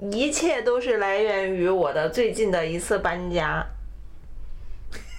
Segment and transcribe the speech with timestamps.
[0.00, 3.66] 一切都是来源于我的最近的一次搬家。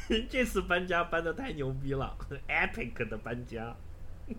[0.29, 2.15] 这次搬家搬的太牛逼了
[2.48, 3.75] ，epic 的搬家。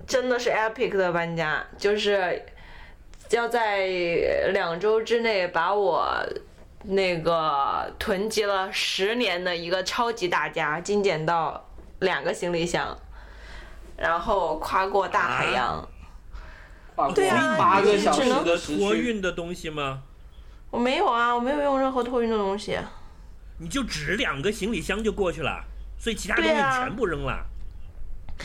[0.07, 2.43] 真的是 epic 的搬家，就是
[3.31, 3.87] 要在
[4.53, 6.09] 两周之内把我
[6.85, 11.69] 那个囤积了十年的一个超级大家精简到
[11.99, 12.97] 两个行李箱，
[13.97, 15.89] 然后跨过大海洋。
[16.97, 20.03] 跨过对啊八个小时只能的托，运的东西吗？
[20.71, 22.79] 我没有啊，我没有用任何托运的东西。
[23.59, 25.65] 你就只两个行李箱就过去了，
[25.99, 27.45] 所以其他东西全部扔了。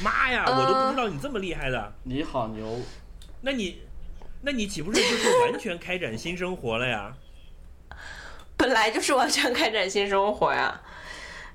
[0.04, 1.94] 妈呀，呃我都不知道你这么厉害的。
[2.04, 2.80] 你好牛！
[3.42, 3.82] 那你，
[4.42, 7.14] 那你岂不是就是完全开展新生活了呀？
[8.58, 10.82] 本来就是完全开展新生活呀，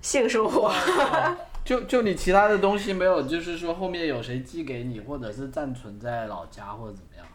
[0.01, 0.73] 性生活。
[1.65, 7.27] 就就你其他的东西没有，就是说后面有谁寄给你，或者是暂存在老家或者怎么样？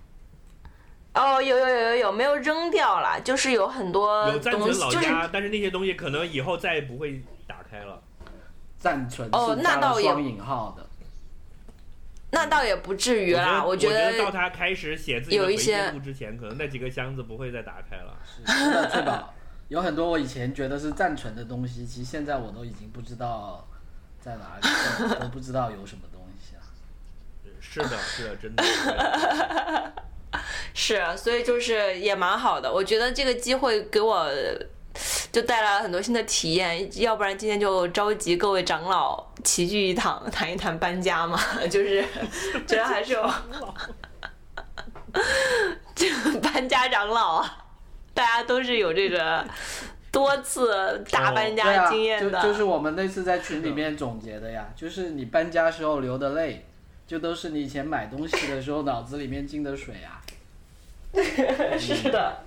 [1.16, 8.02] 哦，有有有有有，没有扔掉了，就是有很多有暂存老家，但是那些东西可能以后再也不会打开了。
[8.77, 10.85] 暂存哦那倒也了双引号的。
[12.32, 18.18] 那倒也不至于啦，我觉得到他开始写自己的回有一些忆录之前，可能那几个箱子不会再打开了。
[18.26, 19.34] 是的，翠宝，
[19.70, 23.66] 有很多我以前觉得是暂存的东西，其实现在我都已经不知道
[24.20, 24.68] 在哪里，
[25.07, 26.62] 都都不知道有什么东西了。
[27.62, 28.63] 是的，是的，真的。
[30.74, 32.72] 是，所以就是也蛮好的。
[32.72, 34.30] 我觉得这个机会给我
[35.32, 41.40] 就带来了很多新的体验，要不然今天就召集各位长老齐聚一堂，谈一谈搬家嘛。
[41.70, 42.04] 就是
[42.66, 43.30] 觉得还是有
[45.94, 47.58] 这 个 搬家长老啊，
[48.13, 49.46] 大家都是有这个
[50.12, 52.41] 多次大搬家经验的。
[52.41, 56.66] 就就是我们那次在群里面总结的呀，就是你搬家时候流的泪，
[57.07, 60.21] 就都是你以前买东西的时候脑子里面进的水啊。
[61.79, 62.43] 是的，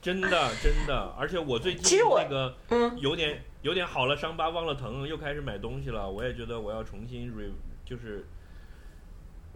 [0.00, 0.30] 真的
[0.62, 6.10] 真的，而且我最近其实我那个嗯，有点有点好了伤疤忘了疼，又开始买东西了。
[6.10, 7.50] 我也觉得我要重新 re
[7.84, 8.24] 就是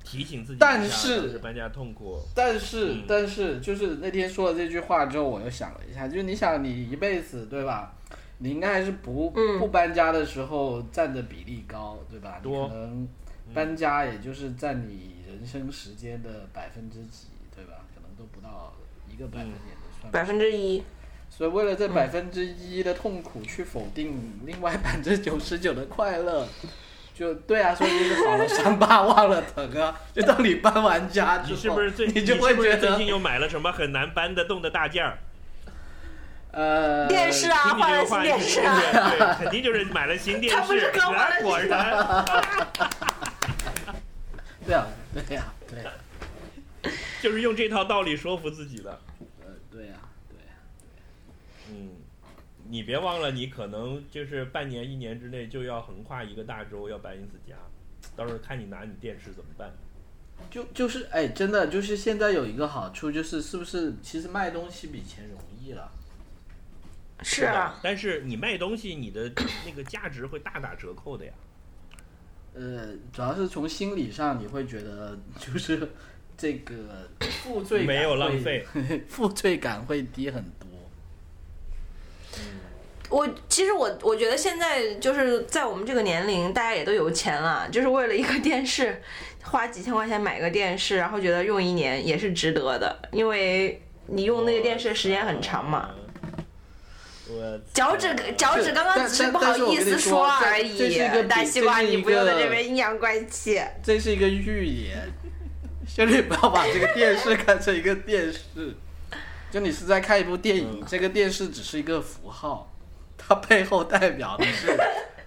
[0.04, 2.18] 提醒自己一下但是搬家痛苦。
[2.34, 7.94] 但是、嗯但是就是那天说了这句话之后，我又想了一下，就是你想你一辈子对吧？
[8.42, 12.40] 你应该还是不、嗯不搬家的时候占的比例高，对吧？
[12.42, 13.08] 你多可能
[13.54, 17.84] 搬家也就是占你人生时间的百分之几，对吧？
[17.94, 18.74] 可能都不到
[19.08, 20.18] 一个百分点的算法。
[20.18, 20.82] 百分之一。
[21.32, 26.46] 所以为了这百分之一的痛苦去否定另外百分之九十九的快乐，
[27.14, 29.98] 就对啊，所以就是好了伤疤忘了疼啊。
[30.12, 35.18] 就当你搬完家之后，你是不是最你就会是不是觉得最近又买了什么很难搬得动的大件儿？
[36.50, 38.76] 呃电视啊，换了新电视啊。
[38.76, 40.90] 对对，肯定就是买了新电视 他不是视。
[40.92, 41.94] 刚换了果然，
[44.70, 45.92] 对啊，对呀、对呀、
[47.20, 49.00] 就是用这套道理说服自己的。
[49.40, 49.94] 呃，对呀、
[50.28, 50.52] 对呀、
[51.70, 51.96] 嗯，
[52.68, 57.56] 你别忘了，你可能就是半年、一年之内就要横跨一个大洲，要搬一次家。
[58.14, 59.72] 到时候看你拿你电视怎么办。
[60.48, 65.90] 就就是哎，真的就是现在有一个好处，就是是不是其实卖东西比以前容易了？
[67.24, 69.32] 是啊，但是你卖东西，你的
[69.66, 71.32] 那个价值会大打折扣的呀。
[72.54, 75.88] 呃，主要是从心理上你会觉得就是
[76.36, 76.74] 这个
[77.42, 78.66] 负罪感没有浪费，
[79.08, 80.68] 负罪感会低很多。
[83.08, 89.02] 我其实我我觉得现在就是在我们这个年龄，大家也都有钱了，就是为了一个电视，
[89.42, 95.94] 花几千块钱买个电视，然后觉得用一年也是值得的，因为你用那个电视时间很长嘛。
[97.32, 103.60] 我脚趾脚趾刚刚只是不好意思说而已这这是一个，大西瓜你不用在这边阴阳怪气。
[103.82, 105.08] 这是一个预言，
[105.86, 108.40] 兄弟不要把这个电视看成一个电视，
[109.50, 112.72] 就你是在看一部电影，这个电视只是一个符号，
[113.16, 114.76] 它背后代表的是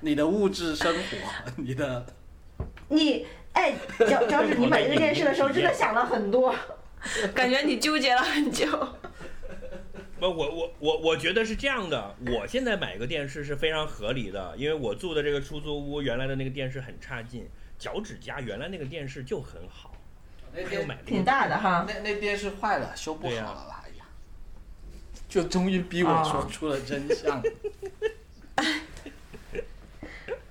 [0.02, 1.18] 你的物质生活，
[1.58, 2.06] 你的
[2.90, 6.54] 你哎，脚脚趾， 你买这个电视的时候真的想了很多，
[7.34, 8.68] 感觉你纠结了很久。
[10.32, 19.92] 不，我我我我觉得是这样的，我现在买个电视是非常合理的，因为我住的这个出租屋原来的那个电视很差劲，脚趾家原来那个电视就很好，
[20.54, 21.86] 那买挺大的哈。
[21.88, 24.06] 那那电视坏了，修不好了啦，哎呀，
[25.28, 27.42] 就终于逼我说出了真相。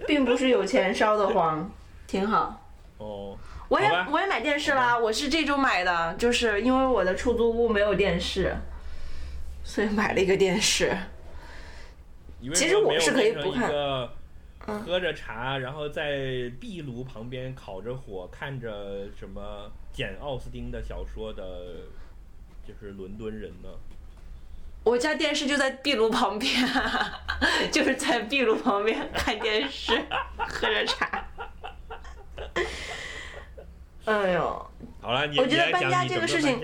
[0.07, 1.71] 并不是有钱烧的慌，
[2.07, 2.69] 挺好。
[2.99, 3.39] 哦，
[3.69, 8.55] 我也我也买电视啦，我是这周买的，就是因为我的出租屋没有电视，
[9.65, 10.97] 所以买了一个电视。
[12.55, 13.71] 其实我是可以不看
[14.59, 21.43] 喝着茶，然后在壁炉旁边烤着火，看着什么简奥斯汀的小说的，
[22.67, 23.69] 就是伦敦人呢？
[24.85, 26.51] 我家电视就在壁炉旁边，
[27.71, 29.93] 就是在壁炉旁边 看电视，
[30.37, 31.25] 喝着茶。
[34.05, 34.71] 哎呦，
[35.01, 36.61] 好了，你我觉得搬家这个事情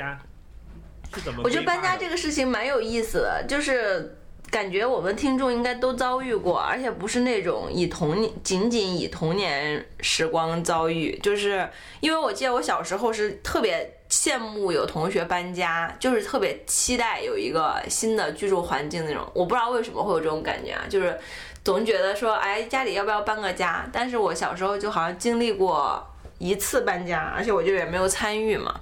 [1.14, 4.16] 是怎么我觉得搬家这个事情蛮有意思的，就是
[4.50, 11.68] 感觉我们听众应该都遭遇过，而且不是那种以童年仅仅以童年时光遭遇，就是
[12.00, 19.22] 因为我记得我小时候是特别羡慕有同学搬家，就是特别期待有一个新的居住环境那种。
[19.34, 21.18] 我不知道为什么会有这种感觉啊，就是
[21.62, 23.86] 总觉得说，哎，家里要不要搬个家？
[23.92, 26.02] 但是我小时候就好像经历过
[26.38, 28.74] 一次搬家，而且我就也没有参与嘛。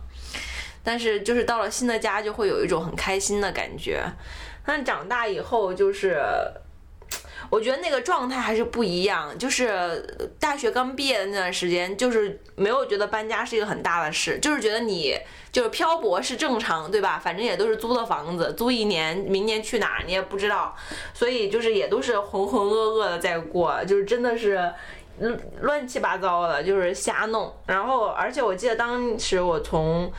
[0.86, 4.04] 但是就是到了新的家，就会有一种很开心的感觉。
[4.64, 6.22] 但长大以后，就是
[7.50, 9.36] 我觉得那个状态还是不一样。
[9.36, 15.18] 就是大学刚毕业的那段时间，就是没有觉得搬家是一个很大的事，就是觉得你
[15.50, 17.18] 就是漂泊是正常，对吧？
[17.18, 20.72] 反正也都是租的房子，租一年，明年去哪儿你也不知道，
[21.12, 24.72] 所以就是也都是浑浑噩噩的在过，就是真的是。
[25.18, 27.50] 乱乱七八糟的，就是瞎弄。
[27.64, 30.12] 然后，而且我记得当时我从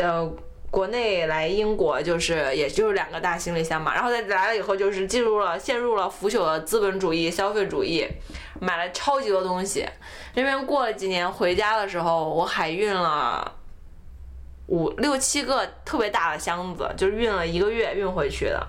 [0.00, 0.32] 呃，
[0.70, 8.06] 国内来英国就是也就是两个大行李箱嘛，然后在来了以后就是进入了陷入了腐朽的资本主义消费主义，
[8.60, 9.86] 买了超级多东西。
[10.34, 13.52] 那边过了几年回家的时候，我海运了
[14.68, 18.64] 五六七个特别大的箱子，就是运了一个月运回去的。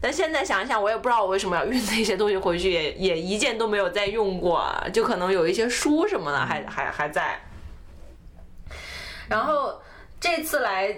[0.00, 7.38] 但现在想一想，我也不知道我为什么要运那些东西回去，也也一件都没有再用过，就可能有一些书什么的还还还在。
[9.28, 9.78] 然后
[10.20, 10.88] 这次来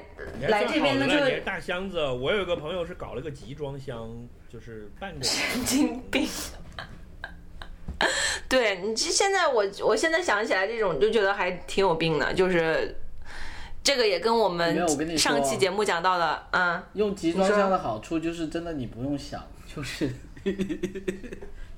[0.49, 2.05] 来这边呢，就大箱子。
[2.07, 4.11] 我有一个朋友是搞了个集装箱，
[4.49, 6.27] 就是半个神经病。
[8.49, 12.97] 对你这现在我我现在想起来这种就觉得还挺有病的，就是
[13.83, 14.89] 这个也跟我们
[15.19, 20.11] 上期节目讲到的，嗯，用集装箱的好处就是真的你不用想，就是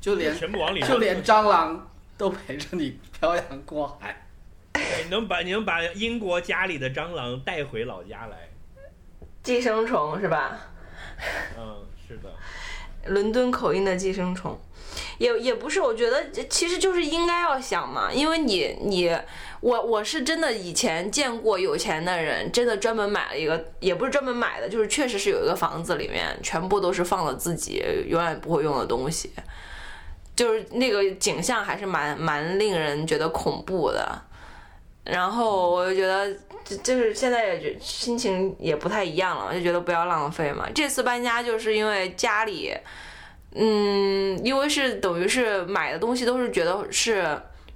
[0.01, 4.22] 就连全部往里就连蟑螂都陪着你漂洋过海。
[4.73, 8.37] 对，你能把你能把英国家里的蟑螂带回老家来。
[9.43, 10.59] 寄生虫是吧？
[11.59, 12.31] 嗯，是的。
[13.13, 14.57] 伦敦口音的寄生虫，
[15.19, 19.11] 也也不是，我觉得其实就是应该要想嘛，因为你你
[19.61, 29.33] 我我是真的以前见过有钱的人，真的专门买了一个，也不是专门买的，就是确实是有一个房子里面全部都是放了自己永远不会用的东西，
[30.37, 34.23] 就是那个景象还是蛮蛮令人觉得恐怖的。
[35.05, 36.33] 然后我就觉得，
[36.65, 40.69] 就就是现在也觉心情也不太一样了，就觉得不要浪费嘛。
[40.75, 42.73] 这次搬家就是因为家里，
[43.55, 47.27] 嗯，因为是等于是买的东西都是觉得是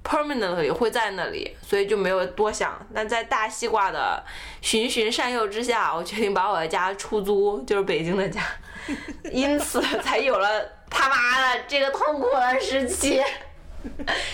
[0.03, 2.79] permanently 会在那里，所以就没有多想。
[2.95, 4.23] 但在大西瓜的
[4.61, 8.41] 循循善诱之下，我决定把我的家出租，就是北京的家，
[9.33, 13.21] 因此才有了他妈的这个痛苦的时期。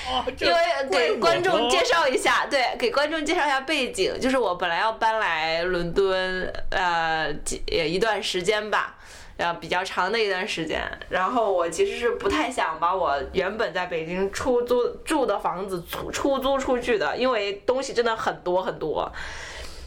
[0.08, 0.56] 哦，因为
[0.92, 8.96] 给观众介绍一下，对，给观众介绍一下背景，就是我本来要搬来伦敦，呃，几也一段时间吧，
[9.38, 10.82] 呃，比较长的一段时间。
[11.10, 19.12] 然后我其实是不太想把我原本在北京出租住的房子出出租出去的，因为东西真的很多很多。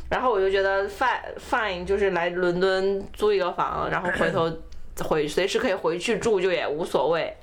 [0.08, 1.18] 然后我就觉得 fine
[1.50, 4.48] fine 就是来伦敦租一个房，然后回头
[5.04, 7.36] 回随时可以回去住，就也无所谓。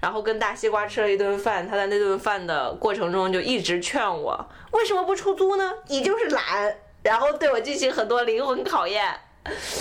[0.00, 5.72] 然后跟大西瓜吃了一顿饭，他在那顿饭的过程中就一直劝我为什么不出租呢？
[5.86, 9.14] 你就是懒，然后对我进行很多灵魂考验，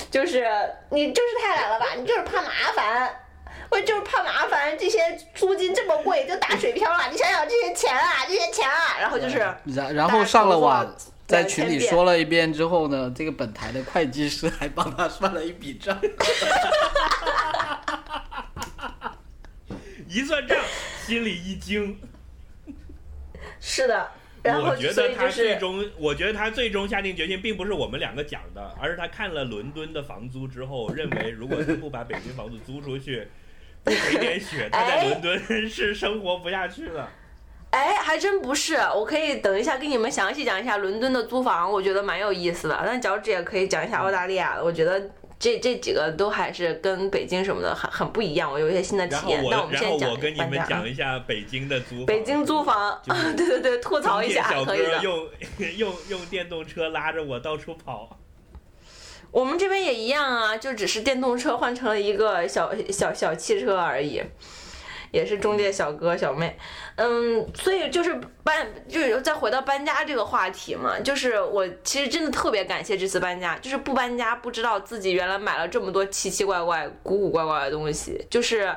[0.10, 0.48] 就是
[0.90, 3.24] 你就是太懒了吧，你就是怕麻烦。
[3.70, 5.00] 我就是怕麻烦，这些
[5.36, 7.10] 租金这么贵，就打水漂了。
[7.12, 10.90] 你想想这些钱啊，这些钱啊，然后就是然然后上了网，
[11.28, 16.00] 在群里说了一遍之后呢，这个本台的会计师还帮他算了一笔账。
[20.08, 20.58] 一算账，
[21.06, 22.00] 心里一惊。
[23.60, 24.10] 是的，
[24.42, 33.28] 然后我觉得他最是终，我觉得他最终下定决心，并不是我们两个讲的，而是他看了伦敦的房租之后，认为如果他不把北京房子租出去，
[33.84, 37.06] 不赔点血，他在哎伦敦 是生活不下去的。
[37.78, 42.84] 哎，还真不是，我可以等一下跟你们详细讲一下伦敦的租房，我觉得蛮有意思的。
[42.84, 45.00] 但脚趾也可以讲一下澳大利亚的，我觉得
[45.38, 49.44] 这这几个都还是跟北京什么的很很不一样，我有一些新的体验。
[49.44, 54.98] 然后我但我，们然后先讲我跟你们讲一下北京的租房，北京租房，就是 对对对，吐槽一下可以的。
[55.04, 55.30] 用
[55.78, 58.18] 用用电动车拉着我到处跑。
[59.30, 64.24] 我们这边也一样啊，就只是电动车换成了一个小小小汽车而已。
[65.10, 66.58] 也是中介小哥小妹。
[66.58, 66.87] 嗯，
[67.54, 78.76] 所以就是搬，就是再回到搬家这个话题嘛，就是我其实真的特别感谢这次搬家，就是不搬家不知道自己原来买了这么多奇奇怪怪、古古怪怪的东西，就是。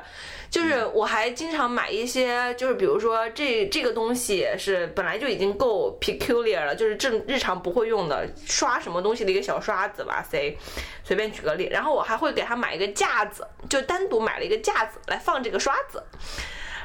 [0.51, 10.57] 就是我还经常买一些，就是比如说这这个东西是本来就已经够 peculiar 了，就是正日常不会用的刷什么东西的一个小刷子吧，say
[11.05, 16.03] 随便举个例，然后我还会给他买一个架子，就单独买了一个架子来放这个刷子。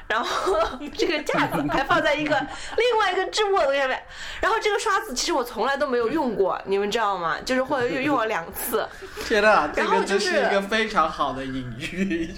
[0.09, 0.57] 然后
[0.97, 2.39] 这个架子还放在一个
[2.77, 4.01] 另外一个置物的东西上面，
[4.41, 7.37] 然后这个刷子其实我从来都没有用过，你们知道吗？
[7.45, 8.87] 就是或者用了两次。
[9.27, 12.31] 天呐，这个真是一个非常好的隐喻，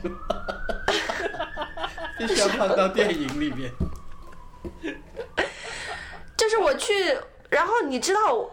[2.18, 3.70] 必须要放到电影里面。
[6.36, 7.18] 就是我去，
[7.50, 8.48] 然后你知道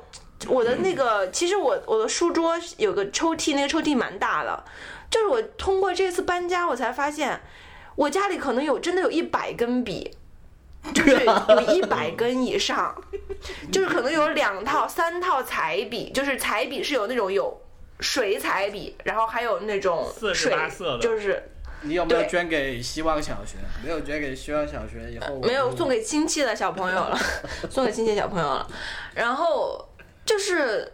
[0.48, 4.64] 我的那个，其实我我的书桌有个抽屉，那个抽屉蛮大的。
[5.10, 7.40] 就是我通过这次搬家，我才发现
[7.96, 10.12] 我家里可能有真的有一百根笔，
[10.94, 12.96] 就是有一百根以上，
[13.72, 17.62] 就是可能有两套、三套彩笔，就是彩笔是有那种有
[18.00, 21.42] 水彩笔，然后还有那种四十水八色的，就是
[21.82, 23.58] 你有没有捐给希望小学？
[23.84, 25.34] 没有捐给希望小学以后。
[25.34, 27.18] 我没有送给亲戚的小朋友了，
[27.70, 28.68] 送给亲戚的小朋友了。
[29.16, 29.88] 然后
[30.26, 30.92] 就是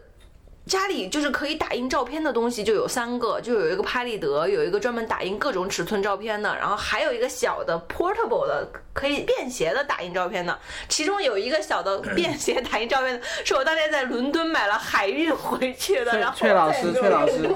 [0.67, 10.57] 家里就是可以打印照片的东西就有三个，就有一个拍立得，有一个专门打印各种尺寸照片的，然后还有一个小的 portable 的可以便携的打印照片的。
[10.87, 16.19] 其中有一个小的 便携打印照片的，是我当年在伦敦买了海运回去的。
[16.19, 17.55] 然后崔老师，再也没有雀老师，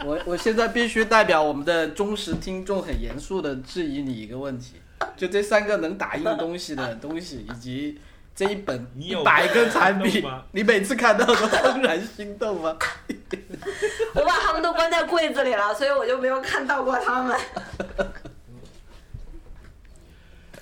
[0.06, 4.76] 我我现在必须代表我们的忠实听众，很严肃的质疑你一个问题：
[5.16, 8.00] 就这三个能打印东西的东西，以及
[8.40, 12.74] 这一本你有一百根彩笔心动吗，你每次看到都怦然心动吗？
[14.16, 17.38] 我把他们都关在柜子里了，所以我就没有看到过他们。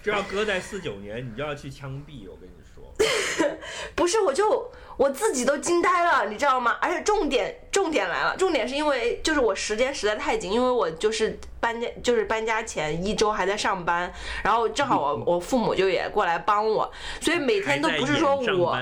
[0.02, 2.57] 这要搁在四九年，你就要去枪毙，我跟你说。
[3.94, 6.76] 不是，我就我自己都惊呆了，你知道吗？
[6.80, 14.12] 而且重点重点来了，重点是因为就是我时间实在太紧，因为我就是搬家就是搬家前一周还在上班，
[14.42, 16.90] 然后正好我 我父母就也过来帮我，
[17.20, 18.76] 所以每天都不是说我。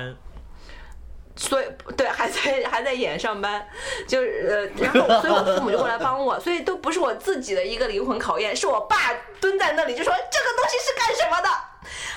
[1.39, 1.67] 所以
[1.99, 3.63] 对，还在还在演上班，
[4.09, 8.97] 就是呃，然后所以我父母就过来帮我，所以都不是我自己的一个灵魂考验，是我爸
[9.39, 11.51] 蹲在那里就说这个东西是干什么的，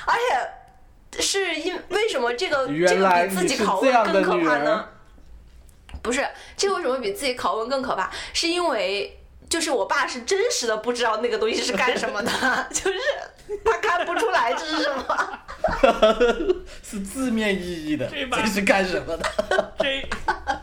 [0.05, 0.49] 而且
[1.17, 4.87] 是因为什么这个这个比自己拷问更可怕呢？
[6.01, 6.25] 不是，
[6.55, 8.09] 这个为什么比自己拷问更可怕？
[8.33, 12.31] 是因为就是我爸是真实的不知道那个东西是干什么的，
[12.71, 12.99] 就是
[13.65, 15.39] 他看不出来这是什么。
[16.83, 19.73] 是字面意义的，这把这是干什么的？
[19.79, 20.07] 这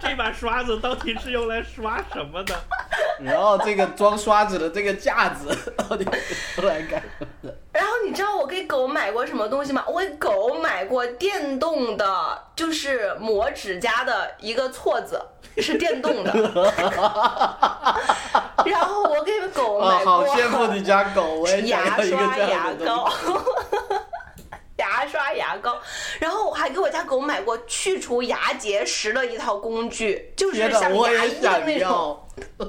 [0.01, 2.55] 这把刷子到底是用来刷什么的？
[3.21, 7.55] 然后这个装刷子的这个架子到底是用来干什么的？
[7.73, 9.85] 然后你知道我给狗买过什么东西吗？
[9.87, 15.21] 我给狗买过电动的，就是磨指甲的一个锉子，
[15.59, 16.33] 是电动的。
[18.65, 23.17] 然后我给狗啊，买过、好羡慕你家狗，我也想牙要一个刷、牙这样的东膏西。。
[24.77, 25.81] 牙刷、牙膏，
[26.21, 31.89] 然后我还给我家狗买过去除牙结石的一套工具，就是像牙医的那种。
[31.89, 32.27] 要。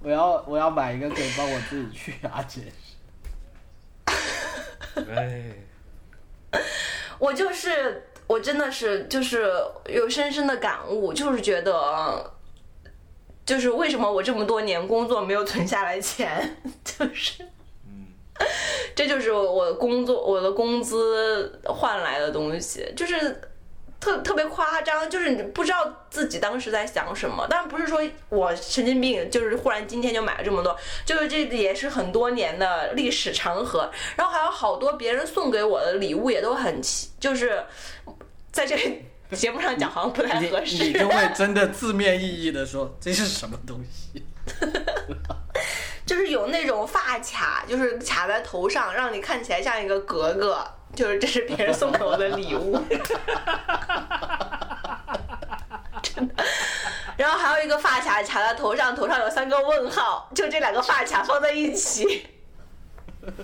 [0.00, 2.70] 我要我要买一个可以帮我自己去牙结石。
[5.14, 5.52] 哎，
[7.18, 9.52] 我就是我真的是就是
[9.86, 12.32] 有深深的感悟，就是觉得，
[13.44, 17.50] 就是为什么我这么多年工作没有存下来钱， 就是，嗯，
[18.94, 23.40] 这就是我工作我的工资换来的东西，就是。
[24.00, 33.90] 特特别夸张，就是你不知道自己当时在想什么，但不是说我神经病，就是忽然今天就买了这么多，就是这也是很多年的历史长河。
[34.14, 37.60] 然后还有好多别人送给我的礼物也都很奇，就是
[38.52, 39.02] 在这
[39.32, 40.84] 节目上讲好像不太合适。
[40.84, 44.22] 你就会真的字面意义的说这是什么东西？
[46.08, 52.82] 就是有那种发卡，就是卡在头上，让你看起来像一个格格，就是这是别人送给我的礼物。
[56.02, 56.34] 真的。
[57.18, 62.26] 然后还有一个发卡卡在头上，头上有三个问号，就这两个发卡放在一起。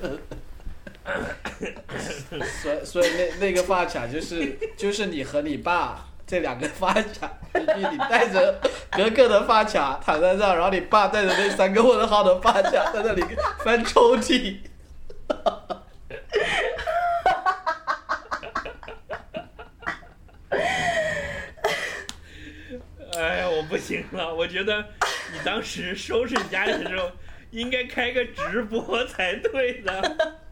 [2.63, 13.23] 所所以那那个发卡就是就是你和你爸这两个发卡，就是你带着格格的发卡躺在这儿，然后你爸带着那三个问号的发卡在那里
[13.63, 14.57] 翻抽屉。
[23.17, 24.85] 哎呀，我不行了，我觉得
[25.33, 27.11] 你当时收拾你家里的时候，
[27.51, 30.44] 应该开个直播才对的。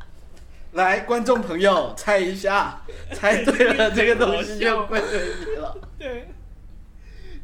[0.72, 2.80] 来，观众朋友猜一下，
[3.12, 5.76] 猜对了这个东西就归对你了。
[5.98, 6.28] 对，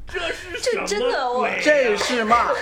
[0.06, 2.48] 这是这什么真的我鬼这是嘛？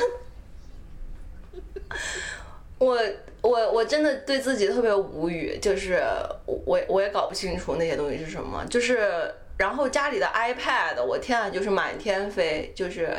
[2.79, 2.99] 我
[3.43, 6.03] 我我真的对自己特别无语，就是
[6.47, 13.17] 我我我也搞不清楚那些东西是什么，就是然后家里的 iPad，我天啊，就是满天飞，就是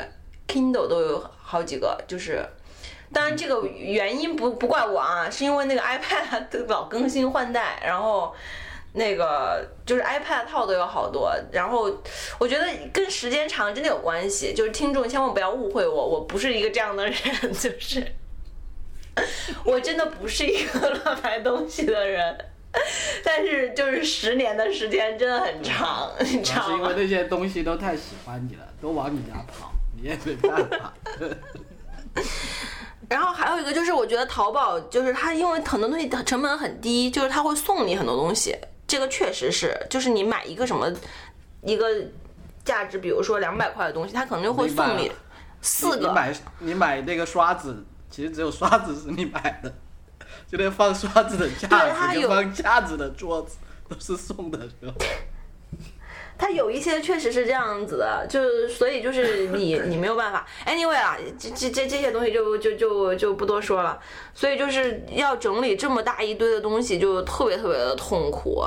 [0.50, 2.46] Kindle 都有好几个，就是。
[3.14, 8.36] 当然，这个原因不不怪我啊，是因为那个 iPad 都老更新换代，然后
[8.94, 11.90] 那个就是 iPad 套都有好多，然后
[12.38, 14.54] 我觉得跟时间长真的有关系。
[14.54, 17.16] 就是听众千万不要误会我，我不是一个这样的人，
[17.54, 18.06] 就是
[19.64, 22.38] 我真的不是一个乱买东西的人。
[23.24, 26.94] 但是就是十年的时间真的很长，你知道吗是因为？
[26.98, 30.94] 那些东西都太喜欢你了，都往你家跑，你也没办法。
[33.10, 40.92] 然后还有一个就是，我觉得淘宝就是它，因为很多东西成本很低，就是它会送你很多东西，这个确实是，就是你买一个什么
[41.62, 41.88] 一个
[42.66, 45.12] 价值，比如说两百块的东西，它可能就会送你
[45.62, 46.08] 四个。
[46.08, 49.74] 你买你买那个刷子，其实只有刷子是你买的，
[50.52, 54.94] 就那放刷子的架子放架子的桌子都是送的，是吧？
[56.38, 60.46] 它有一些确实是这样子的，就是所以就是你 你没有办法。
[60.66, 64.00] Anyway 啊，这这这这些东西就就就就不多说了。
[64.34, 68.64] 所以就是要整理这么大一堆的东西，就特别特别的痛苦。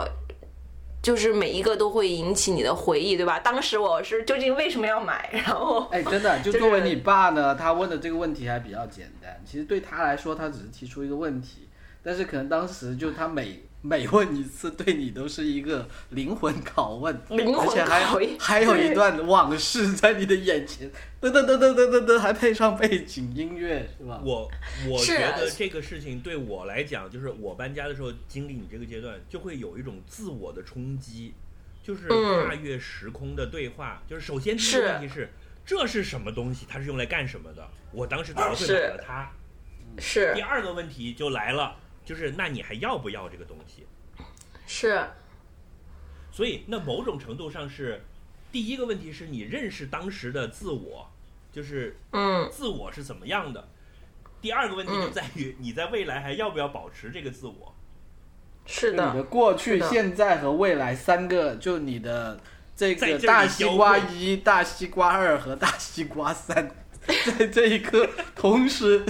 [1.02, 3.38] 就是每一个都会引起你的回忆，对吧？
[3.38, 5.30] 当时我是究竟为什么要买？
[5.32, 9.42] 然后哎，真的， 就就是作为你爸呢，他问的这个问题还比较简单。
[9.46, 11.66] 其实对他来说，他只是提出一个问题，
[12.02, 24.20] 但是可能当时就他每每问一次，对你都是一个灵魂拷问，灵魂而且还拷问还有一段往事在你的眼前，噔噔噔噔噔噔噔，还配上背景音乐，是吧？
[24.22, 24.50] 我
[24.87, 31.32] 我觉得这个事情对我来讲，就是我搬家的时候经历你这个阶段，就会有一种自我的冲击，
[31.82, 34.02] 就是嗯跨越时空的对话。
[34.06, 35.30] 就是首先第一个问题是，
[35.64, 36.66] 这是什么东西？
[36.68, 37.66] 它是用来干什么的？
[37.92, 39.32] 我当时怎么会是买了它？
[39.99, 41.76] 是第二个问题就来了，
[42.10, 43.86] 就是那你还要不要这个东西？
[44.66, 45.00] 是
[46.32, 48.02] 所以那某种程度上是，
[48.50, 51.08] 第一个问题是你认识当时的自我，
[51.52, 53.68] 就是嗯自我是怎么样的。
[54.42, 57.73] 第二个问题就嗯在于你在未来还要不要保持这个自我。
[58.66, 62.40] 是的你的的，过去、现在和未来三个，就你的
[62.75, 66.75] 这个大西瓜一、大西瓜二和大西瓜三，
[67.38, 69.04] 在这一刻同时，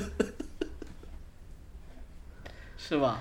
[2.90, 3.20] 是吧？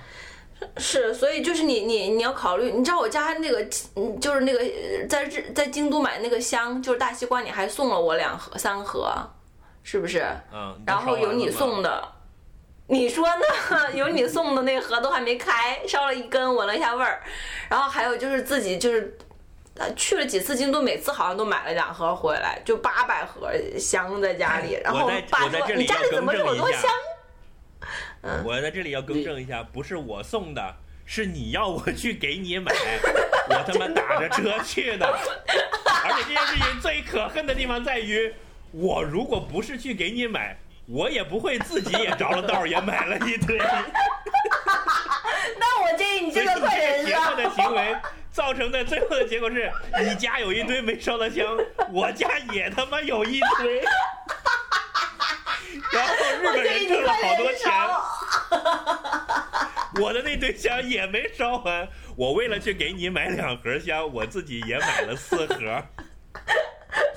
[0.77, 3.62] 是，所以就是你你你要考虑，你知道我家那个，
[3.95, 9.13] 嗯就是那个呃在日在京都买那个香，就是大西瓜，你还送了我两盒三盒，
[9.84, 10.25] 是不是？
[10.51, 12.03] 嗯，然后有你送的，
[12.88, 13.45] 你说呢？
[13.93, 17.21] 有你送的那盒都还没开，烧了一根，闻了一下味儿。
[17.69, 19.15] 然后还有就是自己就是，
[19.75, 24.79] 呃，去了几次京都，每次好像都买了两盒回来，就八百盒香在家里。
[24.84, 26.82] 然后我爸说：“我在这里你家里怎么这么多香？”
[28.43, 32.71] 我在这里要更正一下，不是我送的，是你要我去给你买，
[33.49, 35.07] 我他妈打着车去的。
[36.03, 38.33] 而且这件事情最可恨的地方在于，
[38.71, 43.57] 我如果不是去给你买，我也不会自己也着了道儿也买了一堆。
[45.59, 47.37] 那我建议你这个快忍邪恶上。
[47.37, 47.95] 的行为
[48.31, 49.71] 造成的最后的结果是，
[50.03, 51.45] 你家有一堆没烧的香，
[51.91, 53.83] 我家也他妈有一堆。
[55.99, 57.71] 然后日本人挣了好多钱，
[60.01, 61.88] 我的那堆香也没烧完。
[62.15, 65.83] 我为了去给你买两盒香，我自己也买了四盒，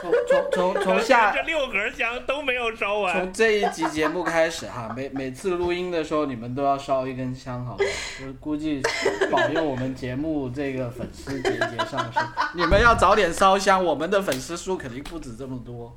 [0.01, 3.33] 从从从从下这六盒香都没有烧完从。
[3.33, 7.89] 这一集节目开始哈，每每次录音的时候，你们都要烧一根香，好不好？
[8.19, 8.83] 就是估计
[9.31, 12.23] 保佑我们节目这个粉丝节节上升。
[12.55, 15.97] 你们要早点烧香，我们的粉丝数肯定不止这么多。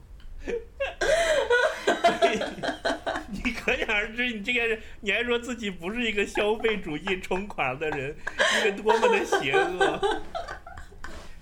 [3.44, 8.16] 你可想而知，你这个人，你还说自己不是一个消费主义冲垮的人，
[8.60, 10.22] 一个多么的邪恶！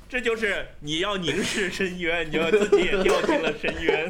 [0.10, 4.08] 这就是你要凝视深渊，你就自己也掉进了深渊。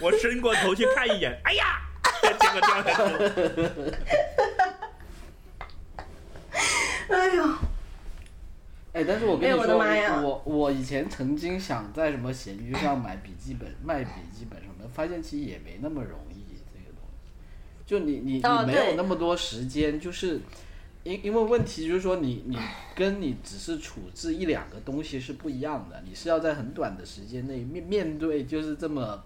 [0.00, 1.80] 我伸过头去看一眼，哎呀，
[2.40, 3.94] 结果掉下去了。
[7.10, 7.44] 哎呦，
[8.92, 16.42] 哎，但是我跟哎我的你说，妈呀我我以前曾经想在什么闲鱼上买笔记本、卖笔记本什么的，发现其实也没那么容易。
[16.74, 17.30] 这个东西，
[17.86, 20.40] 就你你哦你没有那么多时间，就是
[21.04, 22.56] 因因为问题就是说你你
[22.94, 29.22] 跟你只是处置一两个东西是不一样的，你是要在很短的时间内面面对就是这么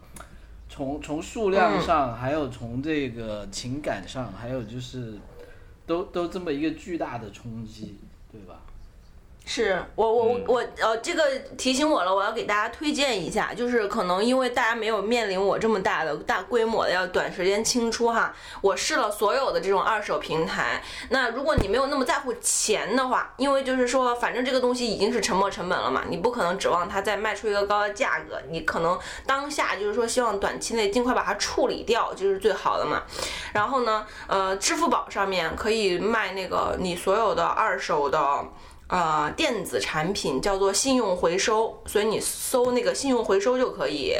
[0.69, 5.15] 从从数量上，还有从这个情感上，还有就是
[5.87, 7.99] 都都这么一个巨大的冲击，
[8.33, 8.63] 对吧？
[9.49, 11.23] 是我我我嗯我呃，这个
[11.57, 20.83] 提醒我了，我要给大家推荐一下，就是可能因为大家没有面临我这么大的大规模的要短时间清出哈，我试了所有的这种二手平台。
[21.11, 33.05] 那如果你没有那么在乎钱的话，因为就是说，反正这个东西已经是沉没成本了嘛，你不可能指望它再卖出一个高的价格，你可能当下就是说希望短期内尽快把它处理掉，就是最好的嘛。
[33.53, 38.45] 然后呢，呃，支付宝上面可以卖那个你所有的二手的。
[38.88, 44.14] 呃，电子产品叫做信用回收，所以你搜那个信用回收就可以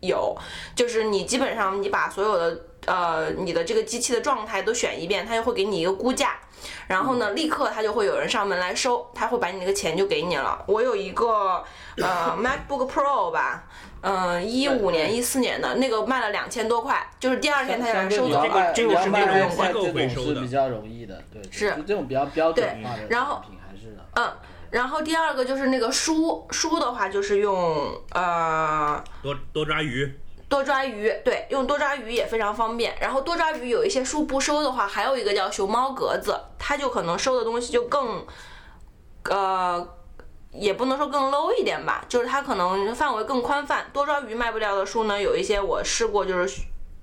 [0.00, 0.36] 有，
[0.76, 6.38] 就是你基本上你把所有的呃你的这个机器的状态都选一遍，它就会给你一个估价，
[6.86, 10.64] 然后呢，立刻它就会有人上门来收，他会把你那个钱就给你了。
[10.68, 11.64] 我有一个
[11.96, 13.64] 呃 MacBook Pro 吧，
[14.02, 18.72] 嗯，一五年、一四年的那个卖了两千多块，就是第二天他就来收走了。
[18.74, 23.42] 这个这个是那种这种回收的是比较容易的，对，是这种比较标准化的对然后
[24.14, 24.32] 嗯，
[24.70, 30.12] 然后第二个就是那个书，书的话就是用呃多多抓鱼，
[30.48, 32.94] 多抓鱼，对，用多抓鱼也非常方便。
[33.00, 38.24] 然后多抓鱼有一些书不收的话，还有一个叫熊猫格子，它就可能收的东西就更，
[39.24, 39.86] 呃，
[40.52, 43.84] 也不能说更 low 一点吧，就是它可能范围更宽泛。
[43.92, 46.62] 多抓鱼卖不掉的书呢，有一些我试过，就是，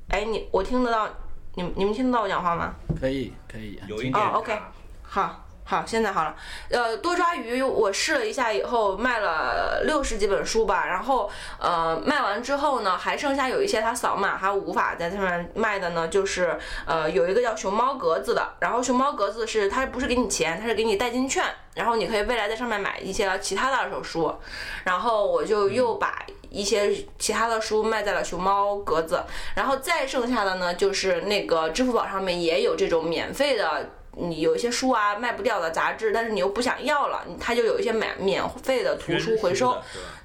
[0.10, 1.08] 哎，你我听得到，
[1.56, 2.74] 你们你们听得到我讲话吗？
[3.00, 4.58] 可以可以哦有一点，OK
[5.04, 6.36] 好，好，现在好了。
[6.70, 10.86] 呃，多抓鱼我试了一下以后，卖了六十几本书吧。
[10.86, 18.46] 然后，呃，卖完之后呢，还剩下有一些它扫码还无法在上面卖的呢，就是呃有一个叫熊猫格子的。
[18.60, 21.42] 然后熊猫格子是它不是给你钱，它是给你代金券，
[21.74, 24.36] 然后你可以未来在上面买一些其他的二手书。
[24.84, 26.22] 然后我就又把。
[26.54, 29.24] 一些其他的书卖在了熊猫格子，
[29.56, 39.78] 然后再剩下的呢，就是那个支付宝上面也有这种免费的你有一些书啊卖不掉的杂志，但是你又不想要了，他就有一些免免费的图书回收，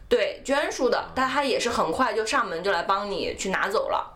[0.08, 4.12] 对，捐书的，但他也是很快就上门就来帮你去拿走了。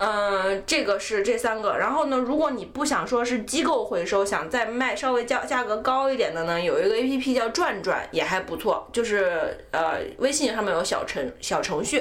[0.00, 1.76] 嗯，这个是这三个。
[1.76, 8.88] 然后呢，如果你不想说是机构回收，想再卖稍微价价格高一点的呢，有一个 A P P 叫转转，也还不错。
[8.92, 12.00] 就是呃，微信上面有小程小程序，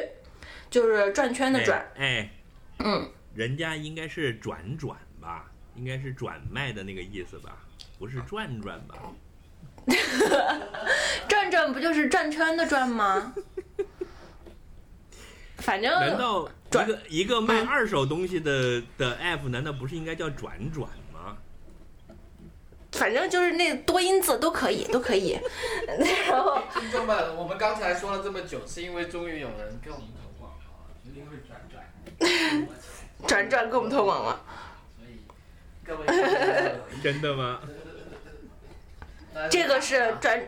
[0.70, 1.80] 就是转圈的转。
[1.98, 2.30] 哎，哎
[2.86, 5.07] 嗯，人家应该是转转吧，
[5.78, 7.58] 应该是转卖的那个意思吧，
[8.00, 8.96] 不是转转吧？
[11.30, 13.34] 转转不就是转圈的转吗？
[15.58, 21.38] 反正难道一个一个卖二手东西的的 app，难道不是应该叫转转吗？
[22.92, 25.40] 反正就是那多音字都可以，都可以。
[26.30, 32.68] 然后听众们，我们刚才说了这么久，是因为终于有人给我们投广告了，一定会转转，
[33.28, 34.42] 转转给我们投广了。
[37.04, 37.60] 真的吗？
[39.50, 40.42] 这个是专，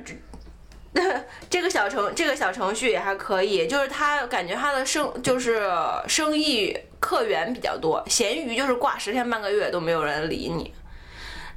[1.49, 5.69] 这个小程这个小程序也还可以，就是它感觉它的生就是
[6.07, 10.73] 生意客源比较多，闲鱼就是挂十天半个月都没有人理你，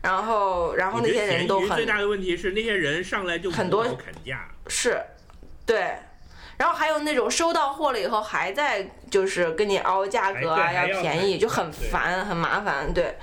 [0.02, 5.00] 然后然后那些人都很闲鱼最大的问题是那些人上来就很多砍价，是，
[5.64, 5.94] 对。
[6.58, 13.16] 然后还有那种收到货了以后还在就是跟你凹价格啊，要便宜，就很对烦很麻烦，对。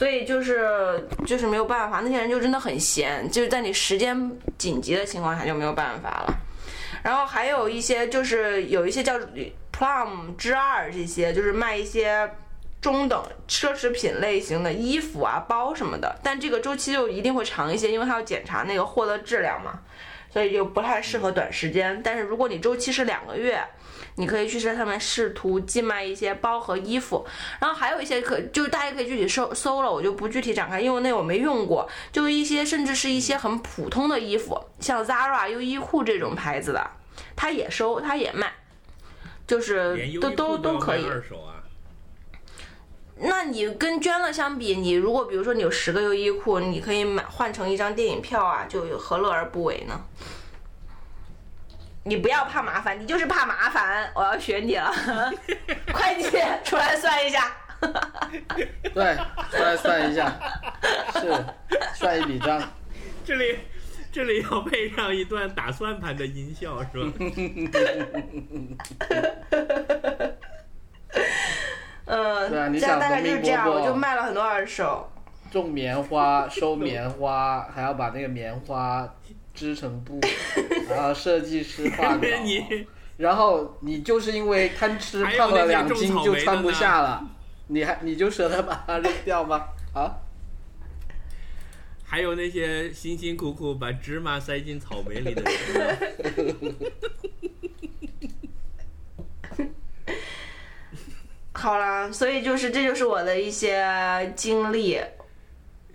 [0.00, 6.34] 所以就是就是没有办法，那些人就真的很闲，就是在你时间紧急的情况下就没有办法了。
[7.02, 9.20] 然后还有一些就是有一些叫
[9.70, 12.30] Plum 之二这些，就是卖一些
[12.80, 19.80] 中等奢侈品类型的衣服啊、包什么的，但这个周期就一定会长一些，因为它要检查那个货的质量嘛。
[20.32, 22.00] 所以就不太适合短时间。
[22.02, 23.62] 但是如果你周期是两个月，
[24.20, 27.26] 你可以去在上面试图寄卖一些包和衣服，
[27.58, 31.88] 然后还有一些可就是大家可以具体搜搜了，我就不具体展开，因为那我没用过。
[32.12, 36.90] 就一些甚至是一些很普通的衣服，像 Zara、优衣库这种牌子的，
[37.34, 38.52] 它也收，它也卖，
[39.46, 41.06] 就是都都都可以。
[43.22, 50.00] 那你跟捐了相比，你如果比如说你有十个优衣库，你可以买换成一张电影票啊，就有何乐而不为呢？
[52.02, 54.90] 你不要怕麻烦，你就是怕麻烦，我要学你了。
[55.92, 56.30] 会计
[56.64, 57.52] 出来算一下。
[58.94, 59.16] 对，
[59.50, 60.32] 出来算一下，
[61.14, 61.44] 是
[61.94, 62.60] 算一笔账。
[63.24, 63.58] 这里
[64.12, 67.12] 这里要配上一段打算盘的音效，是吧？
[72.06, 75.10] 嗯， 对啊你这样大想冯明概就是这样，伯伯我就卖了很多二手。
[75.50, 79.08] 种棉花、收棉花，还要把那个棉花
[79.60, 80.18] 织成布，
[80.88, 82.86] 然后设计师画稿，你
[83.18, 87.22] 然后你就是因为贪吃胖了两斤就穿不下了，
[87.66, 89.66] 你还你就舍得把它扔掉吗？
[89.92, 90.16] 啊？
[92.02, 95.42] 还有那些辛辛苦苦把芝麻塞进草莓里的
[95.74, 96.74] 人，
[101.52, 104.98] 好啦，所以就是这就是我的一些经历。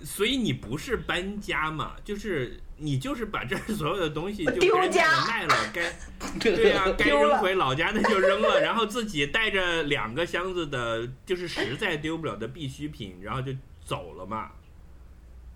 [0.03, 1.95] 所以你不是搬家嘛？
[2.03, 5.91] 就是你就是把这儿所有的东西 就丢该卖家的卖了，该
[6.39, 13.53] 对呀、该扔回老家的就扔了，然后自己带着两个箱子的，就是实在丢不了的必需品，然后就
[13.85, 14.51] 走了嘛。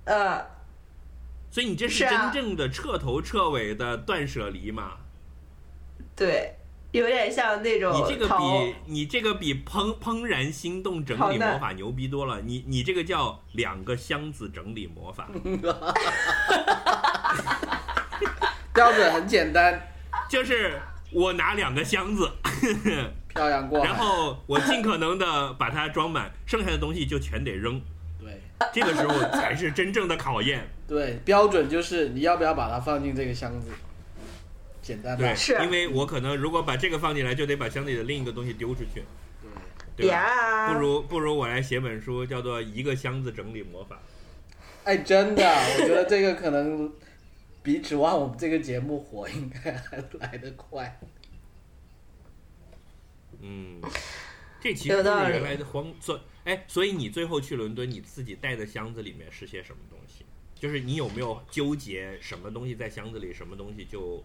[0.06, 0.46] 呃，
[1.52, 4.94] 所以你这是真正的彻头彻尾的断舍离嘛？
[6.16, 6.56] 对，
[6.92, 12.42] 有点像那种你这个比你这个比怦怦然心动整理魔法牛逼多了。
[12.42, 15.30] 你你这个叫两个箱子整理魔法，
[18.74, 19.82] 标准很简单，
[20.30, 20.80] 就是
[21.12, 22.30] 我拿两个箱子，
[23.30, 23.96] 漂洋过然。
[23.96, 27.82] 后我尽可能的把它装满，剩下的东西就全得扔。
[28.20, 28.42] 对
[28.74, 30.68] 这个时候才是真正的考验。
[30.88, 33.70] 对，标准就是你要不要把它放进这个箱子，
[34.82, 39.04] 简单吧对？，是因为我可能如果把这个放进来，就得把箱子里的另一个东西丢出去，
[39.96, 40.08] 对。
[40.08, 40.16] 对吧？
[40.16, 43.96] 呀，不如不如我来写本书，叫做《一个箱子整理魔法》。
[44.86, 46.90] 哎，真的，我觉得这个可能
[47.62, 51.00] 比指望我们这个节目火应该还来得快。
[53.40, 53.82] 嗯，
[54.60, 60.26] 这其实是原来的荒所哎，所以你最后去伦敦，你自己带的箱子里面是些什么东西？
[60.56, 64.24] 就是你有没有纠结什么东西在箱子里，什么东西就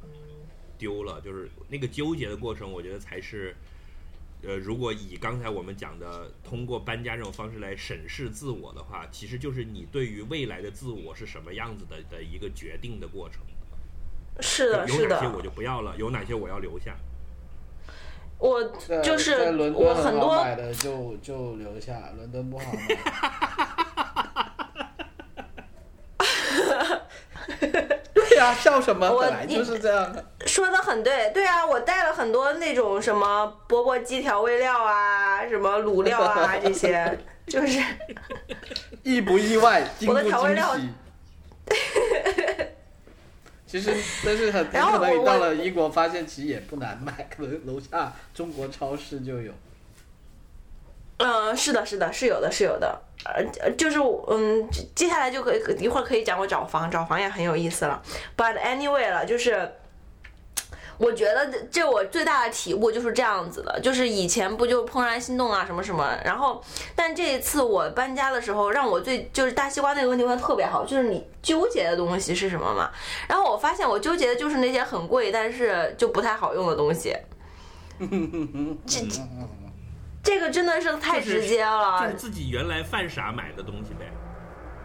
[0.77, 1.21] 丢了？
[1.21, 3.55] 就是那个纠结的过程，我觉得才是。
[4.47, 13.41] 呃，如果以刚才我们讲的通过搬家这种方式来审视自我的话，其实就是你对于未来的自我是什么样子的的一个决定的过程。
[14.41, 16.97] 是的，是的有哪些，我就不要了，有哪些我要留下。
[18.39, 18.63] 我
[19.03, 23.74] 就是在伦我敦很多买的就就留下，伦敦不好买。
[28.35, 29.09] 对呀、笑什么？
[29.21, 30.25] 本来就是这样的。
[30.45, 37.81] 说的很对，对啊，我带了很多那种什么钵钵鸡调味料啊，什么卤料啊这些， 就是
[39.05, 40.89] 意不意外，惊不我的调味惊料喜？
[43.67, 43.95] 其实，
[44.25, 49.53] 但是很可能你到了英国发现，其实也不难买，可能楼下中国超市就有。
[51.19, 53.01] 嗯，是的，是的，是有的，是有的。
[53.25, 53.99] 呃，就是
[54.29, 58.03] 嗯，接下来就可以一会儿可以讲我找房，找房也很有意思了。
[58.37, 59.73] But anyway 了，就是
[60.99, 66.63] 我觉得这我最大的体悟就是这样子的，就是以前不就怦然心动啊什么什么，然后
[66.95, 72.91] 但这一次我搬家的时候，让我最就是大西瓜那个问题问的特别好，就是你纠结的东西是什么嘛？
[73.27, 77.17] 然后我发现我纠结的就是那些很贵但是就不太好用的东西。
[78.87, 79.21] 这 这
[80.25, 84.11] 这这个真的是太直接了，就是自己原来犯傻买的东西呗。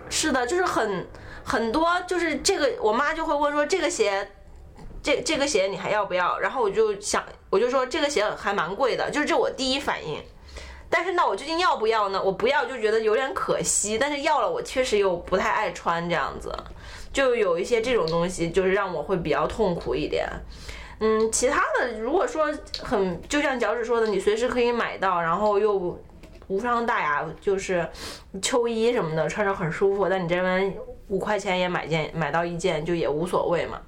[0.08, 1.08] 是的，就是很
[1.44, 4.30] 很多，就是这个，我妈就会问说这个鞋，
[5.02, 6.38] 这这个鞋你还要不要？
[6.38, 10.24] 然后我就想，我就说这个鞋还蛮贵的，就是这我第一反应。
[10.88, 12.22] 但是那我究竟要不要呢？
[12.22, 16.56] 我不要就觉得有点可惜，但是要了我确实又不太爱穿这样子，
[17.12, 20.30] 就有一些这种东西，就是让我会比较痛苦一点。
[21.02, 22.52] 嗯，其他的如果说
[22.84, 25.98] 很，就像脚趾说的，你随时可以买到，然后又
[26.48, 27.88] 无伤大雅，就是
[28.42, 30.76] 秋衣什么的穿着很舒服，但你这边
[31.08, 33.80] 五块钱也买件买到一件就也无所谓嘛。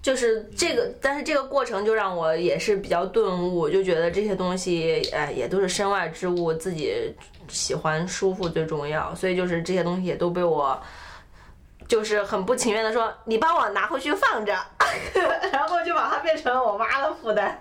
[0.00, 7.12] 就是这个，但是这个过程就让我也是比较顿悟，就觉得这些东西，哎，也都是身外之物，自己
[7.48, 10.80] 喜欢舒服最重要，所以就是这些东西也都被我。
[11.88, 14.52] 就是很不情愿的说，你帮我拿回去放着，
[15.50, 17.58] 然后就把它变成了我妈的负担，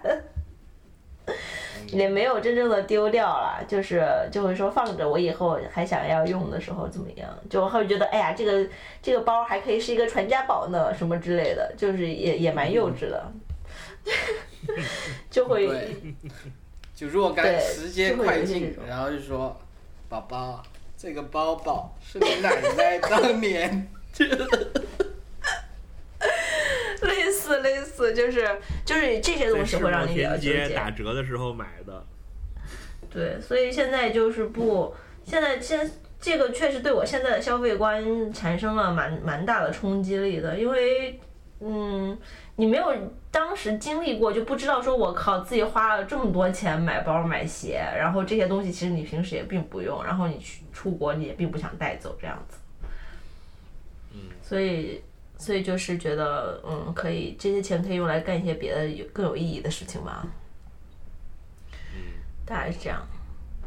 [1.88, 8.70] 也没有真正的丢掉了，就是就会说放着，我以后还想要用的时候怎么样，就会觉得哎呀，这个
[9.02, 13.32] 这个包还可以是一个传家宝呢，什么之类的，就是也也蛮幼稚的，
[15.32, 15.90] 就会，
[16.94, 19.58] 就若干对时间快进然后就说
[20.10, 20.62] ：“宝宝，
[20.98, 23.88] 这个包包是你奶奶当年。
[27.02, 28.48] 类似类似，就是
[28.84, 30.76] 就是这些东西会让你比较天纠结。
[30.76, 32.04] 打折的时候买的，
[33.10, 41.20] 对，所以现在就是不，现在现这个确实对我现在的消费观产生了蛮蛮大的冲击力的，因为，
[41.60, 42.18] 嗯，
[42.56, 42.92] 你没有
[43.30, 52.57] 当时经历过，就不知道说我靠自己花了这么多钱买包买鞋，然后这些东西其实你平时也并不用，然后你去出国你也并不想带走这样子。
[54.48, 55.02] 嗯，所以
[55.38, 60.26] 所以就是觉得嗯可以这些钱可以用来干一些别的有更有意义的事情吧。
[61.94, 62.00] 嗯，
[62.46, 63.06] 大概是这样。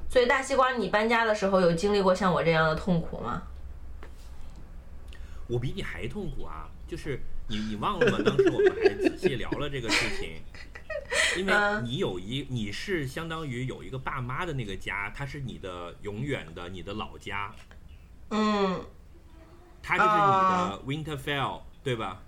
[0.08, 3.42] 所以大西瓜，你搬家的时候有经历过像我这样的痛苦吗？
[5.46, 6.68] 我比你还痛苦啊！
[6.86, 8.18] 就是你你忘了吗？
[8.24, 10.40] 当时我们还仔细聊了这个事情，
[11.36, 17.52] 因为嗯你有一你是相当于有一个爸妈的那个家，它是你的永远的你的老家，
[18.30, 18.84] 嗯
[19.82, 22.22] 它就是啊你的 Winterfell，对吧？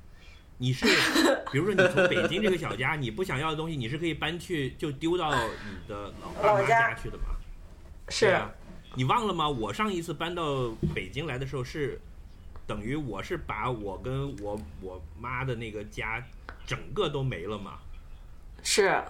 [0.58, 0.86] 你是，
[1.50, 7.24] 比如说你从北京这个小家，你不想要的东西，你是可以搬去就丢到你的老爸妈家家去的嘛？
[8.08, 8.50] 是啊，
[8.94, 9.48] 你忘了吗？
[9.48, 12.00] 我上一次搬到北京来的时候是，
[12.66, 16.24] 等于我是把我跟我我妈的那个家
[16.64, 17.78] 整个都没了嘛，
[18.62, 19.02] 是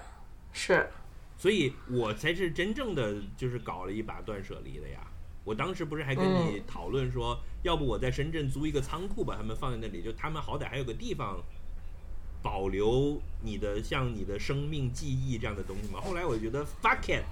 [0.55, 0.88] 是，
[1.37, 5.00] 所以我才是真正的就是搞了一把断舍离的呀。
[5.44, 11.42] 我当时不是还跟嗯你讨论说，要不我在深圳租一个仓库把他们放在那里，就他们好歹还有个地方
[12.42, 16.00] 保留你的像你的生命记忆这样的东西嘛。
[16.00, 17.24] 后来我觉得 fuck it，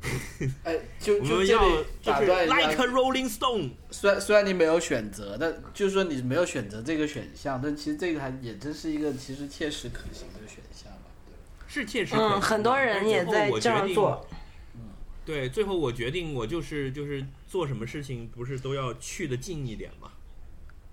[0.64, 3.70] 哎， 就我们要就这里就是打断一 like a，rolling stone。
[3.90, 11.10] 虽然虽然你没有选择，但就是说你没有选择这个选项，但其实这个还也真是一个其实切实可行的选项吧。
[11.66, 14.26] 是切实可行嗯，很多人也在这样做。
[15.28, 20.10] 对，最后我决定，我就是就是做什么事情，不是都要去的近一点嘛？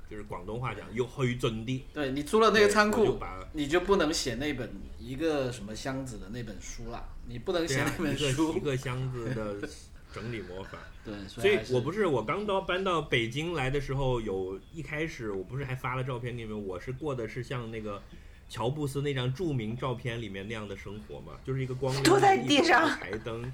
[0.09, 1.85] 就是广东话讲，有去准的。
[1.93, 4.69] 对你租了那个仓库，就把你就不能写那本
[4.99, 8.59] 一个什么箱子的那本书了，你不能写那本一个书一。
[8.59, 9.69] 个箱子的
[10.13, 10.79] 整理魔法。
[11.05, 18.03] 对，所以我不是我刚到搬到北京来的时候，有一开始我不是还发了照片给你们，我是过的是像那个
[18.49, 23.51] 乔布斯那张著名照片里面那样的生活嘛，就是一个光坐在地上台灯，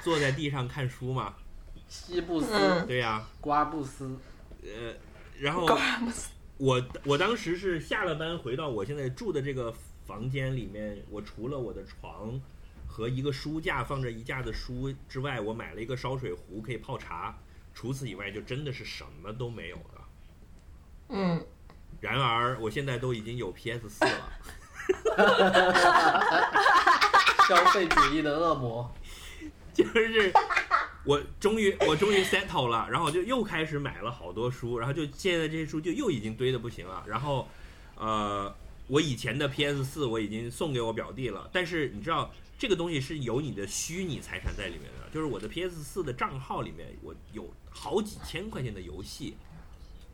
[0.00, 1.34] 坐在地上看书嘛，
[1.88, 2.86] 西布斯、嗯。
[2.86, 4.16] 对呀、瓜布斯，
[4.62, 4.94] 呃，
[5.38, 5.66] 然后
[6.56, 9.72] 我我当时是下了班回到我现在住的这个
[10.06, 12.40] 房间里面，我除了我的床
[12.86, 17.38] 和一个书架放着一架子书之外，我买了一个烧水壶可以泡茶，
[17.74, 20.08] 除此以外就真的是什么都没有了。
[21.10, 21.46] 嗯，
[22.00, 24.32] 然而我现在都已经有 PS 四了，
[27.48, 28.92] 消费主义的恶魔。
[29.84, 30.32] 就是
[31.04, 37.04] 我终于我终于 settle 了，然后我就又开始买了好多书，然后就现在这些书就又已经堆的不行了。
[37.06, 37.48] 然后，
[37.96, 38.54] 呃，
[38.86, 49.34] 我以前的 PS 四我已经送给我表弟了，但是你知道这个东西是有你的虚拟财产在里面的，就是我的 PS 四的账号里面我有好几千块钱的游戏，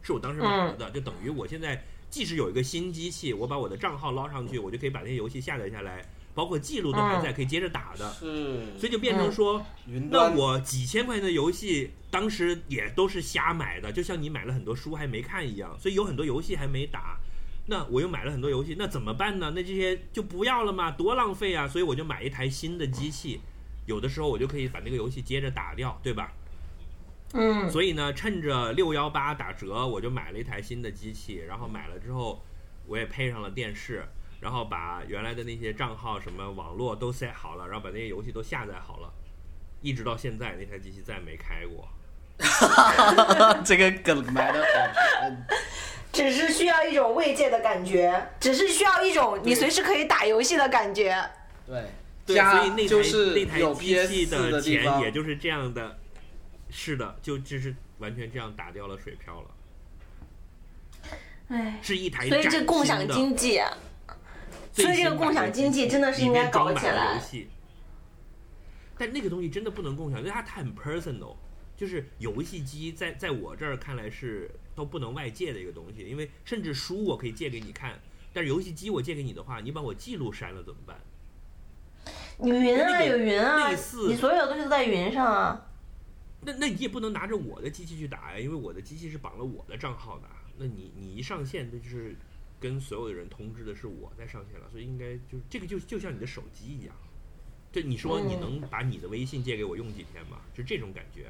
[0.02, 8.12] 是我当时买了的，就等于我现在即使有一个新机器，我把我的账号捞上去，我就可以把那些游戏下载下来，包括记录都还在，可以接着打的。
[8.12, 9.64] 是，所以就变成说，
[10.11, 17.18] 那我几千块钱的游戏，当时也都是瞎买的，就像你买了很多书还没看一样，所以有很多游戏还没打。
[17.68, 19.53] 那我又买了很多游戏，那怎么办呢？
[19.57, 21.66] 那这些就不要了嘛，多浪费啊！
[21.66, 23.40] 所以我就买一台新的机器，
[23.87, 26.33] 有的时候我就可以把那个游戏接着打掉，对吧？
[27.33, 32.40] 嗯，所以呢，趁着六幺八打折，我就买了一台新的机器，然后买了之后，
[32.87, 34.07] 我也配上了电视，
[34.40, 39.12] 然后把原来的那些账号、什么网络都 set 好了，然后把那些游戏都下载好了，
[39.81, 41.88] 一直到现在那台机器再没开过。
[43.64, 44.66] 这个梗埋的好
[45.20, 45.46] 深。
[46.12, 51.14] 只是需要一种慰藉的感觉，只是需要一种你随时可以打游戏的感觉。
[51.66, 51.90] 对，
[52.27, 55.99] 所以那台就是那台有机器 PS 的钱，也就是这样的，
[56.70, 59.51] 是的，就就是完全这样打掉了水漂了，
[61.49, 63.62] 唉，是一台所以这共享经济，最
[64.83, 67.21] 所以这个共享经济真的是应该搞起来。
[68.99, 71.37] 但那个东西真的不能共享，因为它太很 personal，
[71.77, 77.99] 就是游戏机在在我这儿看来是都不能外借的一个东西，因为甚至书我可以借给你看，
[78.33, 81.01] 但是游戏机我借给你的话，你把我记录删了怎么办？
[82.39, 85.67] 你云啊那个有云啊你所有的东西都在云上啊。
[86.43, 90.25] 那那你也不能拿着我的机器去打呀，因为我的机器是绑了我的账号的。
[90.59, 92.15] 那你你一上线，那就是
[92.66, 96.92] 跟所有的人通知的是我在上线了，所以应该就是这个就就像你的手机一样。
[97.70, 100.38] 就你说你嗯能把你的微信借给我用几天吗？
[100.52, 101.26] 就这种感觉。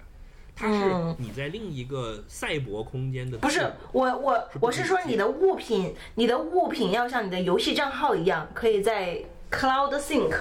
[0.55, 10.35] 它嗯是你在另一个赛博空间的不是我我是我是说你的物品，你的物品要像你的游戏账号一样，可以在 Cloud Sync。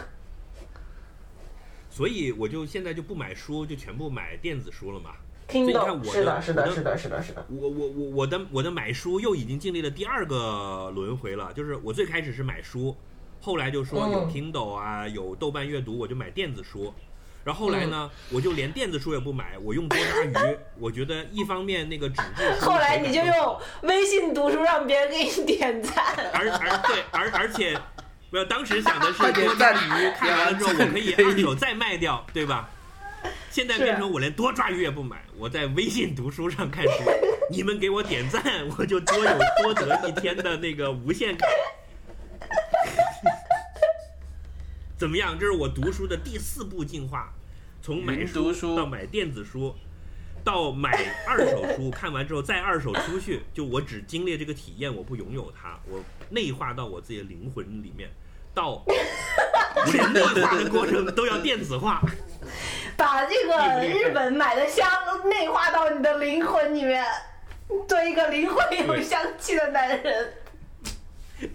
[1.90, 5.16] 所以我就现在就不买书，就全部买电子书了嘛。
[5.52, 7.46] 你看 Kindle 我是的是的，是的，是的，是的。
[7.50, 12.96] 我我我我的我的买书又已经经历了第二个轮回了，就是我最开始是买书，
[13.40, 16.94] 后来就说有嗯 Kindle 啊，有豆瓣阅读，我就买电子书。
[17.44, 20.58] 然后后来呢，嗯我就连电子书也不买，我用多抓鱼。
[20.80, 27.80] 我觉得一方面那个纸质书， 后来你就用微信读书让别人给你点赞，而而对而而且，
[28.32, 32.68] 没有当时想的是多抓鱼，看完了之后我可以可以二手再卖掉，对吧？
[33.50, 36.90] 现在变成我连多抓鱼也不买，我在微信读书上看书，
[37.52, 38.42] 你们给我点赞，
[38.78, 41.48] 我就多有多得一天的那个无限卡。
[44.98, 45.38] 怎么样？
[45.40, 47.34] 这是我读书的第四步进化，
[47.82, 49.76] 从买书到买电子书，
[50.44, 50.90] 到买
[51.28, 58.10] 二手书，看完之后再二手出去，就我只经历这个体验，我不拥有它，我内化到我自己的灵魂里面，
[58.54, 58.84] 到
[59.92, 62.02] 连内化的过程都要电子化。
[62.98, 64.88] 把这个 日本买的香
[65.30, 67.06] 内化到你的灵魂里面，
[67.88, 70.34] 做一个灵魂有香气的男人。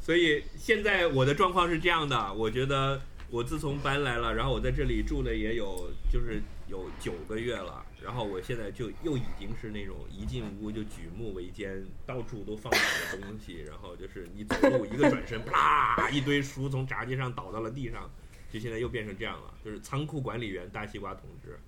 [0.00, 3.00] 所以现在我的状况是这样的，我觉得
[3.30, 18.10] 我自从搬来了，然后我在这里住了也有就是有九个月了，然后我现在就又已经是那种一进屋就举目维艰，到处都放满了东西，然后就是你走路一个转身，啪，一堆书从闸机上倒到了地上，
[18.52, 21.58] 就现在又变成这样了，就是仓库管理员大西瓜同志。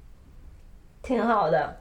[1.03, 1.81] 挺好的。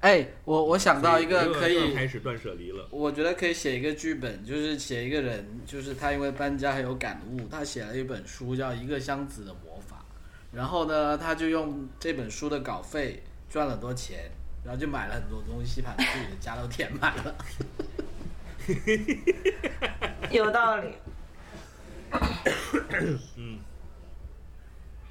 [0.00, 2.86] 哎，我我想到一个可以开始断舍离了。
[2.90, 10.04] 我觉得可以写一个剧本，就是写一个人，就是他因为搬家很有感悟，他写了一本书叫《一个箱子的魔法》，
[10.56, 14.30] 然后呢，他就用这本书的稿费赚了很多钱，
[14.64, 17.34] 然后就买了很多东西，把自己的家都填满了。
[20.30, 20.92] 有道理。
[23.36, 23.58] 嗯，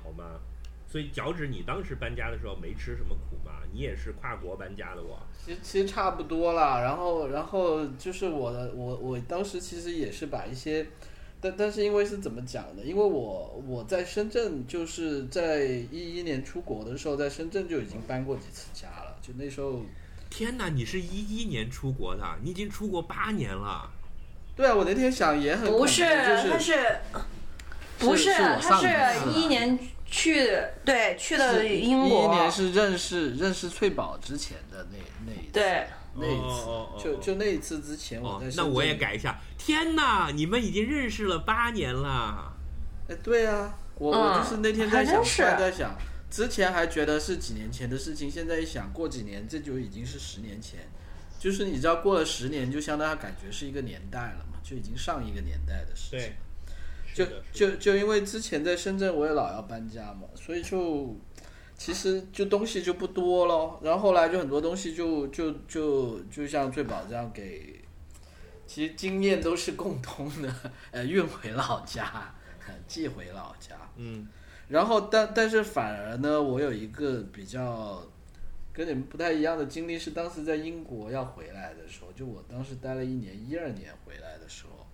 [0.03, 0.39] 好吧。
[0.87, 3.51] 所以脚趾，你当时搬家的时候没吃什么苦吗？
[3.73, 5.19] 你也是跨国搬家的我？
[5.37, 10.87] 其实其实差不多了，然后然后就是我的我我当时其实也是把一些，
[11.45, 12.81] 但但是因为是怎么讲呢？
[12.83, 19.83] 因为我我在深圳就是在一一年出国的时候，在深圳就已经搬过几次家了，就那时候。
[20.27, 23.89] 天哪，你是一一年出国的，你已经出国八年了。
[24.55, 26.97] 对啊，我那天想也很不是，就是他是，
[27.99, 28.87] 不是他是
[29.19, 30.49] 次一一年去，
[30.83, 32.25] 对，去的英一国。
[32.25, 35.87] 一年是认识认识翠宝之前的那那一次，对，
[36.17, 39.39] 那一次，哦哦哦就就那一次之前我哦在，深圳、那我也改一下。
[39.57, 42.53] 天哪，你们已经认识了八年了。
[43.09, 45.97] 哎，对啊，我、嗯我就是那天在想，还真是突然在想，
[46.29, 50.79] 之前还觉得是几年前的事情，现在一想，过几年这就已经是十年前，
[51.39, 56.31] 就是你知道，过了十年，就相当于感觉是一个年代了嘛，就已经上一个年代的事情。
[57.15, 61.15] 对，就就就因为之前在深圳我也老要搬家嘛，所以就
[61.77, 63.79] 其实就东西就不多咯。
[63.83, 67.81] 然后后来就很多东西就就就就像最宝这样给，
[68.65, 70.53] 其实经验都是共通的，
[70.91, 72.33] 呃，运回老家，
[72.87, 73.75] 寄回老家。
[73.97, 74.27] 嗯，
[74.69, 78.01] 然后但但是反而呢，我有一个比较
[78.73, 84.85] 跟你们不太一样的经历，是当时在英国要回来的时候，就我当时待了一年，一二年回来的时候，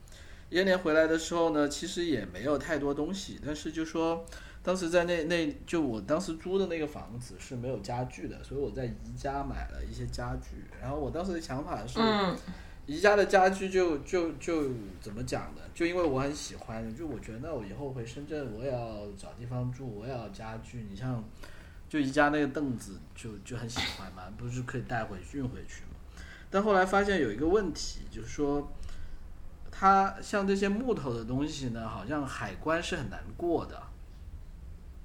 [0.49, 4.25] 一二年回来的时候呢，其实也没有太多东西，但是就说
[4.63, 12.37] 当时在那那就我当时租的那个房子是没有家具的，所以我在宜家买了一些家具，然后我当时的想法是，嗯，
[12.85, 14.69] 宜家的家具就就就
[15.01, 15.61] 怎么讲呢？
[15.73, 20.85] 就因为我很喜欢，就我觉得那我以后回深圳我也要找地方住，我也要家具。
[20.87, 21.23] 你像
[21.89, 26.21] 就宜家那个凳子就就很喜欢嘛，不是可以带回去运回去嘛？
[26.51, 28.71] 但后来发现有一个问题，就是说
[29.71, 33.81] 它像这些木头的东西呢，好像海关是很难过的。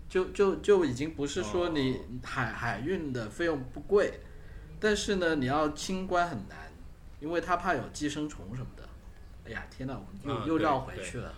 [0.08, 4.20] 就就就已经不是说你海海运的费用不贵，
[4.78, 6.70] 但是呢，你要清关很难，
[7.20, 8.88] 因为他怕有寄生虫什么的。
[9.46, 11.34] 哎呀，天哪，我们又、又绕回去了。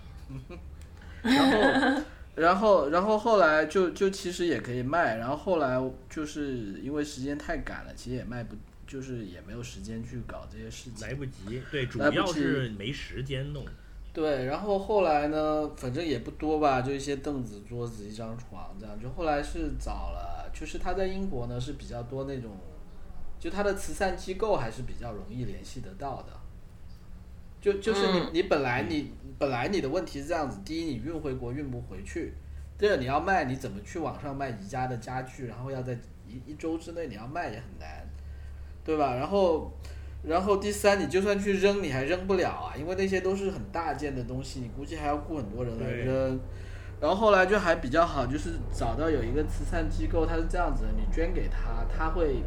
[1.22, 8.54] 然后，然后，然后后来就就其实也可以卖，然后后来就是因为时间太赶了，其实也卖不，
[8.86, 11.08] 就是也没有时间去搞这些事情。
[11.08, 11.62] 来不及。
[11.70, 13.66] 对，主要是没时间弄。
[14.12, 19.00] 对，然后后来呢，反正也不多吧，就一些凳子、桌子、一张床这样。
[19.00, 22.50] 就后来是找了，就是他在英国呢是比较多那种，
[23.38, 26.32] 就他的慈善机构还是比较容易联系得到的。
[27.60, 32.32] 就就是你嗯你本来你本来你的问题是这样子，第一你运回国运不回去，
[32.76, 35.92] 第二你要卖你怎么去网上卖宜家的家具，然后要在
[36.26, 38.06] 一一周之内你要卖也很难，
[38.84, 39.14] 对吧？
[39.14, 39.72] 然后
[40.22, 46.40] 然后第三，你就算去扔，你还扔不了啊，因为那些都是很大件的东西，你估计还要雇很多人来扔。
[47.00, 52.42] 然后后来就还比较好，就是找到有一个慈善机构，它是这样子的，你捐给他，他会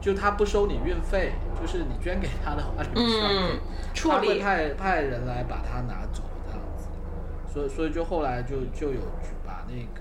[0.00, 3.58] 就他不收你运费，就是你捐给他的话，你不需要嗯，
[3.92, 6.86] 处他会派派人来把它拿走这样子，
[7.52, 9.00] 所以所以就后来就就有
[9.44, 10.00] 把那个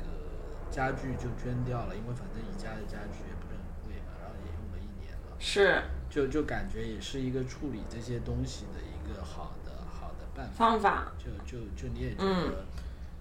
[0.69, 5.81] 家具就捐掉了，因为反正宜家的家具也不是很贵嘛，然后也用了一年了，是
[6.13, 10.53] 就就感觉也是一个处理这些东西的一个好的好的办法。
[10.53, 11.11] 方法。
[11.17, 12.65] 就就就你也觉嗯得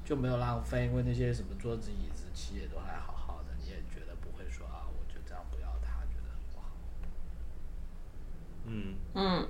[0.04, 6.76] 就没有浪费，因为那些什么桌子椅子漆也都还好好的，你也觉得不会说啊，我就这样不要它，觉得很不好。
[8.66, 9.48] 嗯，嗯，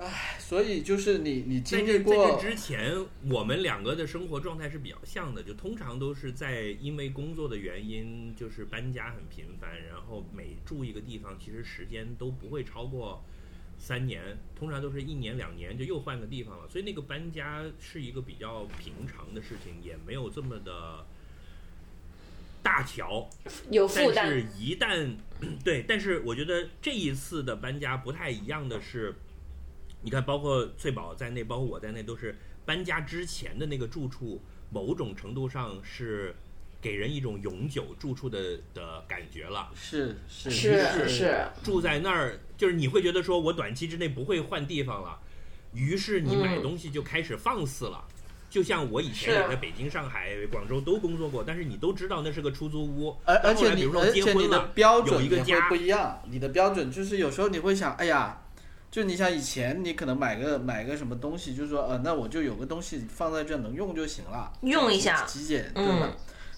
[0.00, 2.96] 唉，所以就是你你经在这在这之前，
[3.28, 13.22] 我们两个的生活状态是比较像的，就通常都是在因为工作的原因，就是搬家很频繁，然后每住一个地方，其实时间都不会超过
[13.78, 21.04] 三年，通常都是一年两年就又换个地方了，所以那个搬家是一个比较平常的事情，也没有这么的
[22.62, 23.28] 大条。
[23.70, 25.14] 有负担但是，一旦
[25.62, 29.14] 对，但是我觉得这一次的搬家不太一样的是，
[30.02, 34.40] 你看，包括翠宝在内，包括我在内，都是搬家之前的那个住处，
[34.70, 36.34] 某种程度上是
[36.80, 39.70] 给人一种永久住处的的感觉了。
[39.74, 45.18] 是是是是，住在那儿，就是你会觉得说我短期之内不会换地方了，
[45.74, 48.04] 于是你买嗯东西就开始放肆了。
[48.48, 58.42] 就像我以前也在北京、上海、广州都工作过，但是你都知道那是个出租屋，而而且比如说而且你的结婚了，有标准也会一个家不一样，你的标准就是有时候你会想，哎呀，
[58.90, 66.08] 就你想以前你可能买个买个什么东西，就是说呃，那我就有个东西放在这能用就行了，用一下极简对嗯吧？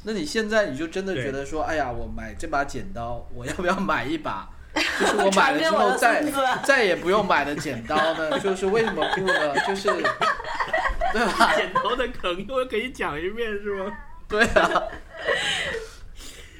[0.04, 4.48] 那你现在你就真的觉得说，哎呀，我买这把剪刀，我要不要买一把？
[4.98, 6.24] 就是我买了之后再
[6.64, 8.40] 再也不用买的剪刀呢？
[8.40, 9.54] 就是为什么不呢？
[9.68, 9.88] 就是
[11.12, 11.54] 对吧？
[11.54, 13.92] 剪刀的梗又可以讲一遍是吗？
[14.26, 14.82] 对啊，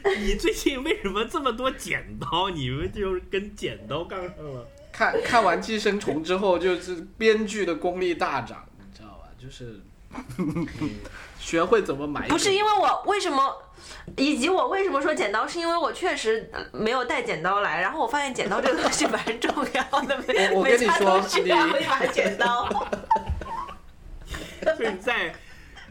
[0.21, 2.51] 你最近为什么这么多剪刀？
[2.51, 4.69] 你们就是跟剪刀杠上了？
[4.93, 9.25] 看看完《寄生虫》之后，就是编剧的功力大涨，你知道吧？
[9.39, 9.81] 就是
[11.41, 12.29] 学会怎么买。
[12.29, 13.57] 不是因为我为什么，
[14.17, 20.23] 以及我为什么说剪刀，是因为我确实没有带剪刀来，然后我发现剪刀这个东西蛮重要的，
[20.53, 22.69] 我我跟你说都需要你一把剪刀。
[24.77, 25.35] 所以你在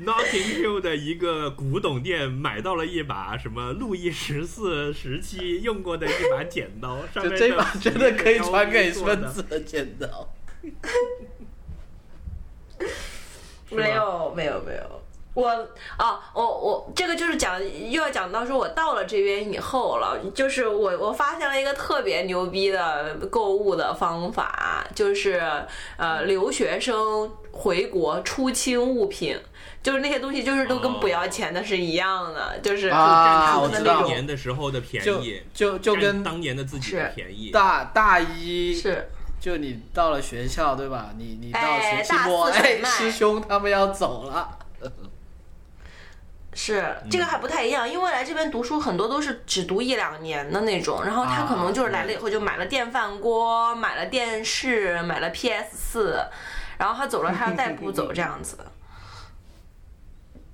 [0.04, 10.28] Notting Hill 的一个古董店买到了一把什么路易十四时期用过的一把剪刀，上面就这把真的可以传给孙子的 剪刀。
[13.70, 15.02] 没有没有没有，
[15.36, 15.48] 我
[15.98, 25.40] 啊我我这个就是讲又要讲到说我到了这边以后了，就是我我发现了一个特别牛逼的购物的方法，就是
[25.98, 29.38] 呃留学生回国出清物品。
[29.84, 37.50] 就是那些东西，就是都跟不要钱的是一样的，就是啊占我知道当年的时候的便就宜，就就占跟当年的自己的便宜。
[37.52, 39.10] 大大一，是
[39.40, 41.10] 就你到了学校对吧？
[41.18, 44.58] 你你到哎学期末，哎，师兄他们要走了。
[46.54, 56.20] 是，这个还不太一样，因为来这边读书很多都是只读一两年的那种，然后他可能就是来了以后就买了电饭锅、买了电视、买了 PS 四，
[56.78, 58.58] 然后他走了他要带不走这样子，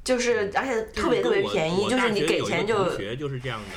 [0.08, 3.76] 就是而且特别特别便宜，就是你给钱就同学就是这样的。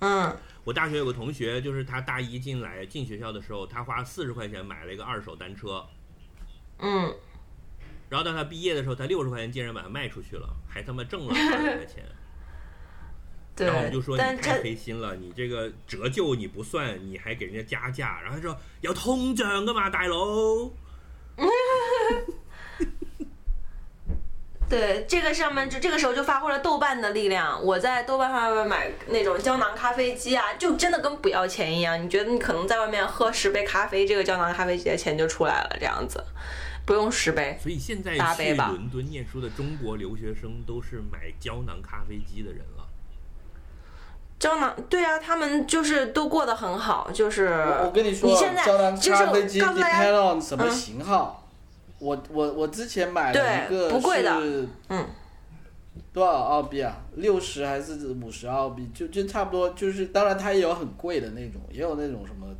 [0.00, 5.86] 嗯我大学有个同学，就是他大一进来进学校的时候，他花四十块钱买了一个二手单车，
[6.80, 7.14] 嗯，
[8.10, 12.04] 然后到他毕业的时候，他六十块钱竟然把它卖出去了，还他妈挣了二十块钱。
[13.56, 18.20] 对然后我们就说，你太黑心了，你这个折旧你不算，你还给人家加价。
[18.20, 20.70] 然后他说有通胀的嘛，大佬。
[24.68, 27.64] 对，这个上面就这个时候就发挥了豆瓣的力量。
[27.64, 32.02] 我在豆瓣上面买那种胶囊咖啡机啊，就真的跟不要钱一样。
[32.02, 36.20] 你觉得你可能在外面喝十杯咖啡，这个胶囊咖啡机的钱就出来了，这样子，
[36.84, 37.56] 不用十杯。
[37.62, 42.84] 所以现在去伦敦念书的中国留学生都是买胶囊咖啡机的人了。
[44.40, 51.45] 胶囊，对啊，他们就是都过得很好，就是我我跟你说，你现在胶囊就是咖啡机告诉大家 depend on 什么嗯型号。
[51.98, 55.06] 我我我之前买了一对个不贵的是嗯
[56.12, 56.96] 多少澳币啊？
[57.14, 58.88] 六十还是五十澳币？
[58.94, 62.54] 就就差不多，就是当然它也有很贵的那种，也有那种什么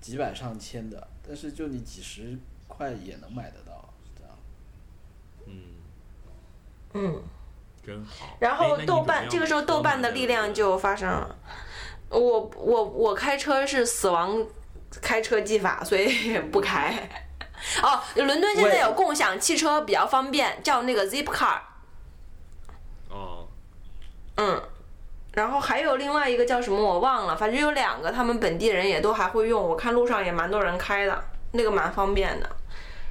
[0.00, 4.36] 几百上千的，但是就你几十块也能买得到，是这样。
[5.46, 5.52] 嗯，
[6.94, 7.22] 嗯。
[7.82, 8.36] 真好。
[8.38, 11.34] 然后豆瓣这个时候豆瓣的力量就发生了。
[12.10, 14.46] 我我我开车是死亡
[15.00, 17.08] 开车技法，所以不开。
[17.82, 21.60] 哦，伦敦现在有共享汽车比较方便，叫那个 Zipcar。
[23.08, 23.46] 哦，
[24.36, 24.62] 嗯，
[25.32, 32.48] 然后还有另外一个叫什么我忘了，反正有两个，他们本地人也都还会用，我看路上也蛮多人开的，那个蛮方便的。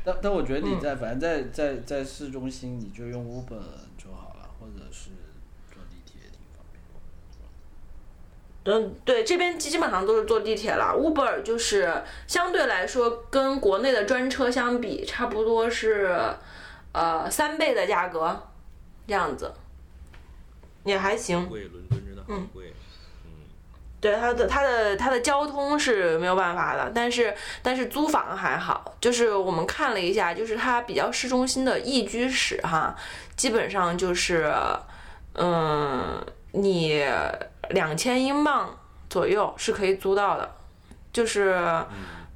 [0.03, 3.59] 但但我觉得你在、反正在在在市中心，你就用 Uber
[3.97, 5.09] 就好了，或者是
[5.71, 6.81] 坐地铁也挺方便。
[8.71, 10.93] 嗯，对，这边基基本上都是坐地铁了。
[10.95, 11.91] Uber 就是
[12.27, 16.15] 相对来说跟国内的专车相比，差不多是
[16.91, 18.39] 呃三倍的价格，
[19.07, 19.51] 这样子，
[20.83, 21.49] 也还行。
[21.49, 22.71] 贵，伦敦真的很贵。
[24.01, 32.95] 对它的它的它的交通是没有办法的，但是但是租房还好，就是我们看了一下，就是它比较市中心的一居室哈，
[33.35, 34.53] 基本上就是
[35.33, 37.03] 嗯，你
[37.69, 38.77] 两千英镑
[39.09, 40.55] 左右是可以租到的，
[41.11, 41.53] 就是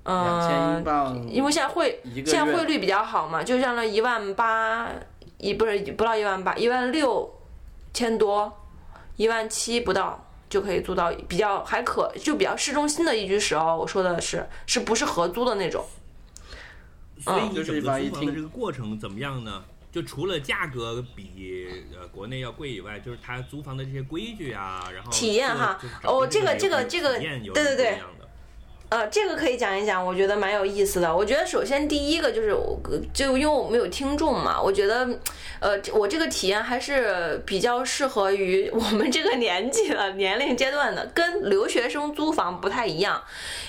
[0.04, 4.90] 嗯，两千英镑，因为现在汇现在汇率比较好嘛，就像那一万八，
[5.38, 7.32] 一不是不到一万八，一万六
[7.94, 8.52] 千多，
[9.16, 13.78] 一万七不到就可以租到比较还可就比较市中心的一居室哦。
[13.80, 15.86] 我说的是是不是合租的那种？
[17.20, 19.64] 所以你就是整个一听租房的这个过程怎么样呢？
[19.94, 28.00] 就除了价格比呃国内要贵以外，就是它租房的这些规矩啊，然后体验哈哦这个这个这个体验有对对对
[28.94, 31.18] 呃，这个可以讲一讲，我觉得蛮有意思的。
[31.18, 32.56] 我觉得首先第一个就是，
[33.12, 35.10] 就因为我们有听众嘛，我觉得，
[35.60, 43.20] 呃，我这个体验还是比较适合于我们这个年纪的年龄阶段的，跟留学生租房不太一样。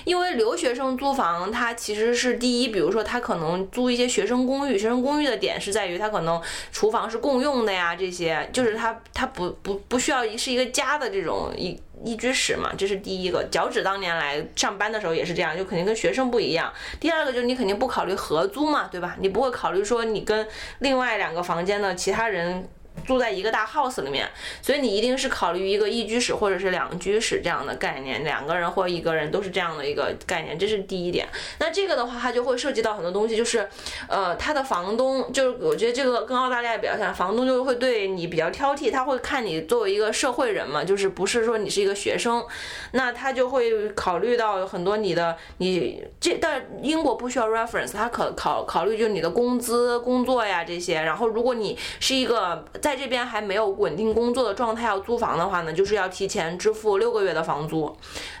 [0.03, 6.39] 因为留学生租房，它其实是第一，比如说他可能租一些学生公寓，学生公寓的点是在于他可能
[6.71, 13.43] 厨房是共用的呀，这些就是他他不不不需要是一个家的这种一一居室嘛，这是第一个。
[13.51, 16.73] 脚趾当年来上班的时候也是这样，就肯定跟学生不一样。
[16.99, 19.15] 第二个就是你肯定不考虑合租嘛，对吧？
[19.19, 20.47] 你不会考虑说你跟
[20.79, 22.67] 另外两个房间的其他人。
[23.05, 24.27] 住在一个大 house 里面，
[24.61, 31.27] 所以你一定是考虑一个一居室或者是两居室这样的概念，两个人或一个人都是这样的一个概念，这是第一点。
[31.59, 33.67] 那这个的话，它就会涉及到很多东西，就是，
[34.07, 42.43] 呃，他的房东，就是我觉得这个跟澳大利亚比较像，房东就会对你比较挑剔，他会看你作为一个社会人嘛，就是不是说你是一个学生，
[42.91, 57.91] 那他就会考虑到很多你的你这，但英国不需要 reference，他可考考虑就是你的工资、工作呀这些，然后如果你是一个在这边还没有稳定工作的状态要租房的话呢，就是要提前支付六个月的房租。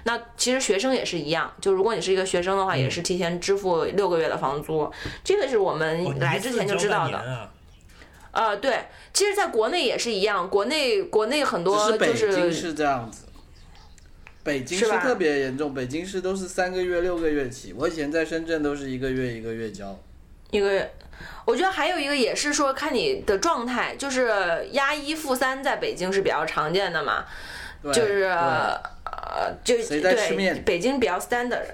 [0.03, 4.87] 那其实学生也是一样，就如果你是一个学生的话，也是提前支付六个月的房租，
[5.23, 7.17] 这个是我哦们来之前就知道的。
[7.17, 7.51] 啊
[8.33, 13.23] 呃，对，其实，在国内也是一样，国内国内很只多是北就是京是这样子，
[14.43, 17.73] 北京是特别严重，北京市都是三个月、六个月起。
[17.75, 19.99] 我以前在深圳都是一个月一个月交。
[20.51, 20.91] 一个月。
[21.45, 27.25] 我觉得还有一个也是说看你的状态，就是押一付三，在北京是比较常见的嘛，
[27.93, 31.65] 就是呃，就对北京比较 standard。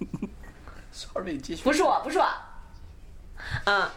[0.92, 1.62] Sorry，继续。
[1.62, 2.26] 不是我，不是我。
[3.64, 3.88] 嗯，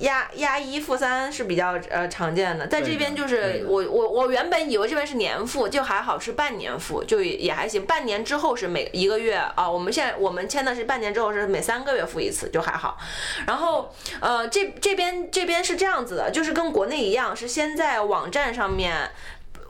[0.00, 7.84] 押押一付三是比较呃常见的，在这边就是我我我原本以为这边是年付，就还好是半年付，就也也还行。
[7.84, 12.98] 半年之后是每一个月啊，我们现在我们签的是半年之后是每三个月付一次，就还好。
[13.46, 19.10] 然后呃这这边这边是这样子的，就是跟国内一样，是先在网站上面。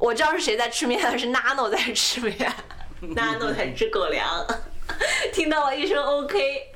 [0.01, 2.53] 我知道是谁在吃面，是 Nano 在吃面
[3.03, 4.47] ，Nano 在吃 狗粮，
[5.33, 6.68] 听到了一声 OK。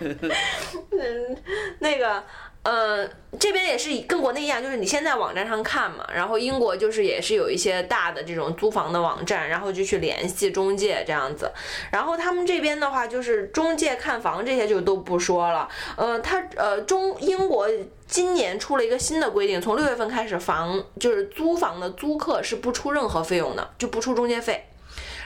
[0.00, 1.36] 嗯，
[1.78, 2.24] 那个，
[2.62, 3.08] 呃，
[3.40, 11.50] 这边也是跟国内一样，就是你先在网站上看嘛，然后英国就是也是有一些大的这种租房的网站，然后就去联系中介这样子。
[11.90, 17.68] 然后他们这边的话，就是中介看房这些就都不说了，呃，他呃中英国。
[18.04, 24.66] 今年出了一个新的规定，从六月份开始，房就是租房的租客是不出任何费用的，就不出中介费。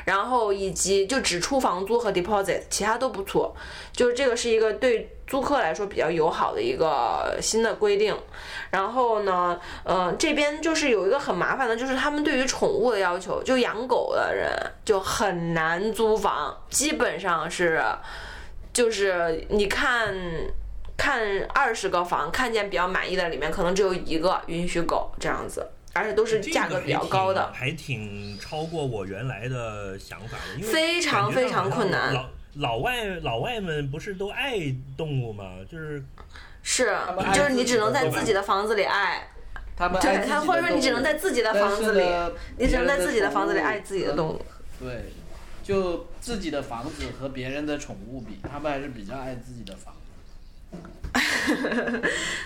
[0.07, 3.55] 然后以及就只出房租和 deposit，其他都不出，
[3.93, 8.17] 就是这个是一个对租客来说比较友好的一个新的规定。
[8.71, 14.51] 然后呢，呃，这边就是有一个很麻烦的，就是他们对于宠物的要求，就养狗的人
[14.83, 17.85] 就很难租房，基本上是，
[18.73, 20.15] 就是你看。
[20.99, 27.53] 看二十个房，看见比较满意的里面，可能只有一个允许狗这样子，而且都是价格比较高的。
[27.53, 32.13] 还挺超过我原来的想法的，因为非常非常困难。
[32.13, 34.59] 老老外老外们不是都爱
[34.97, 35.57] 动物吗？
[35.71, 36.03] 就是
[36.63, 36.97] 是，
[37.35, 39.29] 就是你只能在自己的房子里爱。
[39.79, 42.03] 他们对他，或者说你只能在自己的房子里，
[42.57, 44.43] 你只能在自己的房子里爱自己的动物。
[44.81, 45.13] 对，
[45.63, 50.01] 就自己的房子和别人的宠物比，他们还是比较爱自己的房子。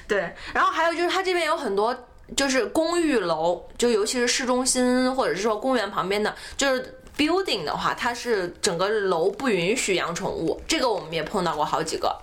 [0.08, 12.16] 对，然后还有就是他这边有很多就是公寓楼，就尤其是市中心或者是说公园旁边的，就是 building 的话，它是整个楼不允许养宠物，这个我们也碰到过好几个，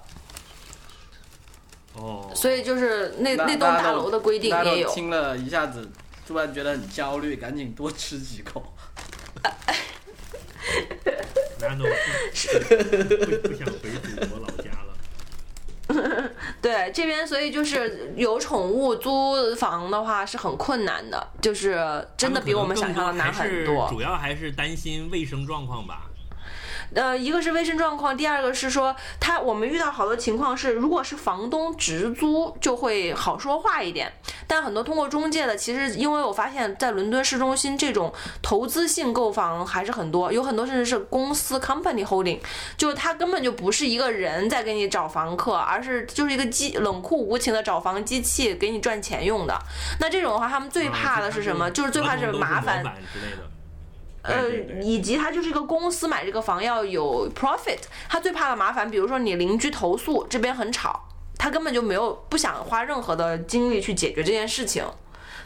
[1.93, 4.93] 哦，所以就是那那那栋大楼的规定也有。
[4.93, 5.87] 听了一下子，
[6.27, 8.63] 突然觉得很焦虑，赶紧多吃几口。
[11.59, 14.66] 那都不不不想回祖国老家了。
[16.61, 23.87] 对这边，所以就是有宠物租房的话是很困难的，就是真的比我们想象的难很多。
[23.89, 26.03] 主要还是担心卫生状况吧。
[26.93, 34.11] 呃，一个是卫生状况，第二个是说他我们遇到好多情况是，如果是房东直租就会好说话一点，
[34.47, 42.39] 但很多通过中介的，其实因为我发现，在伦敦市中心这种投资性购房还是很多，有很多甚至是公司 company holding，
[42.77, 49.57] 就是他根本就不是一个人在给你找房客，而是就是一个机冷酷无情的找房机器给你赚钱用的。
[49.99, 51.69] 那这种的话，他们最怕的是什么？
[51.71, 52.81] 就是最怕是麻烦。
[53.13, 53.56] 之类的。
[54.27, 54.49] 呃
[54.81, 61.07] 以及他就是一个公司买这个房要有 profit，他最怕的麻烦，比如说你邻居投诉这边很吵，
[61.37, 64.83] 他根本就没有不想花任何的精力去解决这件事情。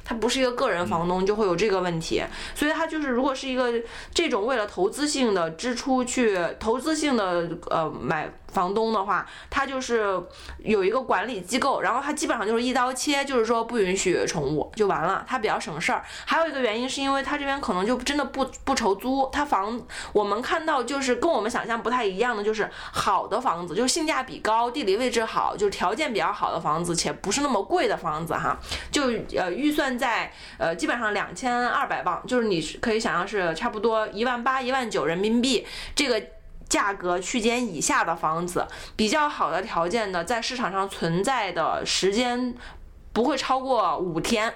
[0.03, 2.23] 他不是一个个人房东，就会有这个问题，
[2.55, 3.71] 所以他就是如果是一个
[4.11, 10.21] 这种为了投资性的支出去投资性的呃买房东的话，他就是
[10.59, 16.03] 有一个管理机构，然后他基本上就是一刀切，就是说不允许宠物就完了，他比较省事儿。
[16.25, 19.81] 还有一个原因是因为他这边可能就真的不不愁租，他房
[20.13, 28.57] 我们看到就是跟我们想象不太一样的，就是好的房子，就是性价比高、地理位置好、就是条件比较好的房子，且不是那么贵的房子哈，
[28.91, 29.03] 就
[29.37, 36.21] 呃预算在呃基本上两千二百镑，就是你可以想象是差不多一万八、一万九人民币这个。
[36.71, 38.65] 价格区间以下的房子，
[38.95, 42.55] 比较好的条件的，在市场上存在的时间
[43.11, 44.53] 不会超过五天，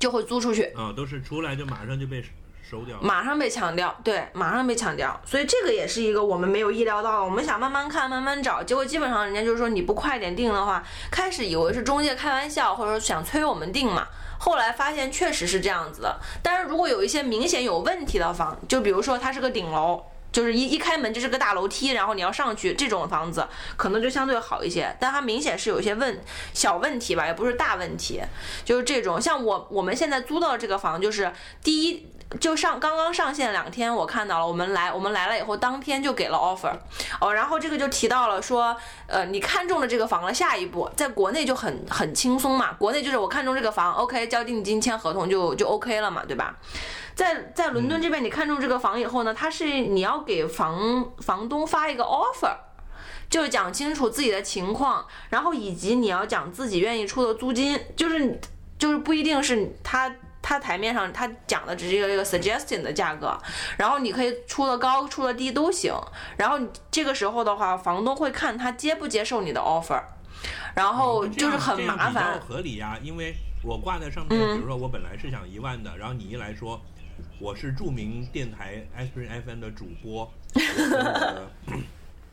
[0.00, 0.64] 就会租出去。
[0.74, 2.20] 啊，都是出来就马上就被
[2.68, 2.98] 收掉。
[3.00, 7.24] 马上被抢掉，对，马上被抢掉，所以这个也是一个我们没有意料到的。
[7.24, 14.08] 我们想慢慢看，慢慢找，结果基本上人家就是说你不快点定的话，开始以为是中介开玩笑，或者说想催我们定嘛。
[14.40, 20.02] 后来发现确实是这样子的，但是如果有一些明显有问题的房，就比如说它是个顶楼，
[20.32, 24.96] 就是一一开门就是个大楼梯，然后你要上去这种房子，可能就相对好一些。
[24.98, 26.20] 但它明显是有一些问
[26.54, 28.20] 小问题吧，也不是大问题，
[28.64, 29.20] 就是这种。
[29.20, 31.30] 像我我们现在租到这个房，就是
[31.62, 32.08] 第一。
[32.40, 36.72] 就上刚刚上线两天，我看到了，我们来我们来了以后，当天就给了 offer，
[37.20, 38.76] 哦，然后这个就提到了说，
[39.06, 46.56] 呃，你看中了这个房了，下一步在国内就很很轻松嘛，国内就是我看中这个房，OK，交定金签合同就就 OK 了嘛，对吧？
[47.14, 52.56] 在在伦敦这边，你看中这个房以后呢，它是你要给房房东发一个 offer。
[53.30, 58.38] 就讲清楚自己的情况，然后以及你要讲自己愿意出的租金，就是
[58.78, 63.38] 就是不一定是他他台面上他讲的只是一个这个 suggestion 的价格，
[63.78, 65.94] 然后你可以出的高出的低都行，
[66.36, 70.02] 然后你这个时候的话，房东会看他接不接受你的 offer，
[70.74, 74.56] 然后就是很麻烦，合理呀、因为我挂在上面，嗯。
[74.56, 76.80] 比如说我本来是想一万的，然后你一来说
[77.38, 81.50] 我是著名电台 Aspirin FM 的主播，我跟我的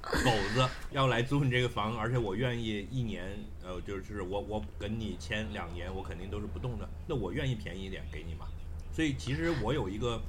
[0.01, 3.23] 狗子要来租你这个房，而且我愿意一年，
[3.69, 8.47] 呃，就是我我跟你签两年，我肯定都是不动的，那我愿意便宜一点给你嘛。
[8.91, 10.19] 所以其实我有一个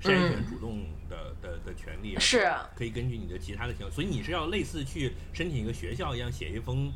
[0.00, 2.46] 筛选主动的、的的权利，是。
[2.76, 6.92] 可以根据你的其他的情况，所以你是要类似去申请一个学校一样，写一封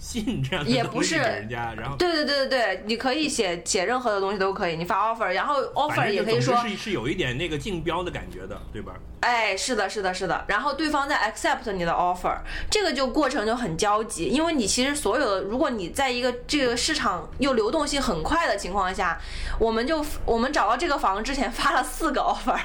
[0.00, 8.94] 信这样的也不是东西给人家，然后对对对对对，你可以写写任何的东西都可以，你发 offer，然后 offer 也可以说是是有一点那个竞标的感觉的，对吧？
[9.20, 10.42] 哎，是的，是的，是的。
[10.48, 12.38] 然后对方在 accept 你的 offer，
[12.70, 19.20] 这个就过程就很焦急，因为你其实所有的，如果你在一个这个市场又流动性很快的情况下，
[19.58, 22.58] 我们就我们找到这个房之前发了四个 offer。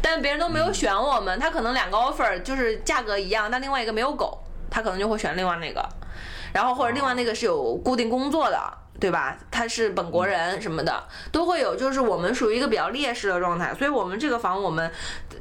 [0.00, 4.38] 但别人都没有选我们，他可能两个 offer 就是价格一样，但另外一个没有狗，
[4.70, 5.86] 他可能就会选另外那个，
[6.52, 8.58] 然后或者另外那个是有固定工作的，
[8.98, 9.36] 对吧？
[9.50, 14.90] 他是本国人什么的都会有，就是我们属于一个比较劣势的状态，所以我们这个房我们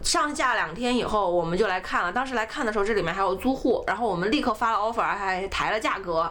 [0.04, 6.30] 上架两天以后我们就来看了，当时来看的时候这里面还有租户，然后我们立刻发了 offer，还抬了价格，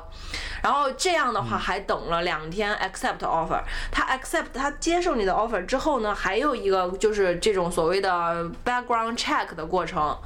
[0.62, 3.60] 然后这样的话还等了两天 accept offer，
[3.90, 10.16] 他 accept 他接受你的 offer 之后呢，还有一个就是这种所谓的 background check 的过程，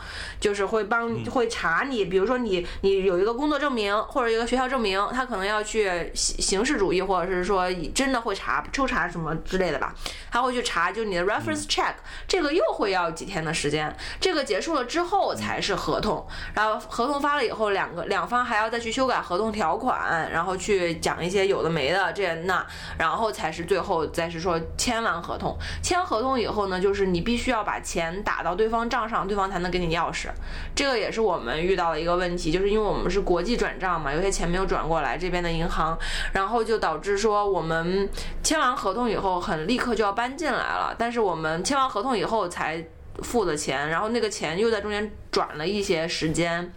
[0.40, 9.94] 就是会帮会查你，比如说你你有一个工作证明或者一个学校证明，他可能要去刑刑事主主义，或者是说真的会查抽查什么之类的吧，
[10.30, 11.92] 他会去查，就你的 reference check，
[12.26, 22.66] 这个又会要几天的时间，这个结束了之后才是合同，然后合同发了以后，两个两方还要再去修改合同条款，然后去讲一些有的没的这那，
[22.96, 30.28] 然后才是最后再是说签完合同，签合同以后呢，就是你必须要把钱打到对方账上，对方才能给你钥匙。
[30.74, 35.98] 这个也是我们遇到的一个问题，就是因为我们是国际转账嘛，有些钱没有转过来这边的银行，
[36.32, 38.08] 然后就导致说我们
[38.42, 42.82] 签完合同以后很立刻就要搬进来了，但是我们签完合同以后才
[43.22, 46.72] 付的钱，然后那个钱又在中间转了一些时间。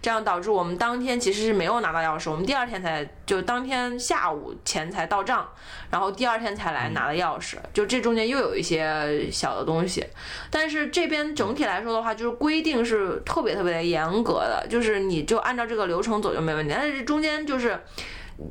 [0.00, 5.48] 这样导致我们当天其实是没有拿到钥匙，我们第二天才就当天下午钱才到账，
[5.90, 10.04] 然后第二天才来拿的钥匙，就这中间又有一些小的东西。
[10.50, 16.74] 但是这边整体来说的话，就是规定是特别特别严格的，就是你就按照这个流程走就没问题。
[16.76, 17.80] 但是中间就是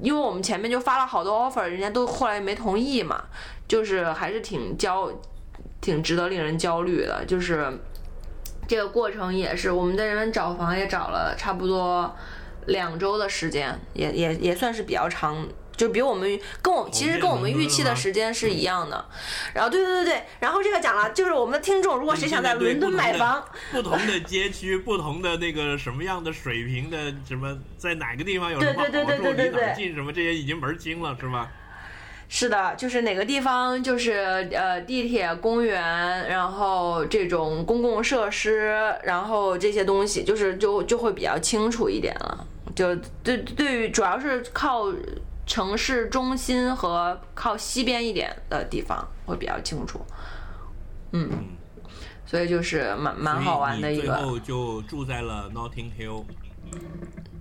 [0.02, 3.24] 因为我们前面就发了好多 offer，人家都后来没同意嘛，
[3.68, 5.12] 就是还是挺焦，
[5.80, 7.72] 挺值得令人焦虑的，就是。
[8.68, 12.10] 这个过程也是，我们在这边找房也找了差不多
[12.68, 19.03] 两周的时间，也也也算是比较长，就比我们跟我其实跟我们预期的时间是一样的。
[19.53, 31.49] 然后对对对对，然后这个讲了，就是我们的听众，如果谁想在伦敦买房，不同的街区， 不同的那个什么样的水平的什么，在哪个地方有什么好处，离哪儿近什么，这些已经门儿清了，是吧？
[32.34, 34.13] 是的，就是哪个地方，就是
[34.53, 42.47] 呃地铁、公园，然后这种公共设施，然后这些东西，就是就就会比较清楚一点了。
[42.74, 44.86] 就对对于主要是靠
[45.46, 50.00] 城市中心和靠西边一点的地方会比较清楚。
[51.12, 51.30] 嗯，
[52.26, 54.16] 所以就是蛮蛮好玩的一个。
[54.16, 56.24] 最后就住在了 Notting Hill。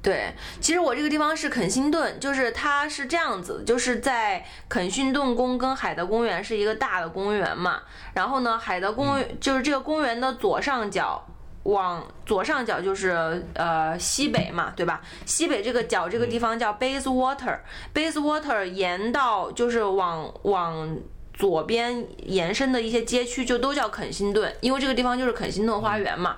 [0.02, 7.82] 对，其实我这个地方是肯辛顿，就是它是这样子，就是在肯辛顿宫跟海德公园是一个大的公园嘛。
[8.14, 11.22] 然后呢，海德公园就是这个公园的左上角，
[11.64, 15.02] 往左上角就是呃西北嘛，对吧？
[15.26, 20.96] 西北这个角这个地方叫 Bayswater，Bayswater 沿到就是往往
[21.40, 26.36] 左边延伸的一些街区就都叫肯辛顿，因为这个地方就是肯辛顿花园嘛。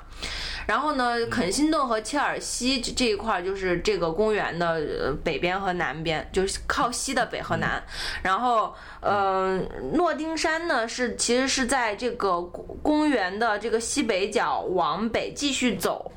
[0.65, 7.83] 然后呢，肯辛顿和切尔西这一块就是这个公园的北边和南边，就是靠西的北和南。
[8.23, 9.59] 然后，呃，
[9.95, 12.41] 诺丁山呢是其实是在这个
[12.81, 16.13] 公园的这个西北角往北继续走，